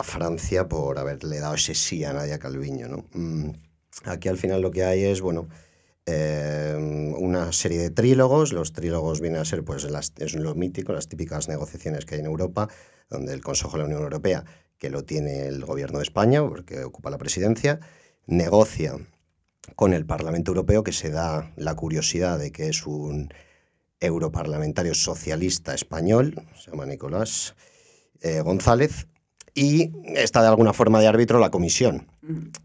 Francia 0.03 0.67
por 0.67 0.97
haberle 0.97 1.39
dado 1.39 1.55
ese 1.55 1.75
sí 1.75 2.03
a 2.03 2.13
Nadia 2.13 2.39
Calviño, 2.39 2.88
¿no? 2.88 3.05
Mm, 3.13 3.51
Aquí 4.05 4.27
al 4.29 4.38
final 4.38 4.61
lo 4.61 4.71
que 4.71 4.83
hay 4.83 5.03
es, 5.03 5.21
bueno, 5.21 5.47
em, 6.05 7.13
una 7.15 7.51
serie 7.51 7.79
de 7.79 7.89
trílogos. 7.89 8.53
Los 8.53 8.73
trílogos 8.73 9.21
vienen 9.21 9.41
a 9.41 9.45
ser, 9.45 9.63
pues, 9.63 9.88
es 10.17 10.35
lo 10.35 10.55
mítico, 10.55 10.93
las 10.93 11.07
típicas 11.07 11.47
negociaciones 11.47 12.05
que 12.05 12.15
hay 12.15 12.21
en 12.21 12.27
Europa, 12.27 12.69
donde 13.09 13.33
el 13.33 13.41
Consejo 13.41 13.73
de 13.73 13.79
la 13.79 13.85
Unión 13.85 14.03
Europea, 14.03 14.45
que 14.78 14.89
lo 14.89 15.03
tiene 15.03 15.47
el 15.47 15.65
gobierno 15.65 15.99
de 15.99 16.03
España, 16.03 16.47
porque 16.47 16.84
ocupa 16.84 17.09
la 17.09 17.17
presidencia, 17.17 17.80
negocia 18.25 18.97
con 19.75 19.93
el 19.93 20.05
Parlamento 20.05 20.51
Europeo, 20.51 20.84
que 20.84 20.93
se 20.93 21.09
da 21.09 21.51
la 21.55 21.75
curiosidad 21.75 22.39
de 22.39 22.51
que 22.51 22.69
es 22.69 22.86
un 22.86 23.34
europarlamentario 23.99 24.93
socialista 24.93 25.73
español, 25.73 26.36
se 26.61 26.71
llama 26.71 26.86
Nicolás 26.86 27.55
eh, 28.21 28.41
González, 28.41 29.07
y 29.57 29.91
está 30.15 30.43
de 30.43 30.49
alguna 30.49 30.71
forma 30.71 30.99
de 30.99 31.07
árbitro 31.07 31.39
la 31.39 31.49
comisión. 31.49 32.05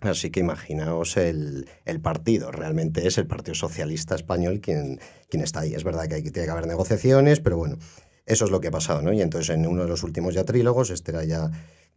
Así 0.01 0.31
que 0.31 0.41
imaginaos 0.41 1.17
el, 1.17 1.67
partido. 2.03 2.53
Realmente 2.53 3.07
es 3.07 3.17
el 3.17 3.27
Partido 3.27 3.55
Socialista 3.55 4.15
Español 4.15 4.61
quien, 4.61 5.01
quien 5.31 5.43
está 5.43 5.61
ahí. 5.61 5.75
Es 5.75 5.85
verdad 5.85 6.07
que 6.07 6.17
hay, 6.17 6.23
tiene 6.23 6.45
que 6.45 6.51
haber 6.51 6.67
negociaciones, 6.67 7.41
pero 7.41 7.57
bueno, 7.57 7.79
eso 8.27 8.45
es 8.45 8.51
lo 8.51 8.61
que 8.61 8.69
ha 8.69 8.73
pasado, 8.73 9.01
¿no? 9.01 9.11
Y 9.15 9.23
entonces 9.23 9.57
en 9.57 9.67
uno 9.67 9.85
de 9.85 9.89
los 9.89 10.03
últimos 10.03 10.35
ya 10.35 10.45
trílogos, 10.45 10.91
este 10.91 11.13
era 11.13 11.25
ya 11.25 11.51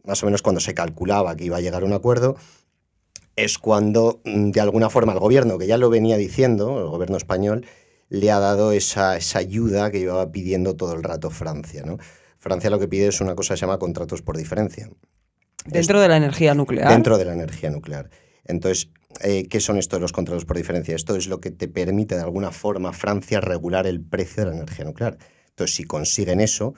más 0.06 0.22
o 0.22 0.26
menos 0.26 0.42
cuando 0.42 0.60
se 0.60 0.74
calculaba 0.74 1.36
que 1.36 1.44
iba 1.44 1.56
a 1.56 1.60
llegar 1.60 1.84
un 1.84 1.92
acuerdo, 1.92 2.36
es 3.34 3.58
cuando 3.58 4.20
mm, 4.24 4.50
de 4.50 4.60
alguna 4.60 4.88
forma 4.88 5.12
el 5.12 5.18
gobierno, 5.18 5.58
que 5.58 5.66
ya 5.66 5.76
lo 5.76 5.90
venía 5.90 6.16
diciendo, 6.16 6.80
el 6.80 6.88
gobierno 6.88 7.16
español, 7.16 7.66
le 8.08 8.30
ha 8.30 8.38
dado 8.38 8.72
esa, 8.72 9.16
esa 9.16 9.40
ayuda 9.40 9.90
que 9.90 9.98
iba 9.98 10.30
pidiendo 10.30 10.76
todo 10.76 10.94
el 10.94 11.02
rato 11.02 11.30
Francia, 11.30 11.82
¿no? 11.84 11.98
Francia 12.38 12.70
lo 12.70 12.78
que 12.78 12.88
pide 12.88 13.08
es 13.08 13.20
una 13.20 13.34
cosa 13.34 13.54
que 13.54 13.58
se 13.58 13.66
llama 13.66 13.78
contratos 13.78 14.22
por 14.22 14.36
diferencia. 14.36 14.88
Dentro 15.64 16.00
de 16.00 16.08
la 16.08 16.16
energía 16.16 16.54
nuclear. 16.54 16.88
Dentro 16.88 17.18
de 17.18 17.24
la 17.24 17.32
energía 17.32 17.70
nuclear. 17.70 18.08
Entonces, 18.44 18.90
eh, 19.22 19.48
¿qué 19.48 19.60
son 19.60 19.78
estos 19.78 20.00
los 20.00 20.12
contratos 20.12 20.44
por 20.44 20.56
diferencia? 20.56 20.94
Esto 20.94 21.16
es 21.16 21.26
lo 21.26 21.40
que 21.40 21.50
te 21.50 21.66
permite 21.66 22.14
de 22.14 22.22
alguna 22.22 22.52
forma 22.52 22.92
Francia 22.92 23.40
regular 23.40 23.86
el 23.86 24.00
precio 24.00 24.44
de 24.44 24.50
la 24.50 24.56
energía 24.56 24.84
nuclear. 24.84 25.18
Entonces, 25.48 25.74
si 25.74 25.84
consiguen 25.84 26.40
eso, 26.40 26.74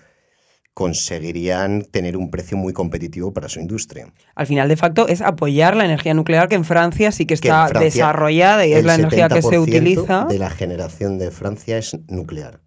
conseguirían 0.79 1.83
tener 1.91 2.17
un 2.17 2.31
precio 2.31 2.57
muy 2.57 2.73
competitivo 2.73 3.33
para 3.33 3.49
su 3.49 3.59
industria. 3.59 4.13
Al 4.37 4.47
final, 4.47 4.69
de 4.69 4.77
facto, 4.77 5.09
es 5.09 5.23
apoyar 5.23 5.75
la 5.75 5.85
energía 5.85 6.15
nuclear 6.15 6.49
que 6.49 6.55
en 6.55 6.65
Francia 6.65 7.11
sí 7.11 7.27
que 7.27 7.35
está 7.35 7.69
desarrollada 7.71 8.65
y 8.65 8.75
es 8.75 8.85
la 8.85 8.95
energía 8.95 9.29
que 9.29 9.43
se 9.43 9.59
utiliza. 9.59 10.27
De 10.27 10.39
la 10.39 10.51
generación 10.51 11.19
de 11.19 11.33
Francia 11.33 11.79
es 11.79 11.99
nuclear. 12.07 12.61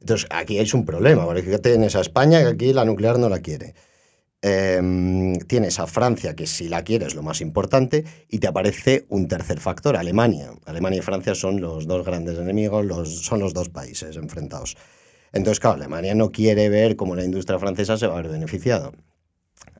Entonces, 0.00 0.26
aquí 0.30 0.58
hay 0.58 0.68
un 0.74 0.84
problema, 0.84 1.26
porque 1.26 1.60
tienes 1.60 1.94
a 1.94 2.00
España 2.00 2.40
que 2.42 2.48
aquí 2.48 2.72
la 2.72 2.84
nuclear 2.84 3.20
no 3.20 3.28
la 3.28 3.38
quiere. 3.38 3.74
Em, 4.42 5.38
tienes 5.46 5.78
a 5.78 5.86
Francia, 5.86 6.34
que 6.34 6.48
si 6.48 6.68
la 6.68 6.82
quiere 6.82 7.06
es 7.06 7.14
lo 7.14 7.22
más 7.22 7.40
importante, 7.40 8.04
y 8.28 8.40
te 8.40 8.48
aparece 8.48 9.06
un 9.10 9.28
tercer 9.28 9.60
factor, 9.60 9.96
Alemania. 9.96 10.50
Alemania 10.66 10.98
y 10.98 11.02
Francia 11.02 11.36
son 11.36 11.60
los 11.60 11.86
dos 11.86 12.04
grandes 12.04 12.36
enemigos, 12.36 12.84
los, 12.84 13.24
son 13.24 13.38
los 13.38 13.54
dos 13.54 13.68
países 13.68 14.16
enfrentados. 14.16 14.76
Entonces, 15.34 15.60
claro, 15.60 15.76
Alemania 15.76 16.14
no 16.14 16.30
quiere 16.30 16.68
ver 16.68 16.96
cómo 16.96 17.16
la 17.16 17.24
industria 17.24 17.58
francesa 17.58 17.98
se 17.98 18.06
va 18.06 18.14
a 18.14 18.22
ver 18.22 18.30
beneficiado. 18.30 18.92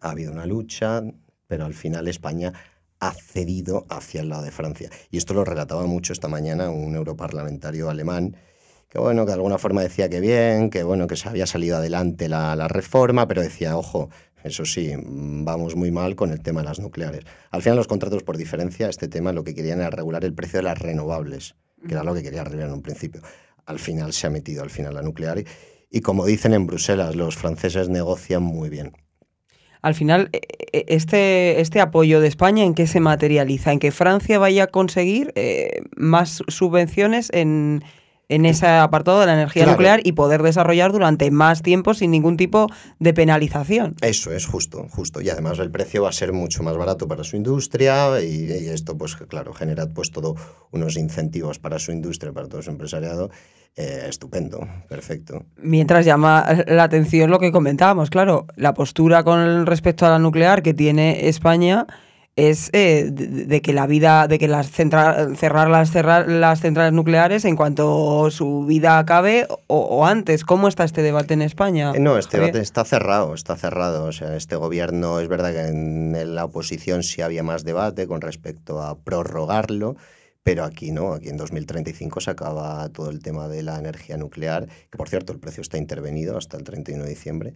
Ha 0.01 0.11
habido 0.11 0.33
una 0.33 0.47
lucha, 0.47 1.03
pero 1.47 1.65
al 1.65 1.75
final 1.75 2.09
España 2.09 2.53
ha 3.01 3.13
cedido 3.13 3.87
hacia 3.89 4.21
el 4.21 4.29
lado 4.29 4.43
de 4.43 4.51
Francia. 4.51 4.91
Y 5.11 5.17
esto 5.17 5.33
lo 5.33 5.45
relataba 5.45 5.87
mucho 5.87 6.13
esta 6.13 6.29
mañana 6.29 6.71
un 6.71 6.95
europarlamentario 6.95 7.89
alemán 7.89 8.37
que 8.89 9.01
bueno, 9.01 9.25
que 9.25 9.31
de 9.31 9.35
alguna 9.35 9.59
forma 9.59 9.83
decía 9.83 10.09
que 10.09 10.21
bien, 10.21 10.71
que 10.71 10.85
bueno, 10.85 11.09
que 11.09 11.17
se 11.17 11.29
había 11.29 11.49
salido 11.49 11.79
adelante 11.79 12.29
la, 12.29 12.55
la 12.55 12.69
reforma, 12.69 13.27
pero 13.27 13.43
decía, 13.43 13.77
ojo, 13.77 14.09
eso 14.45 14.65
sí, 14.65 14.93
vamos 15.05 15.75
muy 15.75 15.91
mal 15.91 16.15
con 16.15 16.31
el 16.31 16.41
tema 16.43 16.61
de 16.61 16.69
las 16.69 16.79
nucleares. 16.79 17.25
Al 17.51 17.61
final 17.61 17.77
los 17.77 17.89
contratos 17.89 18.23
por 18.23 18.37
diferencia, 18.37 18.89
este 18.89 19.09
tema 19.09 19.33
lo 19.33 19.43
que 19.43 19.53
querían 19.53 19.81
era 19.81 19.91
regular 19.91 20.25
el 20.25 20.33
precio 20.33 20.61
de 20.61 20.63
las 20.63 20.79
renovables, 20.79 21.57
que 21.89 21.95
era 21.95 22.05
lo 22.05 22.15
que 22.15 22.23
quería 22.23 22.43
arreglar 22.43 22.69
en 22.69 22.75
un 22.75 22.83
principio. 22.83 23.21
Al 23.67 23.79
final 23.79 24.13
se 24.13 24.27
ha 24.27 24.31
metido 24.31 24.63
al 24.63 24.71
final 24.71 24.95
la 24.95 25.03
nuclear 25.03 25.45
y, 25.91 26.01
como 26.01 26.27
dicen 26.27 26.55
en 26.55 26.67
Bruselas, 26.67 27.15
los 27.15 27.37
franceses 27.37 27.89
negocian 27.89 28.43
muy 28.43 28.69
bien. 28.69 28.93
Al 29.83 29.95
final, 29.95 30.31
e, 30.33 30.41
e, 30.73 30.85
este, 30.89 31.61
este 31.61 31.81
apoyo 31.81 32.21
de 32.21 32.29
España, 32.29 32.65
¿en 32.65 32.75
qué 32.75 32.87
se 32.87 33.01
materializa? 33.01 33.73
¿En 33.73 33.79
que 33.79 33.93
Francia 33.93 34.39
vaya 34.39 34.65
a 34.65 34.67
conseguir 34.69 35.33
eh, 35.35 35.83
más 35.97 36.43
subvenciones 36.49 37.31
en, 37.33 37.85
en 38.29 38.47
ese 38.47 38.67
apartado 38.67 39.21
de 39.21 39.27
la 39.27 39.35
energía 39.35 39.67
nuclear 39.67 40.01
y 40.05 40.13
poder 40.13 40.43
desarrollar 40.43 40.93
durante 40.93 41.31
más 41.31 41.63
tiempo 41.63 41.95
sin 41.95 42.11
ningún 42.11 42.37
tipo 42.37 42.69
de 42.99 43.13
penalización. 43.13 43.97
Eso 44.01 44.33
es 44.33 44.47
justo, 44.47 44.87
justo. 44.91 45.21
Y 45.21 45.29
además 45.31 45.59
el 45.59 45.71
precio 45.71 46.03
va 46.03 46.09
a 46.09 46.13
ser 46.13 46.33
mucho 46.33 46.63
más 46.63 46.77
barato 46.77 47.07
para 47.07 47.25
su 47.25 47.37
industria 47.37 48.21
y, 48.23 48.51
esto, 48.69 48.97
pues 48.97 49.17
claro, 49.17 49.53
genera 49.53 49.87
pues 49.87 50.11
todo 50.11 50.35
unos 50.71 50.97
incentivos 50.97 51.59
para 51.59 51.79
su 51.79 51.93
industria, 51.93 52.33
para 52.33 52.49
todo 52.49 52.63
su 52.63 52.71
empresariado. 52.71 53.31
Eh, 53.77 54.07
estupendo, 54.09 54.69
perfecto. 54.89 55.47
Mientras 55.57 56.07
llama 56.07 56.47
la 56.69 56.85
atención 56.85 57.29
lo 57.29 57.41
que 57.41 57.51
comentábamos, 57.51 58.09
claro, 58.09 58.47
la 58.55 58.73
postura 58.73 59.25
con 59.25 59.67
respecto 59.67 60.07
a 60.07 60.11
la 60.11 60.21
nuclear 60.21 60.63
que 60.63 60.75
tiene 60.75 61.27
España 61.29 61.85
es 62.37 62.71
eh, 62.73 63.11
de, 63.11 63.63
que 63.63 63.73
la 63.73 63.87
vida, 63.87 64.27
de 64.27 64.39
que 64.39 64.49
las 64.49 64.69
cerrar 64.71 65.69
las 65.71 65.91
cerrar 65.91 66.29
las 66.29 66.61
centrales 66.61 66.93
nucleares 66.93 67.45
en 67.45 67.55
cuanto 67.55 68.29
su 68.31 68.65
vida 68.67 68.99
acabe 68.99 69.47
o, 69.69 70.07
antes. 70.07 70.45
¿Cómo 70.45 70.67
está 70.67 70.85
este 70.85 71.03
debate 71.03 71.35
en 71.35 71.43
España? 71.43 71.93
Eh, 71.95 72.01
no, 72.01 72.19
este 72.19 72.39
debate 72.39 72.61
está 72.61 72.85
cerrado, 72.85 73.35
está 73.35 73.57
cerrado. 73.57 74.07
O 74.07 74.13
sea, 74.13 74.37
este 74.37 74.57
gobierno 74.57 75.21
es 75.21 75.29
verdad 75.29 75.53
que 75.53 75.69
en 75.69 76.35
la 76.35 76.45
oposición 76.45 77.03
sí 77.03 77.23
había 77.23 77.43
más 77.43 77.65
debate 77.65 78.09
con 78.09 78.21
respecto 78.21 78.83
a 78.83 78.99
prorrogarlo. 78.99 79.97
Pero 80.43 80.65
aquí 80.65 80.93
no, 80.93 81.15
aquí 81.15 81.31
en 81.31 81.39
2035 81.39 82.21
se 82.21 82.31
acaba 82.31 82.87
todo 82.91 83.09
el 83.09 83.23
tema 83.23 83.49
de 83.49 83.63
la 83.63 83.79
energía 83.79 84.19
nuclear, 84.19 84.69
que 84.91 84.99
por 84.99 85.09
cierto 85.09 85.33
el 85.33 85.39
precio 85.39 85.63
está 85.63 85.79
intervenido 85.79 86.37
hasta 86.37 86.59
el 86.59 86.65
31 86.65 87.03
de 87.05 87.09
diciembre. 87.09 87.55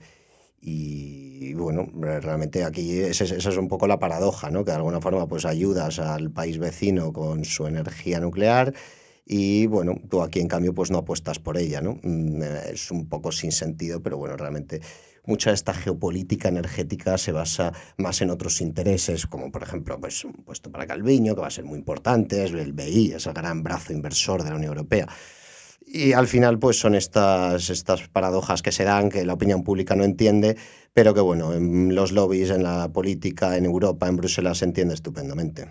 Y 0.61 1.54
bueno, 1.54 1.88
realmente 1.94 2.64
aquí 2.64 3.00
esa 3.00 3.24
es, 3.24 3.56
un 3.56 3.68
poco 3.68 3.86
la 3.86 3.98
paradoja, 3.98 4.50
¿no? 4.50 4.64
Que 4.64 4.72
de 4.72 4.78
alguna 4.78 5.00
forma 5.00 5.28
pues 5.28 5.44
ayudas 5.44 5.98
al 5.98 6.30
país 6.30 6.59
vecino 6.59 7.12
con 7.12 7.44
su 7.44 7.66
energía 7.66 8.20
nuclear 8.20 8.74
y 9.24 9.66
bueno, 9.66 9.94
tú 10.09 10.22
aquí 10.22 10.40
en 10.40 10.48
cambio 10.48 10.74
pues 10.74 10.90
no 10.90 10.98
apuestas 10.98 11.38
por 11.38 11.59
ella, 11.59 11.80
¿no? 11.80 12.00
Mm, 12.02 12.42
es 12.72 12.90
un 12.90 13.09
poco 13.09 13.30
sin 13.30 13.52
sentido, 13.52 14.02
pero 14.02 14.16
bueno, 14.16 14.36
realmente 14.36 14.80
mucha 15.26 15.50
de 15.50 15.54
esta 15.54 15.74
geopolítica 15.74 16.48
energética 16.48 17.18
se 17.18 17.32
basa 17.32 17.72
más 17.98 18.22
en 18.22 18.30
otros 18.30 18.62
intereses, 18.62 19.26
como 19.26 19.52
por 19.52 19.62
ejemplo 19.62 20.00
pues 20.00 20.24
un 20.24 20.32
puesto 20.32 20.72
para 20.72 20.86
Calviño, 20.86 21.34
que 21.34 21.42
va 21.42 21.48
a 21.48 21.50
ser 21.50 21.66
muy 21.66 21.78
importante, 21.78 22.44
es 22.44 22.52
el 22.52 22.72
BI, 22.72 23.12
ese 23.12 23.32
gran 23.34 23.62
brazo 23.62 23.92
inversor 23.92 24.42
de 24.42 24.50
la 24.50 24.56
Unión 24.56 24.72
Europea. 24.72 25.06
Y 25.91 26.12
al 26.12 26.26
final, 26.26 26.59
pues 26.59 26.78
son 26.78 26.95
estas, 26.95 27.70
estas 27.70 28.09
paradojas 28.09 28.61
que 28.61 28.72
se 28.72 28.84
dan, 28.84 29.09
que 29.09 29.24
la 29.24 29.32
opinión 29.32 29.64
pública 29.64 29.97
no 29.97 30.05
entiende, 30.05 30.57
pero 30.93 31.14
que 31.14 31.20
bueno, 31.20 31.55
en 31.55 31.95
los 31.95 32.12
lobbies, 32.12 32.51
en 32.51 32.62
la 32.62 32.89
política, 32.89 33.57
en 33.57 33.64
Europa, 33.64 34.07
en 34.07 34.16
Bruselas 34.16 34.59
se 34.59 34.66
entiende 34.66 34.95
estupendamente. 34.95 35.68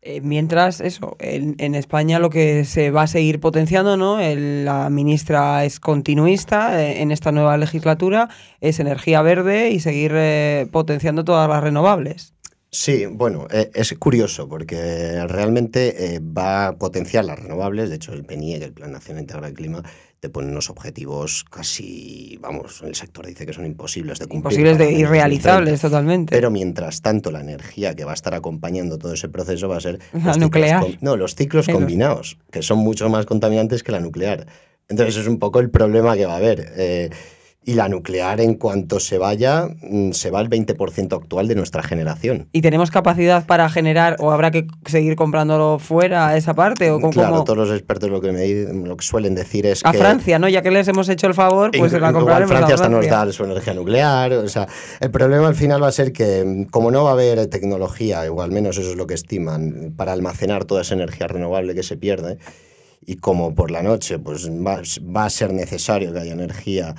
Eh, 0.00 0.20
mientras, 0.20 0.80
eso, 0.80 1.16
en, 1.18 1.74
España 1.74 2.20
lo 2.20 2.30
que 2.30 2.64
se 2.64 2.92
va 2.92 3.02
a 3.02 3.06
seguir 3.08 3.40
potenciando, 3.40 3.96
¿no? 3.96 4.18
la 4.20 4.88
ministra 4.90 5.64
es 5.64 5.80
continuista 5.80 6.82
eh, 6.82 7.02
en 7.02 7.10
esta 7.10 7.32
nueva 7.32 7.58
legislatura, 7.58 8.28
es 8.60 8.78
energía 8.78 9.22
verde 9.22 9.70
y 9.70 9.80
seguir 9.80 10.12
eh, 10.14 10.68
potenciando 10.70 11.24
todas 11.24 11.48
las 11.48 11.62
renovables. 11.62 12.32
Sí, 12.70 13.06
bueno, 13.06 13.46
eh, 13.50 13.70
es 13.72 13.94
curioso 13.98 14.46
porque 14.46 15.26
realmente 15.26 16.16
eh, 16.16 16.20
va 16.20 16.68
a 16.68 16.76
potenciar 16.76 17.24
las 17.24 17.38
renovables. 17.38 17.88
De 17.88 17.96
hecho, 17.96 18.12
el 18.12 18.24
PNIEC, 18.24 18.62
el 18.62 18.72
Plan 18.72 18.92
Nacional 18.92 19.22
Integral 19.22 19.44
del 19.46 19.54
Clima, 19.54 19.82
te 20.20 20.28
ponen 20.28 20.50
unos 20.50 20.68
objetivos 20.68 21.44
casi, 21.44 22.36
vamos, 22.42 22.82
el 22.82 22.94
sector 22.94 23.24
dice 23.24 23.46
que 23.46 23.52
son 23.52 23.64
imposibles 23.64 24.18
de 24.18 24.26
cumplir. 24.26 24.58
Imposibles 24.58 24.78
de 24.78 24.92
irrealizables 24.92 25.80
totalmente. 25.80 26.34
Pero 26.34 26.50
mientras 26.50 27.00
tanto, 27.00 27.30
la 27.30 27.40
energía 27.40 27.94
que 27.94 28.04
va 28.04 28.10
a 28.10 28.14
estar 28.14 28.34
acompañando 28.34 28.98
todo 28.98 29.14
ese 29.14 29.28
proceso 29.28 29.68
va 29.68 29.76
a 29.76 29.80
ser... 29.80 30.00
La 30.12 30.34
nuclear. 30.34 30.84
no, 31.00 31.16
los 31.16 31.36
ciclos 31.36 31.68
combinados, 31.68 32.36
que 32.50 32.62
son 32.62 32.78
mucho 32.78 33.08
más 33.08 33.26
contaminantes 33.26 33.82
que 33.82 33.92
la 33.92 34.00
nuclear. 34.00 34.46
Entonces, 34.88 35.16
es 35.16 35.26
un 35.26 35.38
poco 35.38 35.60
el 35.60 35.70
problema 35.70 36.16
que 36.16 36.26
va 36.26 36.34
a 36.34 36.38
haber. 36.38 36.72
Eh, 36.76 37.10
y 37.68 37.74
la 37.74 37.86
nuclear, 37.90 38.40
en 38.40 38.54
cuanto 38.54 38.98
se 38.98 39.18
vaya, 39.18 39.68
mm, 39.82 40.12
se 40.12 40.30
va 40.30 40.38
al 40.38 40.48
20% 40.48 41.14
actual 41.14 41.48
de 41.48 41.54
nuestra 41.54 41.82
generación. 41.82 42.48
¿Y 42.50 42.62
tenemos 42.62 42.90
capacidad 42.90 43.44
para 43.44 43.68
generar 43.68 44.16
o 44.20 44.30
habrá 44.30 44.50
que 44.50 44.66
seguir 44.86 45.16
comprándolo 45.16 45.78
fuera 45.78 46.34
esa 46.38 46.54
parte? 46.54 46.90
O 46.90 46.98
claro, 47.10 47.44
todos 47.44 47.68
los 47.68 47.70
expertos 47.70 48.08
lo 48.08 48.22
que, 48.22 48.32
me, 48.32 48.48
lo 48.88 48.96
que 48.96 49.04
suelen 49.04 49.34
decir 49.34 49.66
es 49.66 49.84
a 49.84 49.92
Francia, 49.92 50.38
¿no? 50.38 50.48
Ya 50.48 50.62
que 50.62 50.70
les 50.70 50.88
hemos 50.88 51.10
hecho 51.10 51.26
el 51.26 51.34
favor, 51.34 51.70
pues 51.76 51.92
la 51.92 52.10
compraremos 52.10 52.56
Francia 52.56 52.74
hasta 52.74 52.88
nos 52.88 53.06
da 53.06 53.30
su 53.30 53.44
energía 53.44 53.74
nuclear. 53.74 54.32
O 54.32 54.48
sea, 54.48 54.66
el 55.00 55.10
problema 55.10 55.48
al 55.48 55.54
final 55.54 55.82
va 55.82 55.88
a 55.88 55.92
ser 55.92 56.10
que, 56.14 56.42
mm, 56.46 56.70
como 56.70 56.90
no 56.90 57.04
va 57.04 57.10
a 57.10 57.12
haber 57.12 57.48
tecnología, 57.48 58.22
o 58.32 58.40
al 58.40 58.50
menos 58.50 58.78
eso 58.78 58.92
es 58.92 58.96
lo 58.96 59.06
que 59.06 59.12
estiman, 59.12 59.92
para 59.94 60.14
almacenar 60.14 60.64
toda 60.64 60.80
esa 60.80 60.94
energía 60.94 61.26
renovable 61.26 61.74
que 61.74 61.82
se 61.82 61.98
pierde, 61.98 62.38
y 63.04 63.16
como 63.16 63.54
por 63.54 63.70
la 63.70 63.82
noche 63.82 64.18
pues 64.18 64.48
va, 64.48 64.80
va 65.14 65.26
a 65.26 65.30
ser 65.30 65.52
necesario 65.52 66.14
que 66.14 66.20
haya 66.20 66.32
energía 66.32 66.94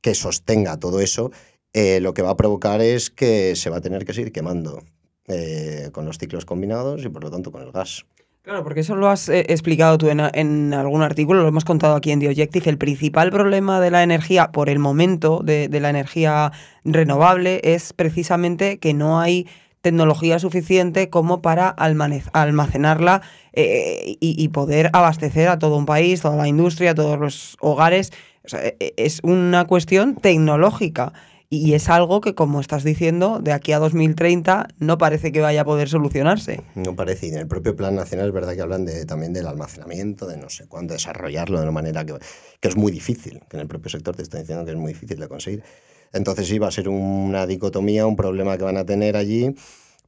que 0.00 0.14
sostenga 0.14 0.78
todo 0.78 1.00
eso, 1.00 1.30
eh, 1.72 2.00
lo 2.00 2.14
que 2.14 2.22
va 2.22 2.30
a 2.30 2.36
provocar 2.36 2.80
es 2.80 3.10
que 3.10 3.54
se 3.56 3.70
va 3.70 3.78
a 3.78 3.80
tener 3.80 4.04
que 4.04 4.12
seguir 4.12 4.32
quemando 4.32 4.82
eh, 5.28 5.90
con 5.92 6.04
los 6.04 6.18
ciclos 6.18 6.44
combinados 6.44 7.04
y 7.04 7.08
por 7.08 7.22
lo 7.22 7.30
tanto 7.30 7.52
con 7.52 7.62
el 7.62 7.70
gas. 7.70 8.04
Claro, 8.42 8.64
porque 8.64 8.80
eso 8.80 8.96
lo 8.96 9.08
has 9.08 9.28
eh, 9.28 9.44
explicado 9.48 9.98
tú 9.98 10.08
en, 10.08 10.74
algún 10.74 11.02
artículo, 11.02 11.42
lo 11.42 11.48
hemos 11.48 11.66
contado 11.66 11.94
aquí 11.94 12.10
en 12.10 12.20
The 12.20 12.28
Objective. 12.28 12.70
El 12.70 12.78
principal 12.78 13.30
problema 13.30 13.80
de 13.80 13.90
la 13.90 14.02
energía, 14.02 14.50
por 14.50 14.70
el 14.70 14.78
momento, 14.78 15.40
de, 15.44 15.68
la 15.68 15.90
energía 15.90 16.50
renovable, 16.82 17.60
es 17.62 17.92
precisamente 17.92 18.78
que 18.78 18.94
no 18.94 19.20
hay 19.20 19.46
tecnología 19.82 20.38
suficiente 20.38 21.10
como 21.10 21.42
para 21.42 21.68
almacenarla 21.68 23.22
y, 23.52 24.48
poder 24.48 24.90
abastecer 24.92 25.48
a 25.48 25.58
todo 25.58 25.76
un 25.76 25.86
país, 25.86 26.20
toda 26.20 26.36
la 26.36 26.48
industria, 26.48 26.94
todos 26.94 27.18
los 27.18 27.56
hogares 27.60 28.12
e, 28.52 28.76
e, 28.80 28.94
es 28.96 29.20
una 29.22 29.66
cuestión 29.66 30.16
tecnológica 30.16 31.12
y 31.52 31.74
es 31.74 31.88
algo 31.88 32.20
que, 32.20 32.36
como 32.36 32.60
estás 32.60 32.84
diciendo, 32.84 33.40
de 33.42 33.52
aquí 33.52 33.72
a 33.72 33.80
2030 33.80 34.68
no 34.78 34.98
parece 34.98 35.32
que 35.32 35.40
vaya 35.40 35.62
a 35.62 35.64
poder 35.64 35.88
solucionarse. 35.88 36.62
No 36.76 36.94
parece, 36.94 37.26
y 37.26 37.30
en 37.30 37.38
el 37.38 37.48
propio 37.48 37.74
Plan 37.74 37.96
Nacional 37.96 38.28
es 38.28 38.32
verdad 38.32 38.54
que 38.54 38.62
hablan 38.62 38.84
de, 38.84 39.04
también 39.04 39.32
del 39.32 39.48
almacenamiento, 39.48 40.28
de 40.28 40.36
no 40.36 40.48
sé 40.48 40.68
cuándo 40.68 40.94
desarrollarlo 40.94 41.58
de 41.58 41.64
una 41.64 41.72
manera 41.72 42.04
que, 42.04 42.14
que 42.60 42.68
es 42.68 42.76
muy 42.76 42.92
difícil, 42.92 43.40
que 43.50 43.56
en 43.56 43.62
el 43.62 43.66
propio 43.66 43.90
sector 43.90 44.14
te 44.14 44.22
está 44.22 44.38
diciendo 44.38 44.64
que 44.64 44.70
es 44.70 44.76
muy 44.76 44.92
difícil 44.92 45.18
de 45.18 45.26
conseguir. 45.26 45.64
Entonces 46.12 46.48
sí, 46.48 46.58
va 46.58 46.68
a 46.68 46.72
ser 46.72 46.88
una 46.88 47.46
dicotomía, 47.46 48.06
un 48.06 48.16
problema 48.16 48.56
que 48.58 48.64
van 48.64 48.76
a 48.76 48.84
tener 48.84 49.16
allí 49.16 49.54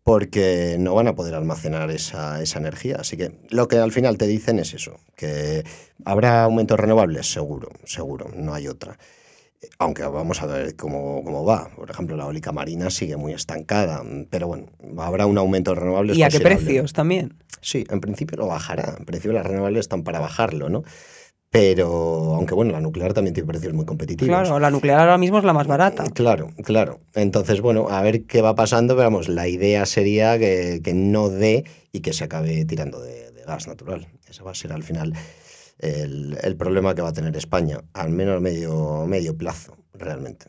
porque 0.04 0.76
no 0.78 0.94
van 0.94 1.06
a 1.06 1.14
poder 1.14 1.34
almacenar 1.34 1.90
esa, 1.90 2.42
esa, 2.42 2.58
energía. 2.58 2.96
Así 3.00 3.16
que 3.16 3.32
lo 3.50 3.68
que 3.68 3.78
al 3.78 3.92
final 3.92 4.18
te 4.18 4.26
dicen 4.26 4.58
es 4.58 4.74
eso, 4.74 4.96
que 5.14 5.64
habrá 6.04 6.42
aumentos 6.42 6.78
renovables, 6.78 7.30
seguro, 7.30 7.68
seguro, 7.84 8.30
no 8.34 8.54
hay 8.54 8.66
otra. 8.68 8.98
Aunque 9.78 10.02
vamos 10.02 10.42
a 10.42 10.46
ver 10.46 10.74
cómo, 10.74 11.22
cómo 11.22 11.44
va. 11.44 11.70
Por 11.76 11.88
ejemplo, 11.88 12.16
la 12.16 12.24
eólica 12.24 12.50
marina 12.50 12.90
sigue 12.90 13.16
muy 13.16 13.32
estancada, 13.32 14.02
pero 14.28 14.48
bueno, 14.48 14.66
habrá 14.98 15.26
un 15.26 15.38
aumento 15.38 15.72
de 15.72 15.80
renovables. 15.80 16.16
¿Y 16.16 16.24
a 16.24 16.28
qué 16.30 16.40
precios 16.40 16.92
también? 16.92 17.34
Sí, 17.60 17.84
en 17.88 18.00
principio 18.00 18.36
lo 18.38 18.48
bajará. 18.48 18.96
En 18.98 19.04
principio 19.04 19.32
las 19.32 19.46
renovables 19.46 19.80
están 19.80 20.02
para 20.02 20.18
bajarlo, 20.18 20.68
¿no? 20.68 20.82
Pero, 21.52 22.34
aunque 22.34 22.54
bueno, 22.54 22.72
la 22.72 22.80
nuclear 22.80 23.12
también 23.12 23.34
tiene 23.34 23.46
precios 23.46 23.74
muy 23.74 23.84
competitivos. 23.84 24.26
Claro, 24.26 24.58
la 24.58 24.70
nuclear 24.70 25.00
ahora 25.00 25.18
mismo 25.18 25.36
es 25.36 25.44
la 25.44 25.52
más 25.52 25.66
barata. 25.66 26.04
Claro, 26.14 26.48
claro. 26.64 27.00
Entonces, 27.14 27.60
bueno, 27.60 27.90
a 27.90 28.00
ver 28.00 28.24
qué 28.24 28.40
va 28.40 28.54
pasando, 28.54 28.94
pero 28.96 29.10
vamos, 29.10 29.28
la 29.28 29.46
idea 29.48 29.84
sería 29.84 30.38
que, 30.38 30.80
no 30.94 31.28
dé 31.28 31.64
y 31.92 32.00
que 32.00 32.14
se 32.14 32.24
acabe 32.24 32.64
tirando 32.64 33.02
de, 33.02 33.30
gas 33.46 33.68
natural. 33.68 34.08
Ese 34.26 34.42
va 34.42 34.52
a 34.52 34.54
ser 34.54 34.72
al 34.72 34.82
final 34.82 35.12
el, 35.78 36.38
el, 36.42 36.56
problema 36.56 36.94
que 36.94 37.02
va 37.02 37.10
a 37.10 37.12
tener 37.12 37.36
España, 37.36 37.82
al 37.92 38.08
menos 38.08 38.40
medio, 38.40 39.04
medio 39.06 39.36
plazo, 39.36 39.76
realmente. 39.92 40.46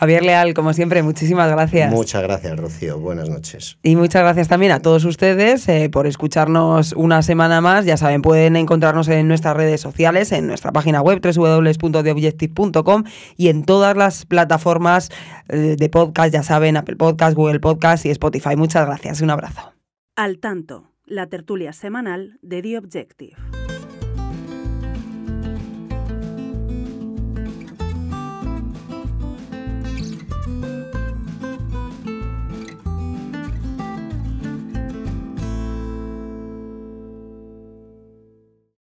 Javier 0.00 0.22
Leal, 0.22 0.54
como 0.54 0.72
siempre, 0.72 1.02
muchísimas 1.02 1.50
gracias. 1.50 1.92
Muchas 1.92 2.22
gracias, 2.22 2.58
Rocío. 2.58 2.98
Buenas 2.98 3.28
noches. 3.28 3.76
Y 3.82 3.96
muchas 3.96 4.22
gracias 4.22 4.48
también 4.48 4.72
a 4.72 4.80
todos 4.80 5.04
ustedes 5.04 5.68
eh, 5.68 5.90
por 5.92 6.06
escucharnos 6.06 6.94
una 6.94 7.20
semana 7.20 7.60
más. 7.60 7.84
Ya 7.84 7.98
saben, 7.98 8.22
pueden 8.22 8.56
encontrarnos 8.56 9.08
en 9.08 9.28
nuestras 9.28 9.54
redes 9.54 9.82
sociales, 9.82 10.32
en 10.32 10.46
nuestra 10.46 10.72
página 10.72 11.02
web 11.02 11.20
www.theobjective.com 11.20 13.04
y 13.36 13.48
en 13.48 13.62
todas 13.64 13.94
las 13.94 14.24
plataformas 14.24 15.10
eh, 15.50 15.76
de 15.78 15.88
podcast, 15.90 16.32
ya 16.32 16.42
saben, 16.44 16.78
Apple 16.78 16.96
Podcast, 16.96 17.36
Google 17.36 17.60
Podcast 17.60 18.06
y 18.06 18.10
Spotify. 18.10 18.56
Muchas 18.56 18.86
gracias. 18.86 19.20
Un 19.20 19.28
abrazo. 19.28 19.74
Al 20.16 20.38
tanto, 20.38 20.92
la 21.04 21.26
tertulia 21.26 21.74
semanal 21.74 22.38
de 22.40 22.62
The 22.62 22.78
Objective. 22.78 23.36